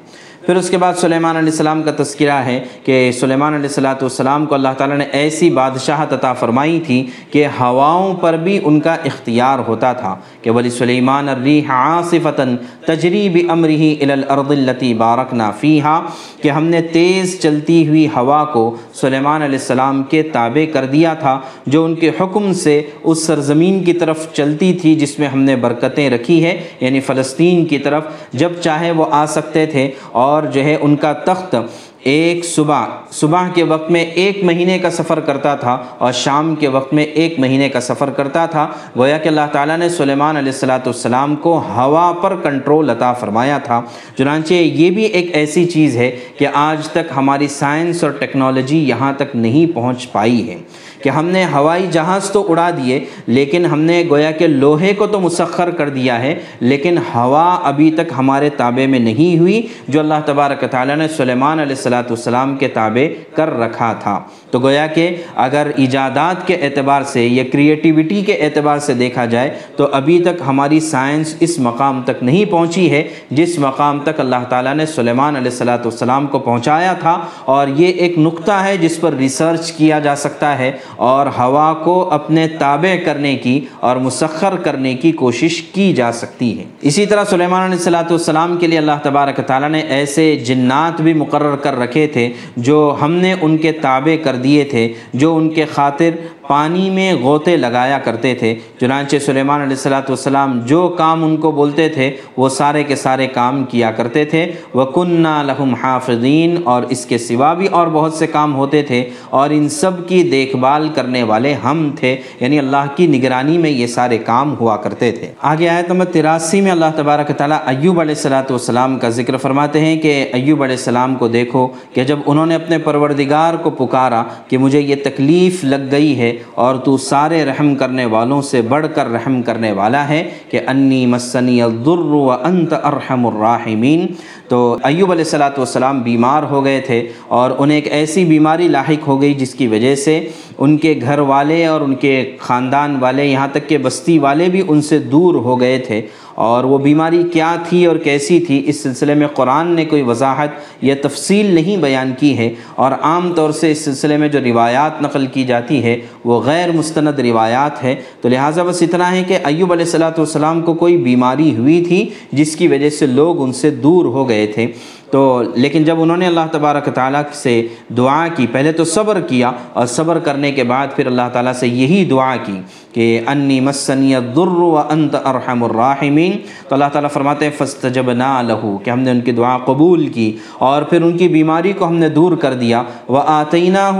پھر 0.46 0.56
اس 0.56 0.70
کے 0.70 0.78
بعد 0.78 0.94
سلیمان 0.94 1.38
علیہ 1.38 1.52
السلام 1.52 1.82
کا 1.84 1.92
تذکرہ 1.98 2.38
ہے 2.46 2.60
کہ 2.84 3.12
سلیمان 3.20 3.54
علیہ 3.54 3.68
السلاۃ 3.68 4.02
والسلام 4.02 4.46
کو 4.46 4.56
اللہ 4.56 4.74
تعالیٰ 4.78 4.98
نے 4.98 5.06
ایسی 5.20 5.50
بادشاہت 5.50 6.14
عطا 6.14 6.34
فرمائی 6.40 6.80
تھی 6.86 7.02
کہ 7.32 7.46
ہواؤں 7.60 8.14
پر 8.22 8.36
بھی 8.44 8.60
ان 8.64 8.80
کا 8.80 8.94
اختیار 9.06 9.60
ہوتا 9.68 9.94
تھا 9.94 10.16
کہ 10.42 10.52
ولی 10.56 10.70
سلیمان 10.70 11.30
الریح 11.30 11.72
عاصفتاً 11.74 12.56
تجریب 12.86 13.38
امرحی 13.52 13.96
الارض 14.02 14.52
التی 14.52 14.94
بارکنا 14.94 15.50
فیہا، 15.60 16.00
کہ 16.42 16.50
ہم 16.52 16.66
نے 16.66 16.82
تیز 16.94 17.40
چلتی 17.42 17.88
ہوئی 17.88 18.06
ہوا 18.16 18.44
کو 18.54 18.64
سلیمان 19.02 19.42
علیہ 19.42 19.60
السلام 19.60 20.04
کے 20.10 20.22
تابع 20.34 20.66
کر 20.74 20.86
دیا 20.86 21.14
تھا، 21.20 21.40
جو 21.68 21.84
ان 21.86 21.96
کے 21.96 22.12
حکم 22.20 22.52
سے 22.54 22.82
اس 23.04 23.26
سرزمین 23.26 23.84
کی 23.84 23.94
طرف 23.94 24.28
چلتی 24.34 24.74
تھی 24.82 24.96
جس 24.96 25.18
میں 25.20 25.28
ہم 25.28 25.42
نے 25.42 25.56
برکتیں 25.66 26.10
رکھی 26.10 26.44
ہے 26.44 26.58
یعنی 26.80 27.00
فلسطین 27.08 27.66
کی 27.66 27.78
طرف، 27.80 28.04
جب 28.34 28.62
چاہے 28.62 28.92
وہ 28.92 29.06
آ 29.12 29.26
سکتے 29.36 29.66
تھے 29.66 29.90
اور 30.12 30.35
اور 30.36 30.44
جو 30.44 30.64
ہے 30.64 30.78
ان 30.82 30.96
کا 30.96 31.14
تخت 31.14 31.56
ایک 32.04 32.46
صبح 32.46 32.86
صبح 33.12 33.48
کے 33.54 33.64
وقت 33.64 33.92
میں 33.92 34.02
ایک 34.02 34.44
مہینے 34.44 34.78
کا 34.80 34.90
سفر 34.90 35.20
کرتا 35.20 35.56
تھا 35.56 35.78
اور 35.98 36.12
شام 36.12 36.56
کے 36.56 36.68
وقت 36.68 36.94
میں 36.94 37.04
ایک 37.04 37.40
مہینے 37.40 37.70
کا 37.70 37.80
سفر 37.82 38.10
کرتا 38.10 38.46
تھا۔ 38.46 38.68
گویا 38.98 39.18
کہ 39.18 39.28
اللہ 39.28 39.48
تعالیٰ 39.52 39.78
نے 39.78 39.90
سلیمان 39.90 40.38
علیہ 40.38 40.52
السلاۃ 40.52 40.86
السلام 40.86 41.36
کو 41.36 41.58
ہوا 41.76 42.12
پر 42.22 42.36
کنٹرول 42.44 42.90
عطا 42.90 43.14
فرمایا 43.14 43.58
تھا۔ 43.58 43.82
چنانچہ 44.18 44.54
یہ 44.54 44.90
بھی 44.92 45.04
ایک 45.04 45.30
ایسی 45.34 45.66
چیز 45.66 45.98
ہے 45.98 46.16
کہ 46.38 46.48
آج 46.54 46.88
تک 46.90 47.12
ہماری 47.16 47.48
سائنس 47.48 48.04
اور 48.04 48.12
ٹیکنالوجی 48.12 48.80
یہاں 48.90 49.14
تک 49.18 49.36
نہیں 49.36 49.76
پہنچ 49.76 50.12
پائی 50.12 50.50
ہے۔ 50.50 50.58
کہ 51.06 51.10
ہم 51.10 51.26
نے 51.28 51.44
ہوائی 51.54 51.88
جہاز 51.92 52.30
تو 52.32 52.46
اڑا 52.50 52.70
دیے، 52.78 53.00
لیکن 53.28 53.66
ہم 53.66 53.82
نے 53.82 54.04
گویا 54.10 54.32
کہ 54.32 54.48
لوہے 54.48 54.94
کو 54.94 55.08
تو 55.08 55.20
مسخر 55.20 55.70
کر 55.72 55.90
دیا 55.90 56.20
ہے، 56.22 56.34
لیکن 56.60 56.98
ہوا 57.16 57.44
ابھی 57.64 57.92
تک 57.92 58.14
ہمارے 58.18 58.50
تابع 58.50 58.86
میں 58.86 59.00
نہیں 59.00 59.38
ہوئی، 59.40 59.62
جو 59.88 60.00
اللہ 60.00 60.26
تبارک 60.26 60.64
تعالیٰ 60.72 60.96
نے 60.96 61.08
سلیمان 61.08 61.60
علیہ 61.60 61.76
السلاۃ 61.76 62.10
والسلام 62.10 62.56
کے 62.58 62.68
تابع 62.68 63.06
کر 63.36 63.58
رکھا 63.60 63.94
تھا۔ 63.94 64.20
تو 64.52 64.60
گویا 64.60 64.88
کہ 64.88 65.16
اگر 65.36 65.72
ایجادات 65.76 66.48
کے 66.48 66.56
اعتبار 66.56 67.02
سے 67.04 67.28
یا 67.28 67.44
کریٹیوٹی 67.54 68.22
کے 68.22 68.34
اعتبار 68.34 68.80
سے 68.80 68.94
دیکھا 68.94 69.26
جائے، 69.26 69.50
تو 69.76 69.88
ابھی 69.92 70.20
تک 70.20 70.42
ہماری 70.48 70.80
سائنس 70.80 71.36
اس 71.40 71.60
مقام 71.60 72.02
تک 72.06 72.24
نہیں 72.24 72.52
پہنچی 72.52 72.92
ہے، 72.92 73.04
جس 73.32 73.58
مقام 73.60 74.00
تک 74.00 74.20
اللہ 74.20 74.44
تعالیٰ 74.50 74.74
نے 74.76 74.86
سلیمان 74.86 75.36
علیہ 75.36 75.52
السلاۃ 75.52 75.86
والسلام 75.86 76.28
کو 76.28 76.40
پہنچایا 76.40 76.94
تھا۔ 76.94 77.20
اور 77.46 77.68
یہ 77.68 77.88
ایک 77.88 78.18
نقطہ 78.18 78.52
ہے 78.52 78.78
جس 78.78 79.02
پر 79.02 79.14
ریسرچ 79.14 79.72
کیا 79.72 80.00
جا 80.00 80.16
سکتا 80.16 80.58
ہے۔ 80.60 80.72
اور 80.96 81.28
ہوا 81.28 81.74
کو 81.84 82.10
اپنے 82.12 82.48
تابع 82.48 82.96
کرنے 83.06 83.36
کی 83.36 83.60
اور 83.80 83.96
مسخر 83.96 84.56
کرنے 84.56 84.94
کی 84.94 85.12
کوشش 85.12 85.62
کی 85.62 85.94
جا 85.94 86.12
سکتی 86.12 86.60
ہے۔ 86.60 86.64
اسی 86.82 87.06
طرح 87.06 87.24
سلیمان 87.24 87.64
علیہ 87.64 87.78
السلاۃ 87.78 88.10
والسلام 88.10 88.58
کے 88.58 88.68
لیے 88.68 88.78
اللہ 88.78 89.00
تبارک 89.04 89.40
تعالیٰ 89.48 89.70
نے 89.70 89.80
ایسے 89.80 90.36
جنات 90.36 91.02
بھی 91.02 91.14
مقرر 91.14 91.56
کر 91.56 91.80
رکھے 91.80 92.08
تھے 92.08 92.32
جو 92.58 92.96
ہم 93.02 93.12
نے 93.12 93.36
ان 93.42 93.58
کے 93.58 93.72
تابع 93.72 94.24
کر 94.24 94.36
دیے 94.36 94.64
تھے، 94.64 94.94
جو 95.14 95.36
ان 95.36 95.50
کے 95.50 95.66
خاطر 95.66 96.10
پانی 96.48 96.90
میں 96.90 97.14
غوطے 97.14 97.58
لگایا 97.58 97.98
کرتے 97.98 98.36
تھے، 98.36 98.56
چنانچہ 98.80 99.18
سلیمان 99.26 99.62
علیہ 99.62 99.76
السلاۃ 99.76 100.02
والسلام 100.02 100.60
جو 100.66 100.88
کام 100.88 101.24
ان 101.24 101.38
کو 101.38 101.52
بولتے 101.52 101.90
تھے، 101.90 102.12
وہ 102.38 102.50
سارے 102.50 102.84
کے 102.84 102.96
سارے 102.96 103.28
کام 103.28 103.64
کیا 103.64 103.92
کرتے 103.92 104.26
تھے۔ 104.26 104.52
وہ 104.74 104.86
کنہ 104.86 105.44
لہم 105.46 105.74
حافظین 105.74 106.56
اور 106.64 106.84
اس 106.84 107.06
کے 107.06 107.18
سوا 107.18 107.54
بھی 107.54 107.68
اور 107.68 107.88
بہت 107.88 108.14
سے 108.14 108.28
کام 108.28 108.56
ہوتے 108.56 108.82
تھے۔ 108.82 109.10
اور 109.30 109.50
ان 109.50 109.70
سب 109.70 110.08
کی 110.08 110.24
دیکھ 110.24 110.56
بھال 110.56 110.88
کرنے 110.96 111.24
والے 111.24 111.54
ہم 111.54 111.90
تھے 111.96 112.18
یعنی 112.40 112.60
اللہ 112.60 112.86
کی 112.96 113.08
نگرانی 113.08 113.58
میں 113.58 113.70
یہ 113.70 113.88
سارے 113.88 114.18
کام 114.18 114.56
ہوا 114.60 114.78
کرتے 114.78 115.12
تھے۔ 115.12 115.32
آگے 115.42 115.70
آیت 115.70 115.92
نمبر 115.92 116.06
تراسی 116.06 116.62
میں 116.62 116.72
اللہ 116.72 116.86
تبارک 116.96 117.28
تعالیٰ 117.38 117.58
ایوب 117.66 118.00
علیہ 118.00 118.16
السلاۃ 118.16 118.50
والسلام 118.50 119.00
کا 119.00 119.10
ذکر 119.10 119.38
فرماتے 119.38 119.80
ہیں 119.80 120.00
کہ 120.00 120.26
ایوب 120.34 120.64
علیہ 120.64 120.76
السلام 120.76 121.16
کو 121.16 121.28
دیکھو 121.28 121.68
کہ 121.94 122.04
جب 122.04 122.20
انہوں 122.26 122.46
نے 122.46 122.56
اپنے 122.56 122.78
پروردگار 122.78 123.54
کو 123.54 123.70
پکارا 123.70 124.24
کہ 124.48 124.58
مجھے 124.58 124.80
یہ 124.80 124.96
تکلیف 125.04 125.64
لگ 125.64 125.92
گئی 125.92 126.20
ہے 126.20 126.35
اور 126.56 126.76
تو 126.76 126.98
سارے 126.98 127.46
رحم 127.46 127.76
کرنے 127.76 128.06
والوں 128.06 128.42
سے 128.42 128.62
بڑھ 128.62 128.86
کر 128.96 129.12
رحم 129.12 129.42
کرنے 129.42 129.72
والا 129.72 130.08
ہے 130.10 130.30
کہ 130.50 130.60
انی 130.68 131.06
مسنی 131.06 131.62
الضر 131.62 132.00
و 132.00 132.32
انت 132.32 132.74
ارحم 132.74 133.28
الراحمین۔ 133.28 134.06
تو 134.48 134.78
ایوب 134.84 135.12
علیہ 135.12 135.24
السلاۃ 135.24 135.58
والسلام 135.58 136.02
بیمار 136.02 136.44
ہو 136.44 136.64
گئے 136.66 136.82
تھے 136.82 137.08
اور 137.28 137.52
انہیں 137.60 137.78
ایک 137.78 137.88
ایسی 137.92 138.26
بیماری 138.26 138.68
لاحق 138.68 139.08
ہو 139.08 139.22
گئی 139.22 139.34
جس 139.34 139.54
کی 139.54 139.68
وجہ 139.68 139.96
سے 139.96 140.30
ان 140.58 140.78
کے 140.78 141.00
گھر 141.02 141.20
والے 141.20 141.66
اور 141.66 141.82
ان 141.82 141.96
کے 141.96 142.36
خاندان 142.40 142.98
والے، 143.00 143.26
یہاں 143.26 143.48
تک 143.52 143.68
کہ 143.68 143.78
بستی 143.78 144.20
والے 144.20 144.50
بھی 144.50 144.62
ان 144.68 144.82
سے 144.82 145.00
دور 145.00 145.36
ہو 145.36 145.60
گئے 145.60 145.78
تھے۔ 145.78 146.02
اور 146.36 146.64
وہ 146.64 146.78
بیماری 146.78 147.24
کیا 147.34 147.56
تھی 147.70 147.86
اور 147.86 147.96
کیسی 147.96 148.40
تھی، 148.40 148.64
اس 148.66 148.84
سلسلے 148.84 149.14
میں 149.14 149.28
قرآن 149.28 149.68
نے 149.68 149.86
کوئی 149.86 150.02
وضاحت 150.02 150.50
یا 150.82 150.96
تفصیل 151.02 151.46
نہیں 151.46 151.78
بیان 151.78 152.14
کی 152.20 152.38
ہے۔ 152.38 152.50
اور 152.76 152.92
عام 152.92 153.34
طور 153.34 153.52
سے 153.52 153.72
اس 153.72 153.86
سلسلے 153.86 154.18
میں 154.18 154.28
جو 154.28 154.40
روایات 154.44 155.02
نقل 155.02 155.26
کی 155.26 155.44
جاتی 155.44 155.84
ہے، 155.84 155.98
وہ 156.26 156.42
غیر 156.42 156.72
مستند 156.72 157.20
روایات 157.20 157.84
ہے 157.84 157.96
تو 158.22 158.30
لہٰذا 158.30 158.64
بس 158.64 158.82
اتنا 158.82 159.12
ہے 159.12 159.24
کہ 159.28 159.38
ایوب 159.44 159.72
علیہ 159.72 159.86
السلاۃ 159.86 160.18
والسلام 160.18 160.62
کو 160.62 160.74
کوئی 160.74 160.98
بیماری 160.98 161.56
ہوئی 161.56 161.84
تھی، 161.84 162.10
جس 162.32 162.56
کی 162.56 162.68
وجہ 162.68 162.90
سے 162.90 163.06
لوگ 163.06 163.44
ان 163.44 163.54
سے 163.54 163.70
دور 163.70 164.06
ہو 164.06 164.30
گئے 164.30 164.48
تھے۔ 164.48 164.68
تو 165.16 165.44
لیکن 165.56 165.84
جب 165.84 166.02
انہوں 166.02 166.18
نے 166.18 166.28
اللہ 166.28 166.40
تبارک 166.52 166.86
تعالیٰ 166.86 167.22
سے 167.34 167.68
دعا 167.98 168.28
کی، 168.36 168.48
پہلے 168.52 168.72
تو 168.72 168.84
صبر 168.84 169.20
کیا 169.20 169.52
اور 169.74 169.86
صبر 169.86 170.20
کرنے 170.20 170.52
کے 170.52 170.64
بعد 170.64 170.88
پھر 170.96 171.08
اللہ 171.08 171.30
تعالیٰ 171.34 171.54
سے 171.54 171.68
یہی 171.68 172.06
دعا 172.06 172.36
کی 172.36 172.60
کہ 172.94 173.22
انی 173.28 173.60
مسنی 173.60 174.16
الضر 174.16 174.48
و 174.48 174.82
انت 174.90 175.16
ارحم 175.16 175.64
الراحمین۔ 175.64 176.32
تو 176.68 176.76
اللہ 176.76 176.86
تعالیٰ 176.94 177.10
فرماتے 177.10 177.46
ہیں 177.46 177.52
فستجبنا 177.58 178.42
لہو، 178.42 178.78
کہ 178.78 178.90
ہم 178.90 179.00
نے 179.00 179.12
ان 179.12 179.22
کی 179.22 179.32
دعا 179.32 179.58
قبول 179.58 180.08
کی 180.08 180.38
اور 180.60 180.82
پھر 180.82 181.02
ان 181.02 181.18
کی 181.18 181.28
بیماری 181.28 181.74
کو 181.74 181.88
ہم 181.88 181.96
نے 181.96 182.10
دور 182.10 182.38
کر 182.38 182.54
دیا۔ 182.54 182.84
وہ 183.08 183.22
آتینہ 183.26 183.92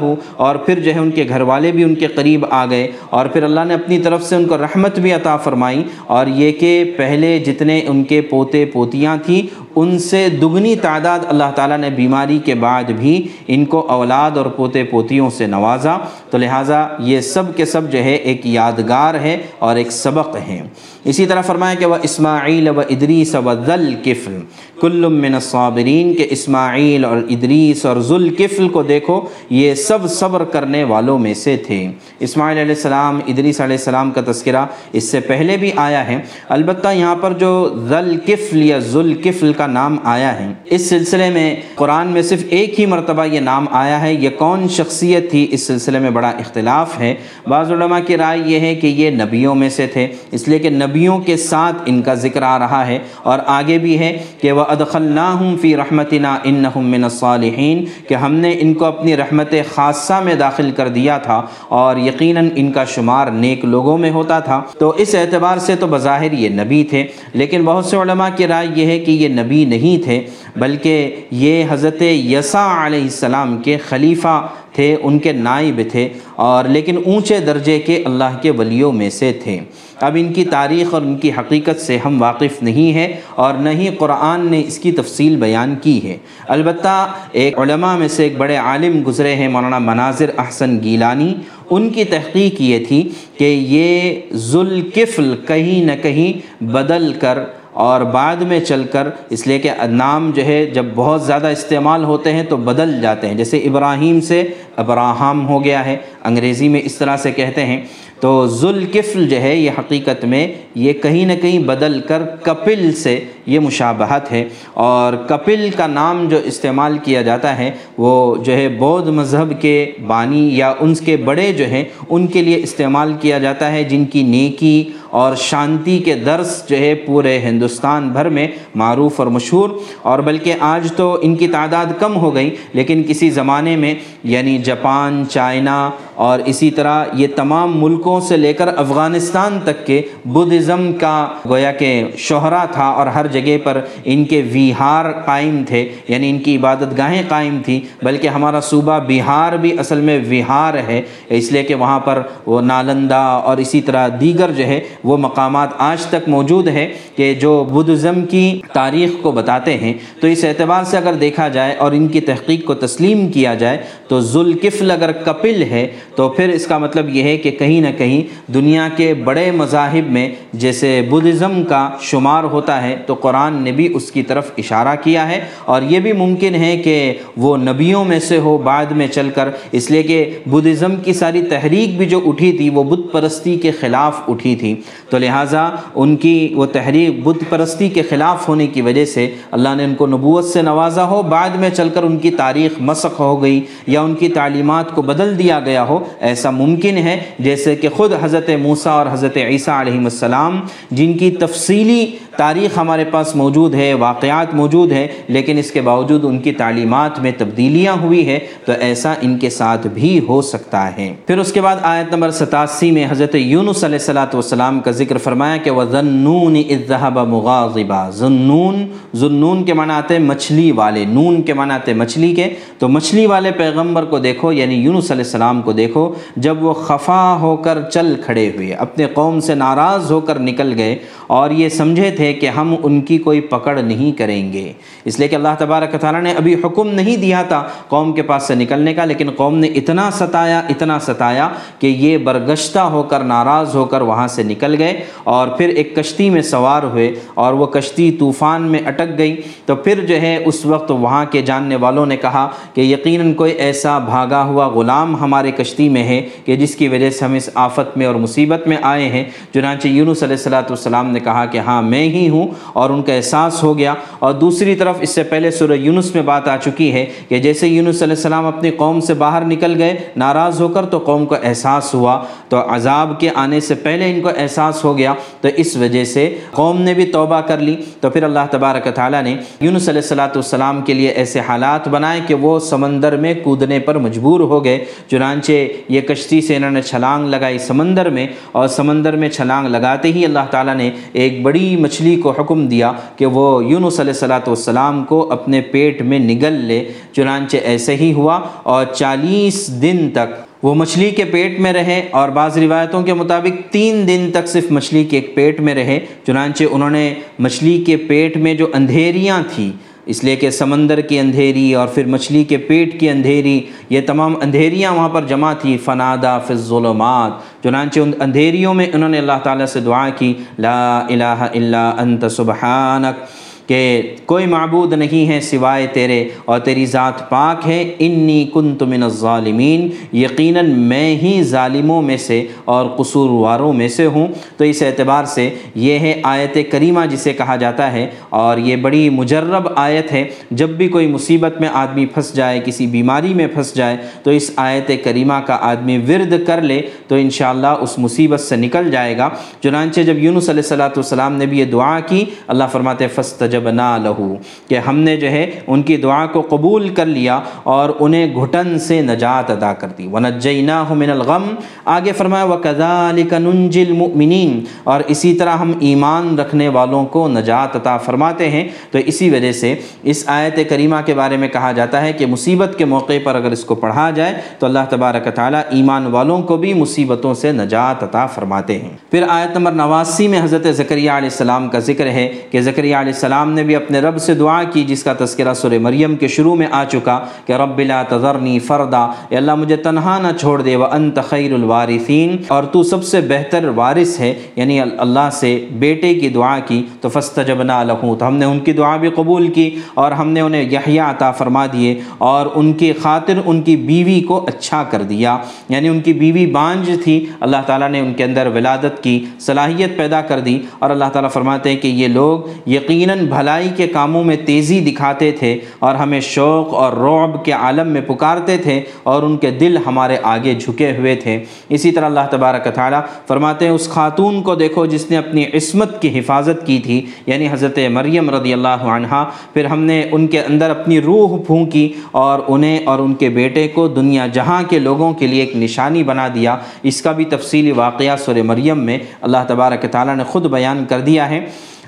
ہو 0.00 0.14
اور 0.36 0.56
پھر 0.56 0.80
جو 0.80 0.94
ہے 0.94 0.98
ان 0.98 1.10
کے 1.10 1.24
گھر 1.28 1.40
والے 1.40 1.72
بھی 1.72 1.84
ان 1.84 1.94
کے 1.94 2.06
قریب 2.06 2.46
آ 2.50 2.66
گئے۔ 2.70 2.90
اور 3.10 3.26
پھر 3.26 3.42
اللہ 3.42 3.60
نے 3.66 3.74
اپنی 3.74 3.98
طرف 3.98 4.22
سے 4.22 4.36
ان 4.36 4.44
کو 4.44 4.58
رحمت 4.58 4.98
بھی 4.98 5.12
عطا 5.12 5.36
فرمائی۔ 5.36 5.84
اور 6.06 6.26
یہ 6.26 6.52
کہ 6.52 6.94
پہلے 6.96 7.38
جتنے 7.38 7.80
ان 7.86 8.04
کے 8.04 8.20
پوتے 8.20 8.64
پوتیاں 8.64 9.16
تھیں 9.26 9.60
ان 9.76 9.98
سے 9.98 10.28
دگنی 10.28 10.76
تعداد 10.76 11.18
اللہ 11.28 11.50
تعالیٰ 11.54 11.78
نے 11.78 11.90
بیماری 11.90 12.38
کے 12.38 12.54
بعد 12.54 12.84
بھی 12.84 13.28
ان 13.48 13.64
کو 13.64 13.78
اولاد 13.78 14.30
اور 14.36 14.46
پوتے 14.46 14.84
پوتیوں 14.84 15.30
سے 15.30 15.46
نوازا 15.46 15.96
تو 16.30 16.38
لہٰذا 16.38 16.86
یہ 16.98 17.20
سب 17.20 17.56
کے 17.56 17.64
سب 17.64 17.92
جو 17.92 18.04
ہے 18.04 18.14
ایک 18.14 18.46
یادگار 18.46 19.14
ہے 19.14 19.36
اور 19.58 19.76
ایک 19.76 19.90
سبق 19.90 20.36
ہے۔ 20.36 20.62
اسی 21.04 21.26
طرح 21.26 21.40
فرمایا 21.40 21.74
کہ 21.74 21.86
وہ 21.86 21.96
اسماعیل 22.02 22.68
و 22.68 22.80
ادریس 22.80 23.34
و 23.34 23.54
ذل 23.66 23.94
کفل 24.04 24.40
کل 24.80 25.08
من 25.08 25.34
الصابرین 25.34 26.14
کہ 26.14 26.26
اسماعیل 26.30 27.04
اور 27.04 27.16
ادریس 27.16 27.86
اور 27.86 27.96
ذوالکفل 28.00 28.68
کو 28.68 28.82
دیکھو، 28.82 29.20
یہ 29.50 29.74
سب 29.74 29.98
صبر 30.10 30.44
کرنے 30.44 30.84
والوں 30.84 31.18
میں 31.18 31.34
سے 31.34 31.56
تھے۔ 31.56 31.90
اسماعیل 32.20 32.58
علیہ 32.58 32.74
السلام 32.74 33.20
ادریس 33.26 33.60
علیہ 33.60 33.76
السلام 33.76 34.10
کا 34.10 34.20
تذکرہ 34.26 34.66
اس 34.92 35.04
سے 35.04 35.20
پہلے 35.20 35.56
بھی 35.56 35.70
آیا 35.76 36.08
ہے۔ 36.08 36.20
البتہ 36.48 36.88
یہاں 36.88 37.16
پر 37.16 37.32
جو 37.32 37.68
ذلکفل 37.88 38.62
یا 38.62 38.78
ذوالکفل 38.78 39.52
کا 39.52 39.66
نام 39.66 39.96
آیا 40.04 40.40
ہے، 40.40 40.52
اس 40.64 40.88
سلسلے 40.88 41.30
میں 41.30 41.56
قرآن 41.74 42.08
میں 42.08 42.22
صرف 42.22 42.44
ایک 42.48 42.80
ہی 42.80 42.86
مرتبہ 42.86 43.24
یہ 43.24 43.40
نام 43.40 43.66
آیا 43.70 44.00
ہے۔ 44.00 44.14
یہ 44.14 44.28
کون 44.38 44.68
شخصیت 44.68 45.30
تھی؟ 45.30 45.46
اس 45.50 45.66
سلسلے 45.66 45.98
میں 45.98 46.10
بڑا 46.10 46.28
اختلاف 46.28 47.00
ہے۔ 47.00 47.14
بعض 47.46 47.72
علماء 47.72 48.00
کی 48.06 48.16
رائے 48.16 48.40
یہ 48.46 48.60
ہے 48.60 48.74
کہ 48.74 48.86
یہ 48.86 49.10
نبیوں 49.10 49.54
میں 49.54 49.68
سے 49.68 49.86
تھے، 49.86 50.08
اس 50.32 50.48
لیے 50.48 50.58
کہ 50.58 50.70
نبیوں 50.90 51.18
کے 51.18 51.36
ساتھ 51.36 51.82
ان 51.86 52.02
کا 52.02 52.14
ذکر 52.14 52.42
آ 52.42 52.58
رہا 52.58 52.86
ہے 52.86 52.98
اور 53.22 53.38
آگے 53.46 53.78
بھی 53.78 53.98
ہے 53.98 54.12
کہ 54.40 54.52
وہ 54.52 54.64
ادخلناہم 54.68 55.56
فی 55.60 55.76
رحمتنا 55.76 56.36
انہم 56.44 56.90
من 56.90 57.04
الصالحین 57.04 57.84
کہ 58.08 58.14
ہم 58.14 58.34
نے 58.34 58.54
ان 58.60 58.74
کو 58.74 58.84
اپنی 58.84 59.16
رحمت 59.16 59.54
خاصہ 59.74 60.20
میں 60.24 60.34
داخل 60.34 60.70
کر 60.70 60.88
دیا 60.88 61.18
تھا 61.18 61.42
اور 61.68 61.96
یقیناً 61.96 62.48
ان 62.54 62.72
کا 62.72 62.84
شمار 62.84 63.26
نیک 63.26 63.64
لوگوں 63.64 63.98
میں 63.98 64.10
ہوتا 64.10 64.38
تھا۔ 64.40 64.60
تو 64.78 64.88
اس 64.90 65.14
اعتبار 65.14 65.58
سے 65.58 65.76
تو 65.76 65.86
بظاہر 65.86 66.32
یہ 66.32 66.48
نبی 66.48 66.84
تھے، 66.84 67.06
لیکن 67.34 67.64
بہت 67.64 67.84
سے 67.84 67.96
علماء 67.96 68.28
کی 68.36 68.46
رائے 68.46 68.66
یہ 68.74 68.86
ہے 68.86 68.98
کہ 68.98 69.10
یہ 69.10 69.28
نبی 69.28 69.64
نہیں 69.64 70.04
تھے۔ 70.04 70.20
بلکہ 70.56 71.16
یہ 71.30 71.64
حضرت 71.68 72.02
یسع 72.02 72.86
علیہ 72.86 73.02
السلام 73.02 73.58
کے 73.58 73.76
خلیفہ 73.88 74.46
تھے، 74.72 74.96
ان 75.02 75.18
کے 75.18 75.32
نائب 75.32 75.80
تھے 75.92 76.08
اور 76.36 76.64
لیکن 76.64 76.96
اونچے 77.06 77.38
درجے 77.38 77.78
کے 77.78 78.02
اللہ 78.04 78.38
کے 78.42 78.50
ولیوں 78.50 78.92
میں 78.92 79.10
سے 79.10 79.32
تھے۔ 79.32 79.58
اب 80.00 80.16
ان 80.20 80.32
کی 80.32 80.44
تاریخ 80.44 80.94
اور 80.94 81.02
ان 81.02 81.16
کی 81.16 81.30
حقیقت 81.30 81.80
سے 81.80 81.98
ہم 82.04 82.22
واقف 82.22 82.62
نہیں 82.62 82.92
ہیں 82.92 83.08
اور 83.34 83.54
نہ 83.54 83.68
ہی 83.68 83.88
قرآن 83.98 84.50
نے 84.50 84.62
اس 84.66 84.78
کی 84.78 84.92
تفصیل 84.92 85.36
بیان 85.36 85.74
کی 85.82 86.08
ہے۔ 86.08 86.16
البتہ 86.48 87.14
ایک 87.32 87.58
علماء 87.58 87.96
میں 87.96 88.08
سے 88.08 88.22
ایک 88.22 88.36
بڑے 88.36 88.56
عالم 88.56 89.02
گزرے 89.06 89.34
ہیں، 89.34 89.48
مولانا 89.48 89.78
مناظر 89.78 90.30
احسن 90.38 90.82
گیلانی۔ 90.82 91.34
ان 91.70 91.90
کی 91.90 92.04
تحقیق 92.04 92.60
یہ 92.60 92.84
تھی 92.84 93.08
کہ 93.38 93.44
یہ 93.44 94.20
ذوالکفل 94.32 95.34
کہیں 95.48 95.84
نہ 95.84 96.02
کہیں 96.02 96.64
بدل 96.64 97.12
کر 97.20 97.38
اور 97.72 98.00
بعد 98.00 98.36
میں 98.36 98.60
چل 98.60 98.84
کر 98.92 99.08
اس 99.30 99.46
لیے 99.46 99.58
کہ 99.58 99.70
نام 99.90 100.30
جو 100.34 100.44
ہے 100.44 100.66
جب 100.66 100.84
بہت 100.94 101.22
زیادہ 101.22 101.46
استعمال 101.46 102.04
ہوتے 102.04 102.32
ہیں 102.32 102.42
تو 102.42 102.56
بدل 102.56 103.00
جاتے 103.02 103.28
ہیں۔ 103.28 103.34
جیسے 103.34 103.58
ابراہیم 103.58 104.20
سے 104.20 104.44
ابراہم 104.76 105.48
ہو 105.48 105.64
گیا 105.64 105.86
ہے۔ 105.86 105.96
انگریزی 106.24 106.68
میں 106.68 106.80
اس 106.84 106.94
طرح 106.94 107.16
سے 107.16 107.30
کہتے 107.30 107.66
ہیں، 107.66 107.80
تو 108.20 108.46
ذوالکفل 108.46 109.28
جو 109.28 109.40
ہے، 109.40 109.56
یہ 109.56 109.70
حقیقت 109.78 110.24
میں 110.24 110.52
یہ 110.74 110.92
کہیں 110.92 111.26
نہ 111.26 111.32
کہیں 111.42 111.58
بدل 111.58 112.00
کر 112.00 112.22
کپل 112.42 112.92
سے 112.92 113.24
یہ 113.46 113.58
مشابہت 113.58 114.32
ہے۔ 114.32 114.48
اور 114.74 115.12
کپل 115.28 115.68
کا 115.76 115.86
نام 115.86 116.28
جو 116.28 116.36
استعمال 116.44 116.98
کیا 117.04 117.22
جاتا 117.22 117.58
ہے، 117.58 117.70
وہ 117.98 118.36
جو 118.36 118.52
ہے 118.52 118.68
بودھ 118.68 119.10
مذہب 119.10 119.60
کے 119.60 119.90
بانی 120.06 120.56
یا 120.56 120.74
ان 120.80 120.94
کے 120.94 121.16
بڑے 121.16 121.52
جو 121.52 121.66
ہیں، 121.66 121.84
ان 122.08 122.26
کے 122.26 122.42
لیے 122.42 122.56
استعمال 122.56 123.12
کیا 123.20 123.38
جاتا 123.38 123.72
ہے۔ 123.72 123.84
جن 123.84 124.04
کی 124.04 124.22
نیکی 124.22 124.88
اور 125.10 125.36
شانتی 125.36 125.98
کے 125.98 126.14
درس 126.14 126.68
جو 126.68 126.78
ہے 126.78 126.94
پورے 126.94 127.38
ہندوستان 127.38 128.08
بھر 128.08 128.28
میں 128.28 128.48
معروف 128.74 129.12
اور 129.16 129.26
مشہور۔ 129.26 129.70
اور 130.02 130.18
بلکہ 130.18 130.52
آج 130.60 130.92
تو 130.96 131.18
ان 131.22 131.36
کی 131.36 131.48
تعداد 131.48 131.86
کم 131.98 132.16
ہو 132.16 132.34
گئی، 132.34 132.50
لیکن 132.72 133.02
کسی 133.08 133.30
زمانے 133.30 133.76
میں 133.76 133.94
یعنی 134.24 134.58
جاپان 134.70 135.24
چائنا 135.36 135.78
اور 136.20 136.38
اسی 136.46 136.70
طرح 136.70 137.04
یہ 137.12 137.26
تمام 137.36 137.72
ملکوں 137.82 138.20
سے 138.20 138.36
لے 138.36 138.52
کر 138.52 138.68
افغانستان 138.76 139.58
تک 139.64 139.86
کے 139.86 140.02
بدھزم 140.24 140.92
کا 140.92 141.28
گویا 141.48 141.72
کہ 141.72 142.04
شہرہ 142.16 142.64
تھا 142.72 142.84
اور 142.84 143.06
ہر 143.06 143.26
جگہ 143.26 143.56
پر 143.64 143.80
ان 144.04 144.24
کے 144.24 144.42
ویہار 144.52 145.12
قائم 145.24 145.62
تھے 145.68 145.88
یعنی 146.08 146.30
ان 146.30 146.38
کی 146.38 146.56
عبادت 146.56 146.96
گاہیں 146.98 147.22
قائم 147.28 147.60
تھیں 147.64 147.80
بلکہ 148.02 148.28
ہمارا 148.28 148.60
صوبہ 148.60 148.98
بہار 149.08 149.52
بھی 149.52 149.78
اصل 149.78 150.00
میں 150.00 150.18
وہار 150.30 150.74
ہے، 150.74 151.02
اس 151.28 151.52
لیے 151.52 151.62
کہ 151.62 151.74
وہاں 151.74 152.00
پر 152.00 152.20
وہ 152.46 152.60
نالندہ 152.60 153.22
اور 153.44 153.56
اسی 153.56 153.80
طرح 153.80 154.08
دیگر 154.20 154.52
جو 154.56 154.66
ہے 154.66 154.80
وہ 155.04 155.16
مقامات 155.16 155.68
آج 155.78 156.06
تک 156.06 156.28
موجود 156.28 156.68
ہے 156.68 156.88
کہ 157.16 157.34
جو 157.34 157.52
بدھزم 157.64 158.24
کی 158.26 158.60
تاریخ 158.72 159.10
کو 159.22 159.32
بتاتے 159.32 159.76
ہیں۔ 159.78 159.92
تو 160.20 160.26
اس 160.26 160.44
اعتبار 160.44 160.84
سے 160.84 160.96
اگر 160.96 161.14
دیکھا 161.14 161.48
جائے 161.48 161.74
اور 161.74 161.92
ان 161.92 162.08
کی 162.08 162.20
تحقیق 162.20 162.64
کو 162.64 162.74
تسلیم 162.74 163.28
کیا 163.28 163.54
جائے 163.54 163.78
تو 164.08 164.20
ذوالکفل 164.20 164.90
اگر 164.90 165.12
کپل 165.12 165.62
ہے 165.62 165.86
تو 166.20 166.28
پھر 166.28 166.48
اس 166.48 166.66
کا 166.66 166.78
مطلب 166.78 167.08
یہ 167.08 167.22
ہے 167.22 167.36
کہ 167.36 167.50
کہیں 167.50 167.80
نہ 167.80 167.88
کہیں 167.98 168.52
دنیا 168.52 168.88
کے 168.96 169.14
بڑے 169.14 169.50
مذاہب 169.50 170.10
میں 170.10 170.30
جیسے 170.52 171.02
بدھزم 171.10 171.62
کا 171.68 171.90
شمار 172.00 172.44
ہوتا 172.44 172.82
ہے 172.82 172.96
تو 173.06 173.14
قرآن 173.14 173.54
نے 173.54 173.72
بھی 173.72 173.92
اس 173.94 174.12
کی 174.12 174.22
طرف 174.22 174.50
اشارہ 174.58 174.96
کیا 175.04 175.28
ہے 175.28 175.40
اور 175.64 175.82
یہ 175.82 176.00
بھی 176.00 176.12
ممکن 176.12 176.54
ہے 176.54 176.76
کہ 176.76 177.14
وہ 177.36 177.56
نبیوں 177.56 178.04
میں 178.04 178.20
سے 178.20 178.38
ہو 178.38 178.58
بعد 178.58 178.86
میں 178.86 179.06
چل 179.06 179.30
کر 179.34 179.48
اس 179.72 179.90
لیے 179.90 180.02
کہ 180.02 180.38
بدھزم 180.46 180.96
کی 180.96 181.12
ساری 181.12 181.42
تحریک 181.42 181.96
بھی 181.98 182.06
جو 182.06 182.20
اٹھی 182.26 182.52
تھی 182.52 182.70
وہ 182.70 182.84
بت 182.84 183.12
پرستی 183.12 183.56
کے 183.56 183.70
خلاف 183.70 184.20
اٹھی 184.28 184.56
تھی۔ 184.56 184.74
تو 185.10 185.18
لہٰذا 185.18 185.68
ان 185.94 186.16
کی 186.16 186.52
وہ 186.56 186.66
تحریک 186.66 187.22
بت 187.24 187.44
پرستی 187.48 187.88
کے 187.88 188.02
خلاف 188.02 188.48
ہونے 188.48 188.66
کی 188.66 188.82
وجہ 188.82 189.04
سے 189.04 189.34
اللہ 189.50 189.68
نے 189.76 189.84
ان 189.84 189.94
کو 189.94 190.06
نبوت 190.06 190.44
سے 190.44 190.62
نوازا 190.62 191.04
ہو، 191.04 191.22
بعد 191.22 191.50
میں 191.50 191.70
چل 191.70 191.88
کر 191.88 192.02
ان 192.02 192.18
کی 192.18 192.30
تاریخ 192.30 192.72
مسخ 192.80 193.20
ہو 193.20 193.42
گئی 193.42 193.60
یا 193.86 194.00
ان 194.00 194.14
کی 194.14 194.28
تعلیمات 194.28 194.94
کو 194.94 195.02
بدل 195.02 195.38
دیا 195.38 195.60
گیا 195.60 195.82
ہو۔ 195.82 196.04
ایسا 196.20 196.50
ممکن 196.50 196.96
ہے 196.96 197.18
جیسے 197.38 197.76
کہ 197.76 197.88
خود 197.88 198.12
حضرت 198.22 198.50
موسیٰ 198.62 198.92
اور 198.92 199.06
حضرت 199.12 199.36
عیسیٰ 199.36 199.80
علیہ 199.80 199.98
السلام، 199.98 200.60
جن 200.90 201.12
کی 201.12 201.30
تفصیلی 201.30 202.04
تاریخ 202.36 202.76
ہمارے 202.78 203.04
پاس 203.10 203.34
موجود 203.36 203.74
ہے، 203.74 203.92
واقعات 203.94 204.54
موجود 204.54 204.92
ہے 204.92 205.06
لیکن 205.28 205.58
اس 205.58 205.70
کے 205.70 205.80
باوجود 205.80 206.24
ان 206.24 206.38
کی 206.38 206.52
تعلیمات 206.52 207.18
میں 207.20 207.32
تبدیلیاں 207.38 207.96
ہوئی 208.02 208.26
ہے 208.26 208.38
تو 208.64 208.72
ایسا 208.80 209.14
ان 209.22 209.38
کے 209.38 209.50
ساتھ 209.50 209.86
بھی 209.86 210.20
ہو 210.28 210.40
سکتا 210.42 210.84
ہے۔ 210.96 211.12
پھر 211.26 211.38
اس 211.38 211.52
کے 211.52 211.60
بعد 211.60 211.76
آیت 211.82 212.12
نمبر 212.14 212.30
ستاسی 212.30 212.90
میں 212.90 213.06
حضرت 213.10 213.34
یونس 213.34 213.84
علیہ 213.84 213.98
السلاۃ 213.98 214.34
والسلام 214.34 214.80
کا 214.80 214.90
ذکر 214.90 215.18
فرمایا 215.18 215.56
کہ 215.56 215.70
وہ 215.70 215.84
ضنون 215.84 216.56
اظہب 216.56 217.18
مغاضبہ 217.28 218.08
ضنون 218.10 218.84
ضنون 219.14 219.64
کے 219.64 219.74
معنی 219.74 219.92
آتے 219.92 220.18
مچھلی 220.18 220.70
والے، 220.72 221.04
نون 221.04 221.42
کے 221.42 221.54
معنی 221.54 221.74
آتے 221.74 221.94
مچھلی 221.94 222.34
کے۔ 222.34 222.48
تو 222.78 222.88
مچھلی 222.88 223.26
والے 223.26 223.50
پیغمبر 223.50 224.04
کو 224.04 224.18
دیکھو 224.18 224.52
یعنی 224.52 224.74
یونس 224.74 225.10
علیہ 225.10 225.24
السلام 225.24 225.62
کو 225.62 225.72
دیکھو 225.72 225.89
جب 226.36 226.62
وہ 226.64 226.72
خفا 226.74 227.36
ہو 227.40 227.56
کر 227.56 227.78
چل 227.92 228.14
کھڑے 228.24 228.50
ہوئے، 228.56 228.72
اپنے 228.74 229.06
قوم 229.14 229.40
سے 229.40 229.54
ناراض 229.54 230.10
ہو 230.12 230.20
کر 230.20 230.38
نکل 230.38 230.72
گئے، 230.76 230.96
اور 231.26 231.50
یہ 231.50 231.68
سمجھے 231.68 232.10
تھے 232.10 232.32
کہ 232.32 232.48
ہم 232.48 232.74
ان 232.82 233.00
کی 233.00 233.18
کوئی 233.18 233.40
پکڑ 233.40 233.78
نہیں 233.78 234.12
کریں 234.18 234.52
گے۔ 234.52 234.72
اس 235.04 235.18
لیے 235.18 235.28
کہ 235.28 235.34
اللہ 235.34 235.54
تبارک 235.58 235.94
تعالیٰ 236.00 236.22
نے 236.22 236.32
ابھی 236.38 236.54
حکم 236.64 236.88
نہیں 236.90 237.16
دیا 237.16 237.42
تھا 237.48 237.62
قوم 237.88 238.12
کے 238.12 238.22
پاس 238.22 238.42
سے 238.42 238.54
نکلنے 238.54 238.94
کا، 238.94 239.04
لیکن 239.04 239.30
قوم 239.36 239.58
نے 239.58 239.68
اتنا 239.76 240.10
ستایا 240.10 240.60
اتنا 240.68 240.98
ستایا 240.98 241.48
کہ 241.78 241.86
یہ 241.86 242.16
برگشتہ 242.24 242.78
ہو 242.94 243.02
کر، 243.02 243.20
ناراض 243.24 243.74
ہو 243.76 243.84
کر 243.84 244.00
وہاں 244.02 244.26
سے 244.28 244.42
نکل 244.42 244.74
گئے، 244.78 245.00
اور 245.24 245.48
پھر 245.48 245.68
ایک 245.68 245.94
کشتی 245.96 246.28
میں 246.30 246.42
سوار 246.42 246.82
ہوئے، 246.82 247.12
اور 247.34 247.52
وہ 247.52 247.66
کشتی 247.68 248.10
طوفان 248.18 248.62
میں 248.62 248.80
اٹک 248.86 249.16
گئی۔ 249.18 249.36
تو 249.66 249.76
پھر 249.76 250.04
جو 250.06 250.20
ہے، 250.20 250.36
اس 250.46 250.64
وقت 250.66 250.90
وہاں 250.90 251.24
کے 251.30 251.42
جاننے 251.42 251.76
والوں 251.76 252.06
نے 252.06 252.16
کہا 252.16 252.46
کہ 252.74 252.80
یقیناً 252.80 253.32
کوئی 253.34 253.52
ایسا 253.52 253.98
بھاگا 253.98 254.42
ہوا 254.44 254.68
غلام 254.68 255.16
ہمارے 255.20 255.50
کشتی 255.50 255.79
میں 255.88 256.04
ہے 256.04 256.28
کہ 256.44 256.56
جس 256.56 256.74
کی 256.74 256.88
وجہ 256.88 257.10
سے 257.10 257.24
ہم 257.24 257.34
اس 257.34 257.50
آفت 257.54 257.96
میں 257.96 258.06
اور 258.06 258.14
مصیبت 258.14 258.66
میں 258.66 258.76
آئے 258.82 259.08
ہیں۔ 259.08 259.24
چنانچہ 259.54 259.88
یونس 259.88 260.22
علیہ 260.22 260.36
السلاۃ 260.36 260.62
والسلام 260.62 261.10
نے 261.10 261.20
کہا 261.20 261.44
کہ 261.44 261.58
ہاں 261.58 261.82
میں 261.82 262.08
ہی 262.08 262.28
ہوں 262.28 262.48
اور 262.72 262.90
ان 262.90 263.02
کا 263.02 263.14
احساس 263.14 263.62
ہو 263.62 263.78
گیا۔ 263.78 263.94
اور 264.18 264.32
دوسری 264.32 264.74
طرف 264.74 264.96
اس 265.00 265.10
سے 265.10 265.22
پہلے 265.22 265.50
سورہ 265.50 265.72
یونس 265.72 266.14
میں 266.14 266.22
بات 266.22 266.48
آ 266.48 266.56
چکی 266.56 266.92
ہے 266.92 267.06
کہ 267.28 267.38
جیسے 267.38 267.68
یونس 267.68 268.02
علیہ 268.02 268.16
السلام 268.16 268.46
اپنی 268.46 268.70
قوم 268.70 269.00
سے 269.00 269.14
باہر 269.14 269.44
نکل 269.44 269.74
گئے، 269.78 269.96
ناراض 270.16 270.60
ہو 270.60 270.68
کر 270.68 270.86
تو 270.86 270.98
قوم 270.98 271.26
کو 271.26 271.36
احساس 271.42 271.94
ہوا۔ 271.94 272.24
تو 272.48 272.74
عذاب 272.74 273.20
کے 273.20 273.30
آنے 273.34 273.60
سے 273.60 273.74
پہلے 273.74 274.10
ان 274.10 274.20
کو 274.20 274.28
احساس 274.36 274.84
ہو 274.84 274.98
گیا۔ 274.98 275.14
تو 275.40 275.48
اس 275.56 275.76
وجہ 275.76 276.04
سے 276.04 276.34
قوم 276.50 276.82
نے 276.82 276.94
بھی 276.94 277.06
توبہ 277.06 277.40
کر 277.40 277.58
لی۔ 277.58 277.76
تو 278.00 278.10
پھر 278.10 278.22
اللہ 278.22 278.38
تبارک 278.50 278.94
تعالیٰ 278.94 279.22
نے 279.22 279.36
یونس 279.60 279.88
علیہ 279.88 280.00
السلاۃ 280.00 280.28
والسلام 280.28 280.80
کے 280.80 280.94
لیے 280.94 281.08
ایسے 281.08 281.40
حالات 281.40 281.88
بنائے 281.88 282.20
کہ 282.26 282.34
وہ 282.34 282.58
سمندر 282.58 283.16
میں 283.16 283.34
کودنے 283.42 283.78
پر 283.78 283.98
مجبور 283.98 284.40
ہو 284.40 284.64
گئے۔ 284.64 284.84
چنانچہ 285.10 285.52
یہ 285.88 286.00
کشتی 286.00 286.40
سے 286.40 286.56
انہوں 286.56 286.70
نے 286.70 286.82
چھلانگ 286.82 287.28
لگائی 287.28 287.58
سمندر 287.58 288.10
میں 288.10 288.26
اور 288.52 288.68
سمندر 288.68 289.16
میں 289.16 289.28
چھلانگ 289.28 289.68
لگاتے 289.68 290.12
ہی 290.12 290.24
اللہ 290.24 290.50
تعالیٰ 290.50 290.74
نے 290.76 290.90
ایک 291.12 291.40
بڑی 291.42 291.76
مچھلی 291.76 292.16
کو 292.20 292.30
حکم 292.30 292.66
دیا 292.68 292.92
کہ 293.16 293.26
وہ 293.26 293.48
یونس 293.64 294.00
علیہ 294.00 294.12
السلاۃ 294.12 294.46
والسلام 294.46 295.04
کو 295.04 295.30
اپنے 295.32 295.60
پیٹ 295.70 296.02
میں 296.02 296.18
نگل 296.18 296.52
لے، 296.64 296.84
چنانچہ 297.12 297.56
ایسے 297.64 297.96
ہی 297.96 298.12
ہوا 298.12 298.40
اور 298.62 298.84
چالیس 298.94 299.66
دن 299.82 300.08
تک 300.12 300.38
وہ 300.62 300.74
مچھلی 300.74 301.10
کے 301.10 301.24
پیٹ 301.24 301.58
میں 301.60 301.72
رہے 301.72 302.00
اور 302.10 302.28
بعض 302.28 302.56
روایتوں 302.58 303.02
کے 303.02 303.14
مطابق 303.14 303.60
تین 303.72 304.06
دن 304.08 304.30
تک 304.32 304.48
صرف 304.48 304.70
مچھلی 304.70 305.04
کے 305.04 305.20
پیٹ 305.34 305.60
میں 305.60 305.74
رہے، 305.74 305.98
چنانچہ 306.26 306.64
انہوں 306.70 306.90
نے 306.90 307.12
مچھلی 307.38 307.82
کے 307.84 307.96
پیٹ 307.96 308.36
میں 308.36 308.54
جو 308.54 308.66
اندھیریاں 308.74 309.40
تھیں 309.54 309.70
اس 310.10 310.24
لیے 310.24 310.36
کہ 310.36 310.50
سمندر 310.50 311.00
کی 311.00 311.18
اندھیری 311.18 311.74
اور 311.74 311.88
پھر 311.88 312.06
مچھلی 312.06 312.44
کے 312.44 312.56
پیٹ 312.56 313.00
کی 313.00 313.10
اندھیری، 313.10 313.60
یہ 313.90 314.00
تمام 314.06 314.34
اندھیریاں 314.42 314.92
وہاں 314.92 315.08
پر 315.08 315.26
جمع 315.26 315.52
تھی 315.52 315.76
فنادا 315.84 316.38
فی 316.38 316.54
الظلمات۔ 316.54 317.62
چنانچہ 317.62 318.00
ان 318.00 318.10
اندھیریوں 318.20 318.74
میں 318.74 318.86
انہوں 318.92 319.08
نے 319.08 319.18
اللہ 319.18 319.38
تعالیٰ 319.42 319.66
سے 319.66 319.80
دعا 319.80 320.08
کی، 320.08 320.32
لا 320.58 320.98
الہ 320.98 321.46
الا 321.54 321.88
انت 321.90 322.24
سبحانک 322.30 323.24
کہ 323.70 324.16
کوئی 324.26 324.46
معبود 324.46 324.92
نہیں 324.92 325.28
ہے 325.28 325.40
سوائے 325.40 325.86
تیرے 325.92 326.22
اور 326.44 326.60
تیری 326.60 326.86
ذات 326.86 327.28
پاک 327.30 327.66
ہے، 327.68 327.82
انی 327.98 328.44
کنت 328.54 328.82
من 328.82 329.02
الظالمین، 329.02 329.88
یقیناً 330.12 330.70
میں 330.88 331.16
ہی 331.16 331.42
ظالموں 331.42 332.00
میں 332.02 332.16
سے 332.16 332.42
اور 332.64 332.86
قصورواروں 332.96 333.72
میں 333.72 333.88
سے 333.88 334.06
ہوں۔ 334.06 334.26
تو 334.56 334.64
اس 334.64 334.82
اعتبار 334.82 335.24
سے 335.24 335.48
یہ 335.74 335.98
ہے 335.98 336.14
آیت 336.24 336.58
کریمہ 336.70 337.04
جسے 337.10 337.32
کہا 337.32 337.56
جاتا 337.56 337.90
ہے، 337.92 338.06
اور 338.30 338.58
یہ 338.58 338.76
بڑی 338.76 339.08
مجرب 339.10 339.68
آیت 339.76 340.12
ہے۔ 340.12 340.24
جب 340.50 340.70
بھی 340.78 340.88
کوئی 340.88 341.06
مصیبت 341.06 341.60
میں 341.60 341.68
آدمی 341.72 342.06
پھنس 342.06 342.34
جائے، 342.34 342.60
کسی 342.64 342.86
بیماری 342.86 343.32
میں 343.34 343.46
پھنس 343.54 343.74
جائے، 343.74 343.96
تو 344.22 344.30
اس 344.30 344.50
آیت 344.56 344.90
کریمہ 345.04 345.40
کا 345.46 345.58
آدمی 345.70 345.96
ورد 346.08 346.34
کر 346.46 346.62
لے، 346.62 346.80
تو 347.08 347.14
انشاءاللہ 347.14 347.74
اس 347.80 347.98
مصیبت 347.98 348.40
سے 348.40 348.56
نکل 348.56 348.90
جائے 348.90 349.16
گا۔ 349.18 349.28
چنانچہ 349.62 350.00
جب 350.00 350.18
یونس 350.18 350.48
علیہ 350.50 350.62
السلاۃ 350.62 350.96
والسلام 350.96 351.36
نے 351.36 351.46
بھی 351.46 351.58
یہ 351.58 351.64
دعا 351.72 351.98
کی، 352.08 352.24
اللہ 352.48 352.64
فرماتے 352.72 353.08
فسط 353.14 353.42
جب 353.64 353.96
لہو، 353.96 354.34
کہ 354.68 354.78
ہم 354.78 354.98
نے 354.98 355.16
جو 355.16 355.30
ہے 355.30 355.50
ان 355.66 355.82
کی 355.82 355.96
دعا 355.96 356.26
کو 356.26 356.40
قبول 356.40 356.88
کر 356.88 357.06
لیا 357.06 357.40
اور 357.62 357.90
انہیں 358.00 358.34
گھٹن 358.34 358.78
سے 358.78 359.00
نجات 359.00 359.50
ادا 359.50 359.72
کر 359.72 359.88
دی۔ 359.98 360.06
وَنَجَّيْنَاهُ 360.06 360.96
مِنَ 360.96 361.10
الْغَمْ۔ 361.10 361.46
آگے 361.84 362.12
فرمایا، 362.12 362.44
وَكَذَلِكَ 362.44 363.36
نُنْجِ 363.36 363.86
الْمُؤْمِنِينَ۔ 363.86 364.60
اور 364.84 365.00
اسی 365.06 365.34
طرح 365.34 365.50
ہم 365.50 365.72
ایمان 365.80 366.38
رکھنے 366.38 366.68
والوں 366.68 367.04
کو 367.04 367.28
نجات 367.28 367.76
عطا 367.76 367.96
فرماتے 367.96 368.50
ہیں۔ 368.50 368.68
تو 368.90 368.98
اسی 368.98 369.30
وجہ 369.30 369.52
سے 369.52 369.74
اس 370.02 370.24
آیت 370.26 370.70
کریمہ 370.70 370.96
کے 371.06 371.14
بارے 371.14 371.36
میں 371.36 371.48
کہا 371.48 371.72
جاتا 371.72 372.02
ہے 372.02 372.12
کہ 372.12 372.26
مصیبت 372.26 372.74
کے 372.78 372.84
موقع 372.84 373.12
پر 373.24 373.34
اگر 373.34 373.50
اس 373.50 373.64
کو 373.64 373.74
پڑھا 373.74 374.10
جائے، 374.10 374.34
تو 374.58 374.66
اللہ 374.66 374.78
تبارک 374.90 375.34
تعالیٰ 375.34 375.60
ایمان 375.70 376.06
والوں 376.06 376.42
کو 376.42 376.56
بھی 376.56 376.74
مصیبتوں 376.74 377.34
سے 377.34 377.52
نجات 377.52 378.02
عطا 378.02 378.26
فرماتے 378.26 378.78
ہیں۔ 378.78 378.90
پھر 379.10 379.24
آیت 379.28 379.56
نمبر 379.56 379.72
نواسی 379.72 380.28
میں 380.28 380.42
حضرت 380.42 380.66
ذکریہ 380.66 381.10
علیہ 381.10 381.28
السلام 381.28 381.68
کا 381.68 381.78
ذکر 381.78 382.06
ہے 382.06 382.32
کہ 382.50 382.60
ذکریہ 382.60 382.96
علیہ 382.96 383.12
السلام 383.12 383.49
نے 383.52 383.62
بھی 383.62 383.76
اپنے 383.76 384.00
رب 384.00 384.18
سے 384.18 384.34
دعا 384.34 384.62
کی، 384.62 384.82
جس 384.82 385.02
کا 385.02 385.12
تذکرہ 385.18 385.54
سورہ 385.54 385.78
مریم 385.78 386.16
کے 386.16 386.28
شروع 386.28 386.54
میں 386.54 386.66
آ 386.70 386.84
چکا 386.84 387.18
کہ 387.46 387.52
رب 387.52 387.80
لا 387.80 388.02
تذرنی 388.02 388.58
فردا، 388.58 389.02
اے 389.28 389.36
اللہ 389.36 389.54
مجھے 389.54 389.76
تنہا 389.76 390.18
نہ 390.18 390.38
چھوڑ 390.40 390.62
دے 390.62 390.76
وانت 390.76 391.18
خیر 391.28 391.52
الوارثین۔ 391.52 392.36
اور 392.48 392.64
تو 392.64 392.82
سب 392.82 393.04
سے 393.04 393.20
بہتر 393.20 393.64
وارث 393.64 394.20
ہے 394.20 394.34
یعنی 394.56 394.80
اللہ 394.80 395.28
سے 395.32 395.66
بیٹے 395.72 396.14
کی 396.14 396.28
دعا 396.28 396.58
کی، 396.58 396.86
تو 397.00 397.08
فاستجبنا 397.08 397.82
لہو۔ 397.82 398.14
تو 398.14 398.26
ہم 398.26 398.36
نے 398.36 398.44
ان 398.44 398.58
کی 398.58 398.72
دعا 398.72 398.96
بھی 398.96 399.08
قبول 399.08 399.52
کی، 399.52 399.76
اور 399.94 400.12
ہم 400.12 400.28
نے 400.28 400.40
انہیں 400.40 400.62
یحییٰ 400.62 401.08
عطا 401.10 401.30
فرما 401.30 401.66
دیے، 401.66 402.00
اور 402.18 402.46
ان 402.54 402.72
کی 402.72 402.92
خاطر 402.92 403.34
ان 403.46 403.62
کی 403.62 403.76
بیوی 403.76 404.20
کو 404.20 404.44
اچھا 404.46 404.82
کر 404.90 405.02
دیا۔ 405.02 405.38
یعنی 405.68 405.88
ان 405.88 406.00
کی 406.00 406.12
بیوی 406.12 406.46
بانج 406.46 406.90
تھی، 407.04 407.26
اللہ 407.40 407.56
تعالیٰ 407.66 407.90
نے 407.90 408.00
ان 408.00 408.14
کے 408.14 408.24
اندر 408.24 408.48
ولادت 408.54 409.02
کی، 409.02 409.24
صلاحیت 409.40 409.96
پیدا 409.96 410.20
کر 410.20 410.40
دی۔ 410.40 410.58
اور 410.78 410.90
اللہ 410.90 411.04
تعالیٰ 411.12 411.30
فرماتے 411.30 411.70
ہیں 411.70 411.76
کہ 411.76 411.88
یہ 411.88 412.08
لوگ 412.08 412.68
یقیناً 412.68 413.26
بھلائی 413.30 413.68
کے 413.76 413.86
کاموں 413.86 414.24
میں 414.24 414.36
تیزی 414.44 414.80
دکھاتے 414.80 415.30
تھے 415.32 415.58
اور 415.78 415.94
ہمیں 415.94 416.20
شوق 416.20 416.74
اور 416.74 416.92
رعب 416.96 417.44
کے 417.44 417.52
عالم 417.52 417.88
میں 417.88 418.00
پکارتے 418.00 418.56
تھے 418.56 418.80
اور 419.02 419.22
ان 419.22 419.36
کے 419.36 419.50
دل 419.50 419.78
ہمارے 419.86 420.16
آگے 420.22 420.54
جھکے 420.54 420.90
ہوئے 420.98 421.14
تھے۔ 421.16 421.38
اسی 421.68 421.90
طرح 421.90 422.06
اللہ 422.06 422.26
تبارک 422.30 422.68
تعالیٰ 422.74 423.00
فرماتے 423.28 423.64
ہیں، 423.64 423.72
اس 423.72 423.88
خاتون 423.88 424.42
کو 424.42 424.54
دیکھو 424.54 424.86
جس 424.86 425.10
نے 425.10 425.16
اپنی 425.16 425.44
عصمت 425.54 426.00
کی 426.02 426.18
حفاظت 426.18 426.66
کی 426.66 426.78
تھی 426.78 427.00
یعنی 427.26 427.48
حضرت 427.50 427.78
مریم 427.90 428.30
رضی 428.30 428.52
اللہ 428.52 428.84
عنہ 428.96 429.24
پھر 429.52 429.64
ہم 429.64 429.80
نے 429.80 430.02
ان 430.12 430.26
کے 430.26 430.40
اندر 430.40 430.70
اپنی 430.70 431.00
روح 431.00 431.36
پھونکی 431.46 431.92
اور 432.10 432.40
انہیں 432.48 432.78
اور 432.84 432.98
ان 432.98 433.14
کے 433.14 433.28
بیٹے 433.28 433.66
کو 433.68 433.88
دنیا 433.88 434.26
جہاں 434.26 434.62
کے 434.62 434.78
لوگوں 434.78 435.12
کے 435.12 435.26
لیے 435.26 435.40
ایک 435.40 435.56
نشانی 435.56 436.02
بنا 436.02 436.28
دیا۔ 436.34 436.56
اس 436.82 437.02
کا 437.02 437.12
بھی 437.12 437.24
تفصیلی 437.24 437.72
واقعہ 437.72 438.16
سور 438.16 438.42
مریم 438.44 438.78
میں 438.78 438.98
اللہ 439.20 439.44
تبارک 439.48 439.84
تعالیٰ 439.90 440.16
نے 440.16 440.24
خود 440.24 440.46
بیان 440.46 440.84
کر 440.88 441.00
دیا 441.00 441.28
ہے۔ 441.30 441.40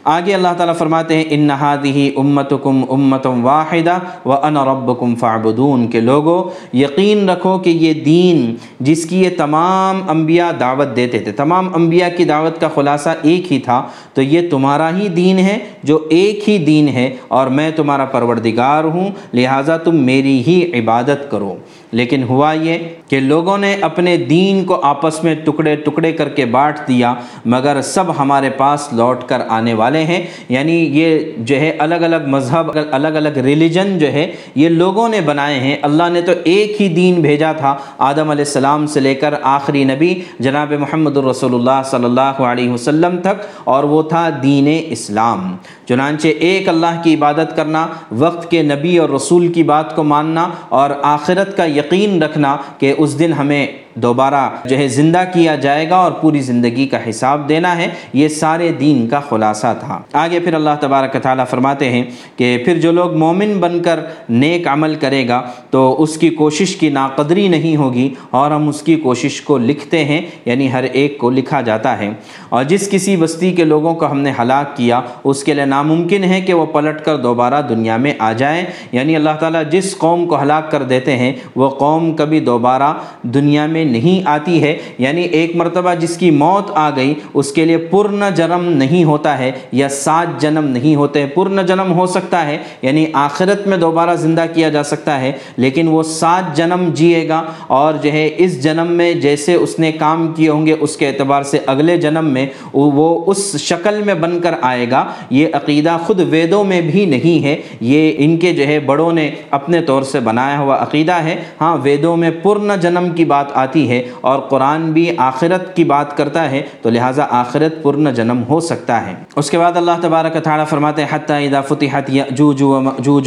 آگے 0.05 0.35
اللہ 0.35 0.55
تعالیٰ 0.57 0.75
فرماتے 0.77 1.17
ہیں 1.17 1.25
ان 1.31 1.41
نہادی 1.41 2.11
امتکم 2.17 2.83
امتم 2.91 3.45
واحدہ 3.45 3.99
و 4.27 4.33
ان 4.33 4.57
ربکم 4.57 5.15
فعبدون 5.15 5.87
کے 5.91 6.01
لوگوں 6.01 6.43
یقین 6.77 7.29
رکھو 7.29 7.59
کہ 7.59 7.71
یہ 7.71 7.93
دین 8.05 8.55
جس 8.81 9.05
کی 9.07 9.23
یہ 9.23 9.31
تمام 9.37 10.01
انبیاء 10.11 10.51
دعوت 10.61 10.97
دیتے 10.97 11.19
تھے، 11.19 11.33
تمام 11.33 11.69
انبیاء 11.75 12.09
کی 12.17 12.25
دعوت 12.25 12.61
کا 12.61 12.69
خلاصہ 12.75 13.15
ایک 13.23 13.53
ہی 13.53 13.59
تھا، 13.59 13.83
تو 14.15 14.23
یہ 14.23 14.51
تمہارا 14.51 14.91
ہی 14.97 15.09
دین 15.09 15.39
ہے 15.39 15.59
جو 15.83 15.99
ایک 16.11 16.49
ہی 16.49 16.59
دین 16.65 16.89
ہے، 16.89 17.09
اور 17.29 17.47
میں 17.47 17.71
تمہارا 17.77 18.05
پروردگار 18.05 18.85
ہوں، 18.85 19.11
لہٰذا 19.33 19.77
تم 19.77 19.97
میری 20.05 20.43
ہی 20.47 20.61
عبادت 20.75 21.31
کرو۔ 21.31 21.55
لیکن 21.93 22.23
ہوا 22.23 22.53
یہ 22.53 22.79
کہ 23.09 23.21
لوگوں 23.21 23.57
نے 23.59 23.75
اپنے 23.81 24.17
دین 24.17 24.65
کو 24.65 24.81
آپس 24.83 25.23
میں 25.25 25.35
ٹکڑے 25.45 25.75
ٹکڑے 25.77 26.13
کر 26.13 26.29
کے 26.29 26.45
بانٹ 26.45 26.79
دیا، 26.89 27.15
مگر 27.45 27.81
سب 27.83 28.05
ہمارے 28.19 28.51
پاس 28.51 28.89
لوٹ 28.93 29.25
کر 29.25 29.43
آنے 29.49 29.75
والے 29.75 30.03
ہیں۔ 30.05 30.23
یعنی 30.49 30.75
یہ 30.93 31.19
جو 31.39 31.57
ہے 31.57 31.71
الگ 31.79 31.95
الگ 31.95 32.27
مذہب، 32.27 32.71
الگ 32.91 33.09
الگ 33.09 33.39
ریلیجن 33.45 33.99
جو 33.99 34.13
ہے 34.13 34.31
یہ 34.55 34.69
لوگوں 34.69 35.09
نے 35.09 35.21
بنائے 35.21 35.59
ہیں۔ 35.61 35.77
اللہ 35.83 36.09
نے 36.13 36.21
تو 36.21 36.33
ایک 36.45 36.81
ہی 36.81 36.89
دین 36.89 37.21
بھیجا 37.23 37.53
تھا 37.53 37.77
آدم 37.99 38.31
علیہ 38.31 38.45
السلام 38.45 38.87
سے 38.87 39.01
لے 39.01 39.15
کر 39.15 39.35
آخری 39.43 39.85
نبی 39.85 40.15
جناب 40.39 40.73
محمد 40.73 41.17
الرسول 41.17 41.55
اللہ 41.55 41.83
صلی 41.91 42.05
اللہ 42.05 42.21
علیہ 42.21 42.71
وسلم 42.71 43.17
تک، 43.23 43.47
اور 43.65 43.85
وہ 43.85 44.03
تھا 44.03 44.29
دین 44.43 44.69
اسلام۔ 44.87 45.57
چنانچہ 45.89 46.29
ایک 46.29 46.69
اللہ 46.69 47.01
کی 47.05 47.15
عبادت 47.15 47.57
کرنا، 47.57 47.87
وقت 48.13 48.51
کے 48.51 48.63
نبی 48.63 48.99
اور 48.99 49.09
رسول 49.09 49.53
کی 49.53 49.63
بات 49.63 49.95
کو 49.97 50.03
ماننا، 50.03 50.49
اور 50.69 50.91
آخرت 51.03 51.57
کا 51.57 51.65
یقین 51.83 52.23
رکھنا 52.23 52.57
کہ 52.79 52.95
اس 52.99 53.19
دن 53.19 53.33
ہمیں 53.33 53.67
دوبارہ 53.95 54.51
جو 54.65 54.79
ہے 54.79 54.89
زندہ 54.89 55.25
کیا 55.35 55.55
جائے 55.55 55.91
گا 55.91 55.97
اور 55.97 56.13
پوری 56.13 56.41
زندگی 56.41 56.87
کا 56.87 57.11
حساب 57.11 57.49
دینا 57.49 57.77
ہے، 57.77 57.89
یہ 58.13 58.29
سارے 58.29 58.73
دین 58.73 59.09
کا 59.09 59.21
خلاصہ 59.21 59.75
تھا۔ 59.81 60.01
آگے 60.13 60.41
پھر 60.41 60.55
اللہ 60.55 60.71
تبارک 60.81 61.17
تعالیٰ 61.23 61.45
فرماتے 61.51 61.91
ہیں 61.91 62.05
کہ 62.37 62.63
پھر 62.65 62.81
جو 62.81 62.93
لوگ 62.93 63.17
مومن 63.17 63.61
بن 63.61 63.83
کر 63.83 64.01
نیک 64.29 64.69
عمل 64.69 64.95
کرے 64.95 65.29
گا 65.29 65.43
تو 65.71 66.03
اس 66.03 66.17
کی 66.17 66.31
کوشش 66.31 66.77
کی 66.77 66.89
ناقدری 66.89 67.49
نہیں 67.49 67.77
ہوگی 67.77 68.15
اور 68.31 68.51
ہم 68.51 68.69
اس 68.69 68.83
کی 68.83 68.95
کوشش 68.95 69.41
کو 69.41 69.59
لکھتے 69.59 70.05
ہیں 70.05 70.21
یعنی 70.45 70.73
ہر 70.73 70.83
ایک 70.83 71.19
کو 71.19 71.31
لکھا 71.31 71.61
جاتا 71.61 71.99
ہے۔ 71.99 72.11
اور 72.49 72.65
جس 72.65 72.91
کسی 72.91 73.17
بستی 73.17 73.53
کے 73.53 73.65
لوگوں 73.65 73.95
کو 73.95 74.11
ہم 74.11 74.21
نے 74.21 74.33
ہلاک 74.39 74.77
کیا، 74.77 75.01
اس 75.25 75.45
کے 75.45 75.55
لیے 75.55 75.65
ناممکن 75.65 76.25
ہے 76.25 76.41
کہ 76.41 76.55
وہ 76.55 76.67
پلٹ 76.67 77.05
کر 77.05 77.17
دوبارہ 77.17 77.63
دنیا 77.63 77.97
میں 77.97 78.15
آ 78.19 78.33
جائیں۔ 78.33 78.65
یعنی 78.93 79.17
اللہ 79.17 79.31
تعالیٰ 79.41 79.63
جس 79.71 79.99
قوم 79.99 80.27
کو 80.27 80.43
ہلاک 80.43 80.71
کر 80.71 80.83
دیتے 80.83 81.17
ہیں، 81.17 81.33
وہ 81.57 81.69
قوم 81.69 82.17
کبھی 82.17 82.41
دوبارہ 82.41 82.93
دنیا 83.23 83.67
میں 83.67 83.82
نہیں 83.85 84.27
آتی 84.29 84.63
ہے 84.63 84.77
یعنی 84.99 85.23
ایک 85.23 85.55
مرتبہ 85.57 85.95
جس 85.95 86.17
کی 86.17 86.31
موت 86.33 86.71
آ 86.75 86.89
گئی، 86.97 87.15
اس 87.35 87.53
کے 87.53 87.65
لیے 87.65 87.77
پرن 87.91 88.23
جنم 88.37 88.65
نہیں 88.69 89.05
ہوتا 89.05 89.39
ہے 89.39 89.51
یا 89.73 89.89
سات 89.89 90.41
جنم 90.41 90.69
نہیں 90.69 90.95
ہوتے 90.97 91.25
پرن 91.27 91.65
جنم 91.67 91.93
ہو 91.93 92.07
سکتا 92.07 92.47
ہے 92.47 92.57
یعنی 92.83 93.05
آخرت 93.15 93.67
میں 93.67 93.79
دوبارہ 93.79 94.15
زندہ 94.17 94.45
کیا 94.55 94.69
جا 94.69 94.83
سکتا 94.83 95.21
ہے، 95.21 95.33
لیکن 95.57 95.89
وہ 95.89 96.03
سات 96.03 96.57
جنم 96.57 96.89
جیے 96.95 97.27
گا 97.29 97.43
اور 97.69 97.95
جو 98.03 98.13
ہے 98.13 98.29
اس 98.37 98.63
جنم 98.63 98.93
میں 98.93 99.13
جیسے 99.15 99.55
اس 99.55 99.79
نے 99.79 99.93
کام 99.93 100.27
کیے 100.37 100.49
ہوں 100.49 100.67
گے، 100.67 100.77
اس 100.81 100.97
کے 100.97 101.09
اعتبار 101.09 101.43
سے 101.43 101.59
اگلے 101.67 101.97
جنم 101.97 102.31
میں 102.33 102.47
وہ 102.73 103.09
اس 103.27 103.57
شکل 103.61 104.01
میں 104.07 104.15
بن 104.15 104.39
کر 104.41 104.55
آئے 104.63 104.91
گا۔ 104.91 105.05
یہ 105.31 105.49
عقیدہ 105.53 105.97
خود 106.07 106.21
ویدوں 106.31 106.63
میں 106.65 106.81
بھی 106.81 107.05
نہیں 107.07 107.45
ہے، 107.45 107.57
یہ 107.81 108.13
ان 108.19 108.37
کے 108.37 108.53
جو 108.53 108.67
ہے 108.67 108.79
بڑوں 108.81 109.13
نے 109.13 109.31
اپنے 109.51 109.81
طور 109.83 110.03
سے 110.03 110.21
بنایا 110.21 110.59
ہوا 110.59 110.83
عقیدہ 110.83 111.13
ہے۔ 111.25 111.37
ہاں 111.61 111.77
ویدوں 111.83 112.17
میں 112.17 112.31
پرن 112.43 112.73
جنم 112.81 113.09
کی 113.17 113.25
بات 113.25 113.53
آتی 113.55 113.72
ہے 113.91 114.03
اور 114.21 114.39
قرآن 114.39 114.93
بھی 114.93 115.11
آخرت 115.17 115.77
کی 115.77 115.85
بات 115.85 116.17
کرتا 116.17 116.51
ہے، 116.51 116.63
تو 116.83 116.91
لہٰذا 116.91 117.27
آخرت 117.31 117.83
پرن 117.83 118.15
جنم 118.15 118.43
ہو 118.49 118.61
سکتا 118.61 119.07
ہے۔ 119.07 119.15
اس 119.37 119.51
کے 119.51 119.59
بعد 119.59 119.77
اللہ 119.77 120.01
تبارک 120.01 120.43
تعالیٰ 120.45 120.67
فرماتے 120.67 121.05
حتیٰ 121.11 121.47
اذا 121.47 121.61
فتحت 121.61 122.11
یاجوج 122.11 122.63
و 122.63 122.81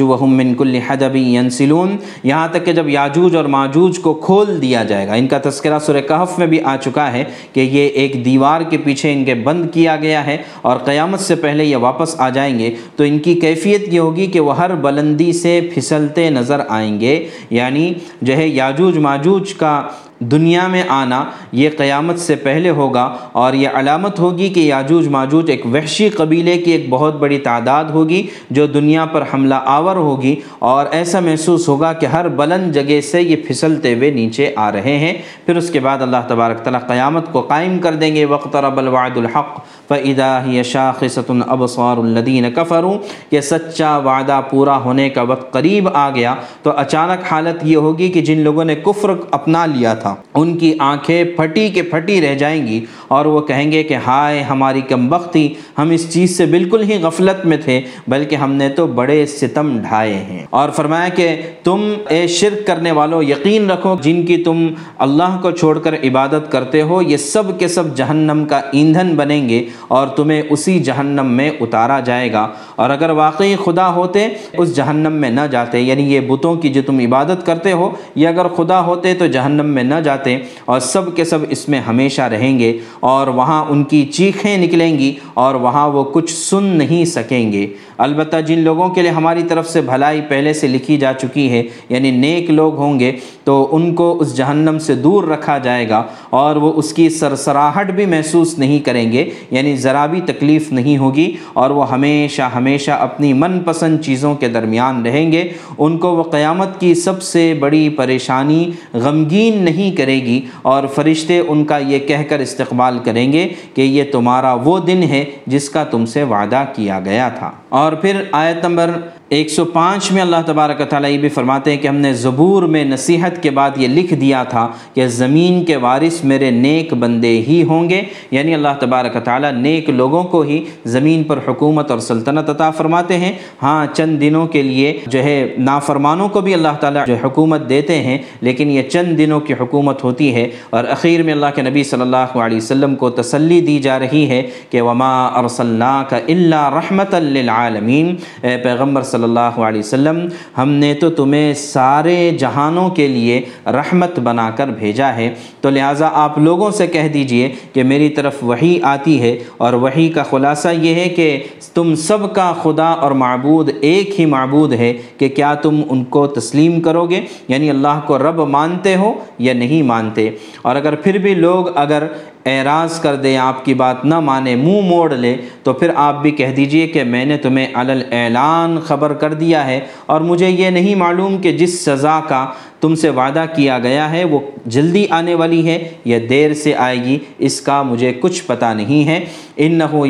وهم 0.09 0.35
من 0.37 0.53
كل 0.55 0.77
حدب 0.87 1.15
ينسلون 1.15 1.95
یہاں 2.23 2.47
تک 2.47 2.65
کہ 2.65 2.73
جب 2.73 2.89
یاجوج 2.89 3.35
اور 3.35 3.45
ماجوج 3.45 3.99
کو 3.99 4.13
کھول 4.13 4.61
دیا 4.61 4.83
جائے 4.83 5.07
گا، 5.07 5.13
ان 5.13 5.27
کا 5.27 5.37
تذکرہ 5.43 5.79
سورہ 5.79 6.01
کہف 6.07 6.37
میں 6.39 6.47
بھی 6.47 6.61
آ 6.61 6.75
چکا 6.75 7.11
ہے 7.13 7.23
کہ 7.53 7.59
یہ 7.59 7.87
ایک 7.87 8.25
دیوار 8.25 8.61
کے 8.61 8.77
پیچھے 8.77 9.13
ان 9.13 9.25
کے 9.25 9.33
بند 9.33 9.65
کیا 9.73 9.95
گیا 9.95 10.25
ہے 10.25 10.37
اور 10.61 10.77
قیامت 10.77 11.19
سے 11.19 11.35
پہلے 11.35 11.65
یہ 11.65 11.77
واپس 11.77 12.19
آ 12.19 12.29
جائیں 12.29 12.57
گے، 12.59 12.73
تو 12.95 13.03
ان 13.03 13.19
کی 13.19 13.33
کیفیت 13.33 13.93
یہ 13.93 13.99
ہوگی 13.99 14.25
کہ 14.25 14.39
وہ 14.39 14.57
ہر 14.57 14.75
بلندی 14.75 15.31
سے 15.33 15.59
پھسلتے 15.73 16.29
نظر 16.29 16.61
آئیں 16.69 16.99
گے۔ 16.99 17.15
یعنی 17.49 17.93
جو 18.21 18.37
ہے 18.37 18.47
یاجوج 18.47 18.97
ماجوج 18.97 19.53
کا 19.53 19.81
دنیا 20.20 20.68
میں 20.68 20.84
آنا 20.88 21.24
یہ 21.51 21.70
قیامت 21.78 22.20
سے 22.20 22.36
پہلے 22.36 22.70
ہوگا 22.70 23.16
اور 23.32 23.53
یہ 23.53 23.70
علامت 23.74 24.20
ہوگی 24.20 24.49
کہ 24.49 24.59
یاجوج 24.59 25.07
ماجوج 25.07 25.49
ایک 25.49 25.66
وحشی 25.66 26.09
قبیلے 26.09 26.57
کی 26.57 26.72
ایک 26.72 26.86
بہت 26.89 27.16
بڑی 27.16 27.38
تعداد 27.38 27.86
ہوگی 27.86 28.28
جو 28.49 28.68
دنیا 28.68 29.05
پر 29.05 29.24
حملہ 29.34 29.55
آور 29.66 29.95
ہوگی 29.95 30.36
اور 30.59 30.86
ایسا 30.91 31.20
محسوس 31.20 31.68
ہوگا 31.68 31.93
کہ 31.93 32.05
ہر 32.05 32.28
بلند 32.28 32.72
جگہ 32.72 33.01
سے 33.01 33.22
یہ 33.22 33.36
پھسلتے 33.36 33.95
ہوئے 33.95 34.11
نیچے 34.11 34.53
آ 34.55 34.72
رہے 34.72 34.97
ہیں۔ 34.97 35.13
پھر 35.45 35.55
اس 35.55 35.70
کے 35.70 35.80
بعد 35.80 36.01
اللہ 36.01 36.18
تبارک 36.28 36.57
تعالیٰ 36.57 36.88
قیامت 36.88 37.32
کو 37.32 37.41
قائم 37.41 37.80
کر 37.80 37.93
دیں 37.93 38.16
گے۔ 38.16 38.26
وقت 38.26 38.55
رب 38.55 38.78
الوعد 38.78 39.18
الحق 39.18 39.61
فَإِذَا 39.88 40.43
هِيَ 40.45 40.63
شَاخِصَةٌ 40.63 41.53
أَبْصَارُ 41.53 42.03
الَّذِينَ 42.03 42.47
كَفَرُوا۔ 42.55 42.97
کہ 43.30 43.41
سچا 43.41 43.97
وعدہ 43.97 44.41
پورا 44.49 44.78
ہونے 44.78 45.09
کا 45.09 45.22
وقت 45.22 45.53
قریب 45.53 45.89
آ 45.93 46.09
گیا۔ 46.09 46.36
تو 46.63 46.72
اچانک 46.78 47.32
حالت 47.32 47.66
یہ 47.66 47.76
ہوگی 47.76 48.09
کہ 48.09 48.22
جن 48.22 48.39
لوگوں 48.39 48.66
نے 48.66 48.76
کفر 48.76 49.09
اپنا 49.32 49.66
لیا 49.66 49.93
تھا 49.93 50.05
تھا۔ 50.06 50.16
ان 50.34 50.58
کی 50.58 50.74
آنکھیں 50.80 51.24
پھٹی 51.24 51.70
کے 51.70 51.82
پھٹی 51.82 52.22
رہ 52.22 52.36
جائیں 52.36 52.68
گی 52.68 52.86
اور 53.08 53.26
وہ 53.26 53.41
کہیں 53.41 53.72
گے 53.72 53.84
کہ 53.84 53.93
ہائے 53.93 54.41
ہماری 54.41 54.82
کم 54.82 55.08
بختی، 55.08 55.53
ہم 55.78 55.89
اس 55.89 56.14
چیز 56.14 56.38
سے 56.38 56.45
بالکل 56.45 56.84
ہی 56.84 57.03
غفلت 57.03 57.45
میں 57.45 57.58
تھے، 57.58 57.82
بلکہ 58.08 58.36
ہم 58.36 58.53
نے 58.53 58.70
تو 58.70 58.88
بڑے 58.88 59.26
ستم 59.26 59.80
ڈھائے 59.80 60.14
ہیں۔ 60.14 60.45
اور 60.49 60.70
فرمایا 60.70 61.10
کہ 61.10 61.38
تم 61.64 61.93
اے 62.10 62.28
شرک 62.28 62.68
کرنے 62.68 62.91
والوں 62.91 63.24
یقین 63.24 63.72
رکھو، 63.72 63.95
جن 64.01 64.26
کی 64.26 64.38
تم 64.38 64.68
اللہ 64.97 65.39
کو 65.41 65.51
چھوڑ 65.51 65.80
کر 65.80 65.93
عبادت 65.93 66.51
کرتے 66.51 66.82
ہو، 66.82 67.01
یہ 67.01 67.18
سب 67.18 67.60
کے 67.60 67.68
سب 67.68 67.95
جہنم 67.95 68.45
کا 68.49 68.62
ایندھن 68.74 69.16
بنیں 69.16 69.49
گے 69.49 69.66
اور 69.88 70.08
تمہیں 70.08 70.41
اسی 70.49 70.80
جہنم 70.80 71.26
میں 71.26 71.51
اتارا 71.60 71.99
جائے 71.99 72.34
گا۔ 72.34 72.47
اور 72.76 72.89
اگر 72.89 73.10
واقعی 73.10 73.56
خدا 73.66 73.93
ہوتے، 73.93 74.28
اس 74.58 74.76
جہنم 74.76 75.14
میں 75.14 75.30
نہ 75.30 75.41
جاتے۔ 75.51 75.80
یعنی 75.80 76.14
یہ 76.14 76.20
بتوں 76.20 76.56
کی 76.56 76.70
جو 76.70 76.82
تم 76.86 76.99
عبادت 76.99 77.45
کرتے 77.45 77.72
ہو، 77.72 77.91
یہ 78.16 78.28
اگر 78.28 78.47
خدا 78.47 78.82
ہوتے 78.82 79.14
تو 79.14 79.28
جہنم 79.28 79.66
میں 79.66 79.84
نہ 79.84 79.94
جاتے 79.99 80.37
اور 80.65 80.79
سب 80.79 81.15
کے 81.15 81.23
سب 81.23 81.39
اس 81.49 81.69
میں 81.69 81.79
ہمیشہ 81.79 82.21
رہیں 82.21 82.59
گے 82.59 82.77
اور 82.99 83.27
وہاں 83.27 83.65
ان 83.69 83.83
کی 83.83 84.05
چیخیں 84.05 84.57
نکلیں 84.57 84.99
گی 84.99 85.15
اور 85.33 85.55
وہاں 85.55 85.89
وہ 85.89 86.03
کچھ 86.03 86.31
سن 86.31 86.63
نہیں 86.63 87.05
سکیں 87.05 87.51
گے۔ 87.51 87.67
البتہ 87.97 88.37
جن 88.37 88.59
لوگوں 88.59 88.89
کے 88.89 89.01
لیے 89.01 89.11
ہماری 89.11 89.43
طرف 89.43 89.69
سے 89.69 89.81
بھلائی 89.81 90.21
پہلے 90.29 90.53
سے 90.53 90.67
لکھی 90.67 90.97
جا 90.97 91.13
چکی 91.13 91.49
ہے 91.49 91.63
یعنی 91.89 92.11
نیک 92.11 92.49
لوگ 92.49 92.75
ہوں 92.75 92.99
گے 92.99 93.11
تو 93.45 93.67
ان 93.71 93.95
کو 93.95 94.17
اس 94.19 94.37
جہنم 94.37 94.79
سے 94.79 94.95
دور 94.95 95.23
رکھا 95.23 95.57
جائے 95.57 95.89
گا 95.89 96.03
اور 96.29 96.55
وہ 96.55 96.73
اس 96.75 96.93
کی 96.93 97.09
سرسراہٹ 97.09 97.91
بھی 97.91 98.05
محسوس 98.05 98.59
نہیں 98.59 98.79
کریں 98.79 99.11
گے 99.11 99.29
یعنی 99.51 99.75
ذرا 99.75 100.05
بھی 100.05 100.21
تکلیف 100.21 100.71
نہیں 100.71 100.97
ہوگی 100.97 101.35
اور 101.53 101.69
وہ 101.69 101.91
ہمیشہ 101.91 102.41
ہمیشہ 102.55 102.91
اپنی 102.91 103.33
من 103.33 103.59
پسند 103.65 104.01
چیزوں 104.01 104.35
کے 104.35 104.47
درمیان 104.47 105.05
رہیں 105.05 105.31
گے۔ 105.31 105.49
ان 105.77 105.97
کو 105.97 106.15
وہ 106.15 106.23
قیامت 106.23 106.79
کی 106.79 106.93
سب 106.95 107.21
سے 107.23 107.53
بڑی 107.59 107.89
پریشانی، 107.89 108.71
غمگین 108.93 109.63
نہیں 109.63 109.95
کرے 109.95 110.15
گی 110.15 110.41
اور 110.61 110.87
فرشتے 110.87 111.39
ان 111.39 111.65
کا 111.65 111.77
یہ 111.77 111.99
کہہ 111.99 112.23
کر 112.29 112.39
استقبال 112.39 112.99
کریں 113.03 113.33
گے 113.33 113.47
کہ 113.73 113.81
یہ 113.81 114.03
تمہارا 114.11 114.53
وہ 114.53 114.79
دن 114.79 115.03
ہے 115.03 115.25
جس 115.47 115.69
کا 115.69 115.83
تم 115.83 116.05
سے 116.05 116.23
وعدہ 116.23 116.65
کیا 116.75 116.99
گیا 117.05 117.29
تھا۔ 117.29 117.51
اور 117.69 117.93
پھر 117.93 118.21
آیت 118.31 118.65
نمبر 118.65 118.91
ایک 119.30 119.49
سو 119.49 119.65
پانچ 119.65 120.11
میں 120.11 120.21
اللہ 120.21 120.36
تبارک 120.45 120.89
تعالیٰ 120.89 121.09
یہ 121.11 121.17
بھی 121.17 121.30
فرماتے 121.30 121.71
ہیں 121.71 121.78
کہ 121.78 121.88
ہم 121.88 121.95
نے 121.95 122.13
زبور 122.13 122.63
میں 122.63 122.86
نصیحت 122.86 123.43
کے 123.43 123.49
بعد 123.49 123.71
یہ 123.78 123.88
لکھ 123.88 124.13
دیا 124.13 124.43
تھا 124.43 124.67
کہ 124.93 125.07
زمین 125.07 125.65
کے 125.65 125.76
وارث 125.76 126.23
میرے 126.23 126.49
نیک 126.51 126.93
بندے 126.93 127.41
ہی 127.47 127.63
ہوں 127.63 127.89
گے۔ 127.89 128.01
یعنی 128.32 128.53
اللہ 128.53 128.76
تبارک 128.80 129.17
تعالیٰ 129.23 129.51
نیک 129.51 129.89
لوگوں 129.89 130.23
کو 130.23 130.41
ہی 130.41 130.63
زمین 130.86 131.23
پر 131.23 131.39
حکومت 131.47 131.91
اور 131.91 131.99
سلطنت 131.99 132.49
عطا 132.49 132.71
فرماتے 132.71 133.17
ہیں۔ 133.17 133.34
ہاں 133.63 133.86
چند 133.93 134.21
دنوں 134.21 134.47
کے 134.47 134.61
لیے 134.61 134.99
جو 135.07 135.23
ہے 135.23 135.55
نافرمانوں 135.57 136.30
کو 136.30 136.41
بھی 136.41 136.53
اللہ 136.53 136.78
تعالیٰ 136.80 137.05
جو 137.07 137.15
حکومت 137.23 137.69
دیتے 137.69 137.95
ہیں، 138.03 138.17
لیکن 138.41 138.69
یہ 138.69 138.82
چند 138.82 139.17
دنوں 139.17 139.39
کی 139.39 139.53
حکومت 139.53 140.03
ہوتی 140.03 140.36
ہے 140.36 140.49
اور 140.69 140.84
اخیر 140.84 141.23
میں 141.23 141.34
اللہ 141.34 141.55
کے 141.55 141.61
نبی 141.61 141.84
صلی 141.84 142.01
اللہ 142.01 142.38
علیہ 142.38 142.57
وسلم 142.57 142.95
کو 142.95 143.09
تسلی 143.09 143.61
دی 143.61 143.80
جا 143.80 143.99
رہی 143.99 144.30
ہے 144.30 144.41
کہ 144.69 144.82
وما 144.82 145.28
ارسلنا 145.28 146.03
کا 146.09 146.17
اللہ 146.17 146.69
رحمت 146.73 147.13
للعالمین 147.13 148.15
اے 148.41 148.57
پیغمبر 148.63 149.01
صلی 149.01 149.14
صلی 149.16 149.24
اللہ 149.24 149.63
علیہ 149.68 149.80
وسلم، 149.80 150.28
ہم 150.57 150.70
نے 150.70 150.93
تو 150.93 151.09
تمہیں 151.09 151.53
سارے 151.53 152.32
جہانوں 152.39 152.89
کے 152.89 153.07
لیے 153.07 153.41
رحمت 153.66 154.20
بنا 154.20 154.49
کر 154.49 154.68
بھیجا 154.68 155.16
ہے۔ 155.16 155.34
تو 155.61 155.70
لہٰذا 155.70 156.09
آپ 156.13 156.38
لوگوں 156.38 156.72
سے 156.72 156.88
کہہ 156.88 157.07
دیجیے 157.13 157.51
کہ 157.74 157.84
میری 157.84 158.09
طرف 158.09 158.36
وہی 158.41 158.80
آتی 158.84 159.22
ہے 159.22 159.39
اور 159.57 159.74
وہی 159.74 160.09
کا 160.09 160.24
خلاصہ 160.24 160.68
یہ 160.68 160.95
ہے 160.95 161.09
کہ 161.09 161.43
تم 161.74 161.95
سب 161.95 162.36
کا 162.36 162.53
خدا 162.63 162.88
اور 162.88 163.11
معبود 163.11 163.70
ایک 163.82 164.20
ہی 164.20 164.26
معبود 164.26 164.74
ہے 164.74 164.93
کہ 165.18 165.28
کیا 165.28 165.53
تم 165.53 165.82
ان 165.89 166.03
کو 166.03 166.28
تسلیم 166.28 166.82
کرو 166.82 167.05
گے؟ 167.05 167.22
یعنی 167.47 167.70
اللہ 167.70 167.99
کو 168.05 168.18
رب 168.18 168.39
مانتے 168.39 168.95
ہو 168.95 169.13
یا 169.39 169.53
نہیں 169.53 169.84
مانتے؟ 169.84 170.30
اور 170.61 170.76
اگر 170.76 170.95
پھر 170.95 171.18
بھی 171.18 171.34
لوگ 171.34 171.66
اگر 171.76 172.03
اعراض 172.45 172.99
کر 172.99 173.15
دے، 173.15 173.37
آپ 173.37 173.63
کی 173.65 173.73
بات 173.73 174.03
نہ 174.05 174.19
مانے، 174.19 174.55
منہ 174.55 174.81
موڑ 174.87 175.13
لے، 175.13 175.35
تو 175.63 175.73
پھر 175.73 175.91
آپ 175.95 176.21
بھی 176.21 176.31
کہہ 176.31 176.53
دیجیے 176.55 176.87
کہ 176.87 177.03
میں 177.03 177.25
نے 177.25 177.37
تمہیں 177.37 177.67
علل 177.73 178.01
اعلان 178.11 178.79
خبر 178.79 179.13
کر 179.13 179.33
دیا 179.33 179.65
ہے 179.67 179.79
اور 180.05 180.21
مجھے 180.21 180.49
یہ 180.49 180.69
نہیں 180.69 180.95
معلوم 180.95 181.37
کہ 181.41 181.51
جس 181.51 181.79
سزا 181.85 182.19
کا 182.27 182.45
تم 182.86 182.95
سے 182.95 183.09
وعدہ 183.09 183.45
کیا 183.55 183.79
گیا 183.79 184.11
ہے، 184.11 184.23
وہ 184.23 184.39
جلدی 184.65 185.05
آنے 185.09 185.36
والی 185.36 185.67
ہے 185.67 185.88
یا 186.05 186.17
دیر 186.29 186.53
سے 186.53 186.75
آئے 186.75 187.03
گی، 187.03 187.19
اس 187.38 187.61
کا 187.61 187.81
مجھے 187.81 188.13
کچھ 188.13 188.43
پتہ 188.43 188.65
نہیں 188.65 189.07
ہے۔ 189.07 189.25
انہو 189.57 190.05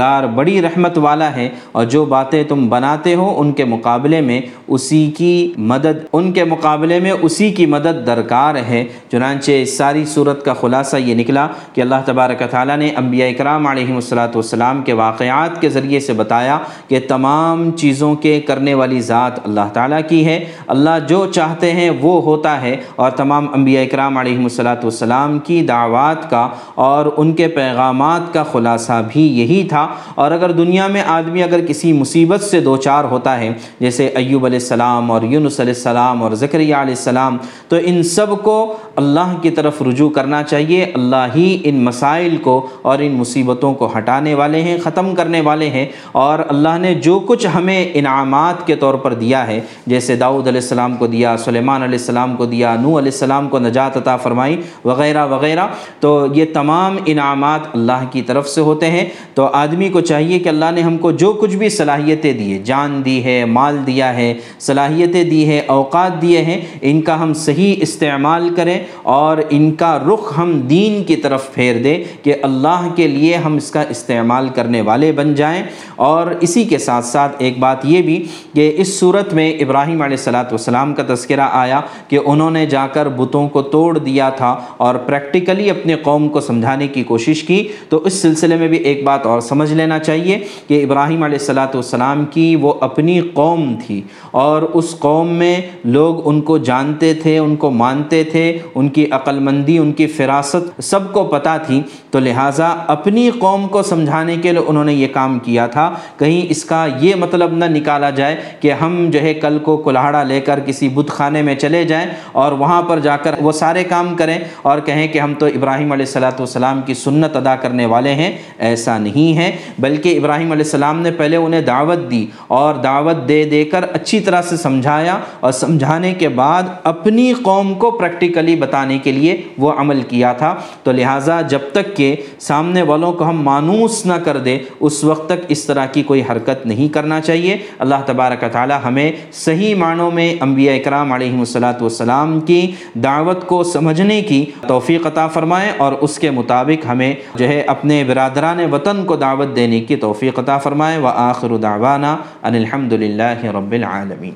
پروردگار 0.00 0.26
بڑی 0.34 0.60
رحمت 0.62 0.98
والا 0.98 1.34
ہے 1.36 1.48
اور 1.72 1.84
جو 1.84 2.04
باتیں 2.04 2.42
تم 2.48 2.68
بناتے 2.68 3.14
ہو 3.14 3.34
ان 3.40 3.52
کے 3.52 3.64
مقابلے 3.64 4.20
میں، 4.20 4.40
اسی 4.68 5.10
کی 5.16 5.52
مدد، 5.70 6.04
ان 6.12 6.30
کے 6.32 6.44
مقابلے 6.44 6.98
میں 7.00 7.12
اسی 7.22 7.50
کی 7.52 7.66
مدد 7.66 8.06
درکار 8.06 8.54
ہے۔ 8.68 8.84
چنانچہ 9.10 9.52
اس 9.62 9.76
ساری 9.76 10.04
صورت 10.04 10.44
کا 10.44 10.54
خلاصہ 10.60 10.96
یہ 10.96 11.14
نکلا 11.14 11.46
کہ 11.74 11.80
اللہ 11.80 12.02
تبارک 12.04 12.42
تعالیٰ 12.50 12.76
نے 12.76 12.90
انبیاء 12.96 13.28
اکرام 13.28 13.66
علیہ 13.66 13.92
الصلاۃ 13.94 14.34
والسلام 14.34 14.82
کے 14.82 14.92
واقعات 14.92 15.60
کے 15.60 15.68
ذریعے 15.68 16.00
سے 16.00 16.12
بتایا 16.12 16.58
کہ 16.88 17.00
تمام 17.08 17.70
چیزوں 17.76 18.14
کے 18.14 18.40
کرنے 18.46 18.74
والی 18.74 19.00
ذات 19.00 19.38
اللہ 19.44 19.68
تعالیٰ 19.72 20.00
کی 20.08 20.24
ہے۔ 20.26 20.38
اللہ 20.66 20.98
جو 21.08 21.24
چاہتے 21.32 21.72
ہیں 21.72 21.90
وہ 22.00 22.20
ہوتا 22.22 22.60
ہے 22.62 22.76
اور 22.96 23.10
تمام 23.10 23.46
انبیاء 23.54 23.82
اکرام 23.82 24.18
علیہ 24.18 24.38
الصلاۃ 24.38 24.82
والسلام 24.82 25.38
کی 25.38 25.60
دعوات 25.68 26.28
کا 26.30 26.48
اور 26.88 27.06
ان 27.16 27.32
کے 27.32 27.48
پیغامات 27.54 28.32
کا 28.34 28.42
خلاصہ 28.52 29.00
بھی 29.12 29.26
یہی 29.40 29.62
تھا۔ 29.68 29.79
اور 30.14 30.30
اگر 30.30 30.50
دنیا 30.50 30.86
میں 30.86 31.02
آدمی 31.06 31.42
اگر 31.42 31.60
کسی 31.66 31.92
مصیبت 31.92 32.42
سے 32.42 32.60
دو 32.60 32.76
چار 32.76 33.04
ہوتا 33.04 33.38
ہے، 33.40 33.52
جیسے 33.80 34.06
ایوب 34.06 34.46
علیہ 34.46 34.58
السلام 34.58 35.10
اور 35.10 35.22
یونس 35.22 35.60
علیہ 35.60 35.74
السلام 35.74 36.22
اور 36.22 36.32
ذکریہ 36.34 36.74
علیہ 36.74 36.94
السلام، 36.94 37.36
تو 37.68 37.76
ان 37.84 38.02
سب 38.02 38.42
کو 38.42 38.76
اللہ 38.96 39.34
کی 39.42 39.50
طرف 39.50 39.82
رجوع 39.82 40.10
کرنا 40.10 40.42
چاہیے۔ 40.42 40.86
اللہ 40.94 41.26
ہی 41.36 41.58
ان 41.64 41.84
مسائل 41.84 42.36
کو 42.36 42.66
اور 42.82 42.98
ان 42.98 43.12
مصیبتوں 43.12 43.74
کو 43.74 43.88
ہٹانے 43.98 44.34
والے 44.34 44.62
ہیں، 44.62 44.78
ختم 44.84 45.14
کرنے 45.14 45.40
والے 45.40 45.70
ہیں۔ 45.70 45.86
اور 46.12 46.38
اللہ 46.48 46.78
نے 46.78 46.94
جو 46.94 47.20
کچھ 47.26 47.46
ہمیں 47.54 47.88
انعامات 47.94 48.66
کے 48.66 48.76
طور 48.76 48.94
پر 48.94 49.14
دیا 49.14 49.46
ہے، 49.46 49.60
جیسے 49.86 50.16
داؤد 50.16 50.48
علیہ 50.48 50.60
السلام 50.60 50.96
کو 50.96 51.06
دیا، 51.06 51.36
سلیمان 51.36 51.82
علیہ 51.82 51.98
السلام 51.98 52.36
کو 52.36 52.44
دیا 52.44 52.74
نو 52.74 52.88
علیہ 52.88 53.12
السلام 53.12 53.48
کو 53.48 53.58
نجات 53.58 53.96
عطا 53.96 54.16
فرمائی، 54.16 54.60
وغیرہ 54.84 55.26
وغیرہ۔ 55.26 55.66
تو 56.00 56.26
یہ 56.34 56.44
تمام 56.52 56.96
انعامات 57.06 57.60
اللہ 57.74 58.04
کی 58.10 58.22
طرف 58.22 58.48
سے 58.48 58.60
ہوتے 58.60 58.90
ہیں۔ 58.90 59.04
تو 59.34 59.46
آدمی 59.46 59.88
کو 59.88 60.00
چاہیے 60.00 60.38
کہ 60.38 60.48
اللہ 60.48 60.64
نے 60.74 60.80
ہم 60.80 60.98
کو 60.98 61.10
جو 61.10 61.32
کچھ 61.32 61.56
بھی 61.56 61.68
صلاحیتیں 61.68 62.32
دی 62.32 62.58
جان 62.64 63.02
دی 63.04 63.24
ہے، 63.24 63.44
مال 63.44 63.86
دیا 63.86 64.16
ہے، 64.16 64.34
صلاحیتیں 64.58 65.24
دی 65.24 65.48
ہے 65.48 65.62
اوقات 65.66 66.22
دیے 66.22 66.42
ہیں، 66.42 66.60
ان 66.82 67.00
کا 67.00 67.22
ہم 67.22 67.34
صحیح 67.34 67.74
استعمال 67.78 68.50
کریں۔ 68.56 68.79
اور 69.02 69.38
ان 69.50 69.72
کا 69.72 69.98
رخ 69.98 70.32
ہم 70.38 70.60
دین 70.60 71.04
کی 71.04 71.16
طرف 71.16 71.54
پھیر 71.54 71.82
دیں 71.82 72.24
کہ 72.24 72.34
اللہ 72.42 72.88
کے 72.96 73.08
لیے 73.08 73.36
ہم 73.36 73.56
اس 73.56 73.70
کا 73.70 73.82
استعمال 73.88 74.48
کرنے 74.48 74.80
والے 74.80 75.12
بن 75.12 75.34
جائیں۔ 75.34 75.62
اور 75.96 76.26
اسی 76.40 76.64
کے 76.64 76.78
ساتھ 76.78 77.04
ساتھ 77.04 77.36
ایک 77.38 77.58
بات 77.58 77.84
یہ 77.84 78.02
بھی 78.02 78.26
کہ 78.54 78.74
اس 78.76 78.98
صورت 79.00 79.34
میں 79.34 79.52
ابراہیم 79.52 80.02
علیہ 80.02 80.16
السلاۃ 80.16 80.44
والسلام 80.44 80.94
کا 80.94 81.02
تذکرہ 81.14 81.48
آیا 81.52 81.80
کہ 82.08 82.18
انہوں 82.24 82.50
نے 82.50 82.66
جا 82.66 82.86
کر 82.86 83.08
بتوں 83.08 83.48
کو 83.48 83.62
توڑ 83.62 83.98
دیا 83.98 84.30
تھا 84.30 84.56
اور 84.76 84.94
پریکٹیکلی 84.94 85.70
اپنے 85.70 85.96
قوم 85.96 86.28
کو 86.28 86.40
سمجھانے 86.40 86.88
کی 86.88 87.02
کوشش 87.02 87.42
کی۔ 87.42 87.68
تو 87.88 88.00
اس 88.04 88.12
سلسلے 88.12 88.56
میں 88.56 88.68
بھی 88.68 88.76
ایک 88.76 89.04
بات 89.04 89.26
اور 89.26 89.40
سمجھ 89.40 89.72
لینا 89.72 89.98
چاہیے 89.98 90.38
کہ 90.68 90.84
ابراہیم 90.84 91.22
علیہ 91.22 91.38
السلاۃ 91.40 91.74
والسلام 91.74 92.24
کی 92.24 92.56
وہ 92.56 92.74
اپنی 92.80 93.20
قوم 93.34 93.74
تھی 93.86 94.00
اور 94.30 94.62
اس 94.62 94.96
قوم 94.98 95.28
میں 95.28 95.60
لوگ 95.84 96.28
ان 96.28 96.40
کو 96.40 96.58
جانتے 96.58 97.14
تھے، 97.14 97.38
ان 97.38 97.56
کو 97.56 97.70
مانتے 97.70 98.22
تھے 98.24 98.58
ان 98.74 98.88
کی 98.88 99.06
عقل 99.10 99.38
مندی 99.38 99.78
ان 99.78 99.92
کی 99.92 100.06
فراست 100.06 100.80
سب 100.82 101.12
کو 101.12 101.24
پتہ 101.24 101.56
تھی، 101.66 101.80
تو 102.10 102.18
لہٰذا 102.18 102.68
اپنی 102.86 103.30
قوم 103.38 103.68
کو 103.68 103.82
سمجھانے 103.82 104.36
کے 104.36 104.52
لیے 104.52 104.62
انہوں 104.66 104.84
نے 104.84 104.92
یہ 104.92 105.08
کام 105.12 105.38
کیا 105.38 105.66
تھا۔ 105.66 105.94
کہیں 106.18 106.46
اس 106.50 106.64
کا 106.64 106.86
یہ 107.00 107.14
مطلب 107.14 107.52
نہ 107.52 107.64
نکالا 107.64 108.10
جائے 108.10 108.36
کہ 108.60 108.72
ہم 108.72 109.06
جو 109.10 109.20
ہے 109.20 109.34
کل 109.34 109.58
کو 109.58 109.76
کلاڑا 109.76 110.22
لے 110.22 110.40
کر 110.40 110.60
کسی 110.66 110.88
بت 110.88 111.08
خانے 111.08 111.42
میں 111.42 111.54
چلے 111.54 111.84
جائیں 111.84 112.06
اور 112.32 112.52
وہاں 112.52 112.82
پر 112.82 112.98
جا 112.98 113.16
کر 113.16 113.34
وہ 113.40 113.52
سارے 113.52 113.84
کام 113.84 114.14
کریں 114.16 114.38
اور 114.62 114.78
کہیں 114.78 115.06
کہ 115.08 115.18
ہم 115.18 115.34
تو 115.34 115.46
ابراہیم 115.46 115.92
علیہ 115.92 116.06
السلاۃ 116.06 116.38
والسلام 116.38 116.80
کی 116.86 116.94
سنت 116.94 117.36
ادا 117.36 117.56
کرنے 117.56 117.86
والے 117.86 118.14
ہیں۔ 118.14 118.32
ایسا 118.58 118.98
نہیں 118.98 119.36
ہے، 119.36 119.50
بلکہ 119.78 120.18
ابراہیم 120.18 120.52
علیہ 120.52 120.64
السلام 120.64 121.00
نے 121.00 121.10
پہلے 121.10 121.36
انہیں 121.36 121.60
دعوت 121.60 122.10
دی 122.10 122.26
اور 122.48 122.74
دعوت 122.74 123.28
دے 123.28 123.44
دے 123.44 123.64
کر 123.64 123.84
اچھی 123.92 124.20
طرح 124.20 124.42
سے 124.42 124.56
سمجھایا 124.56 125.18
اور 125.40 125.52
سمجھانے 125.52 126.12
کے 126.14 126.28
بعد 126.28 126.62
اپنی 126.84 127.32
قوم 127.42 127.72
کو 127.74 127.90
پریکٹیکلی 127.90 128.56
بتانے 128.60 128.98
کے 128.98 129.12
لیے 129.12 129.42
وہ 129.58 129.72
عمل 129.72 130.02
کیا 130.02 130.32
تھا۔ 130.32 130.54
تو 130.82 130.92
لہٰذا 130.92 131.40
جب 131.40 131.58
تک 131.72 131.96
کہ 131.96 132.16
سامنے 132.38 132.82
والوں 132.82 133.12
کو 133.12 133.24
ہم 133.24 133.42
مانوس 133.42 134.06
نہ 134.06 134.12
کر 134.12 134.36
دے 134.36 134.58
اس 134.80 135.04
وقت 135.04 135.26
تک 135.26 135.44
اس 135.48 135.64
طرح 135.64 135.86
کی 135.86 136.02
کوئی 136.02 136.22
حرکت 136.30 136.66
نہیں 136.66 136.94
کرنا 136.94 137.20
چاہیے۔ 137.20 137.56
اللہ 137.78 137.94
تبارک 138.06 138.44
تعالی 138.52 138.74
ہمیں 138.84 139.12
صحیح 139.32 139.74
معنوں 139.74 140.10
میں 140.10 140.34
انبیاء 140.40 140.74
اکرام 140.74 141.12
علیہ 141.12 141.38
الصلاۃ 141.38 141.80
والسلام 141.80 142.40
کی 142.40 142.72
دعوت 142.94 143.46
کو 143.46 143.62
سمجھنے 143.62 144.22
کی 144.22 144.44
توفیق 144.66 145.06
عطا 145.06 145.26
فرمائے 145.26 145.72
اور 145.76 145.92
اس 145.92 146.18
کے 146.18 146.30
مطابق 146.30 146.86
ہمیں 146.86 147.14
جو 147.34 147.48
ہے 147.48 147.60
اپنے 147.60 148.04
برادران 148.04 148.60
وطن 148.72 149.04
کو 149.04 149.16
دعوت 149.16 149.56
دینے 149.56 149.80
کی 149.80 149.96
توفیق 149.96 150.38
عطا 150.38 150.58
فرمائے۔ 150.58 150.98
و 150.98 151.06
آخر 151.06 151.56
دعوانا 151.56 152.16
ان 152.42 152.54
الحمد 152.54 152.92
للہ 152.92 153.44
رب 153.44 153.72
العالمین۔ 153.72 154.28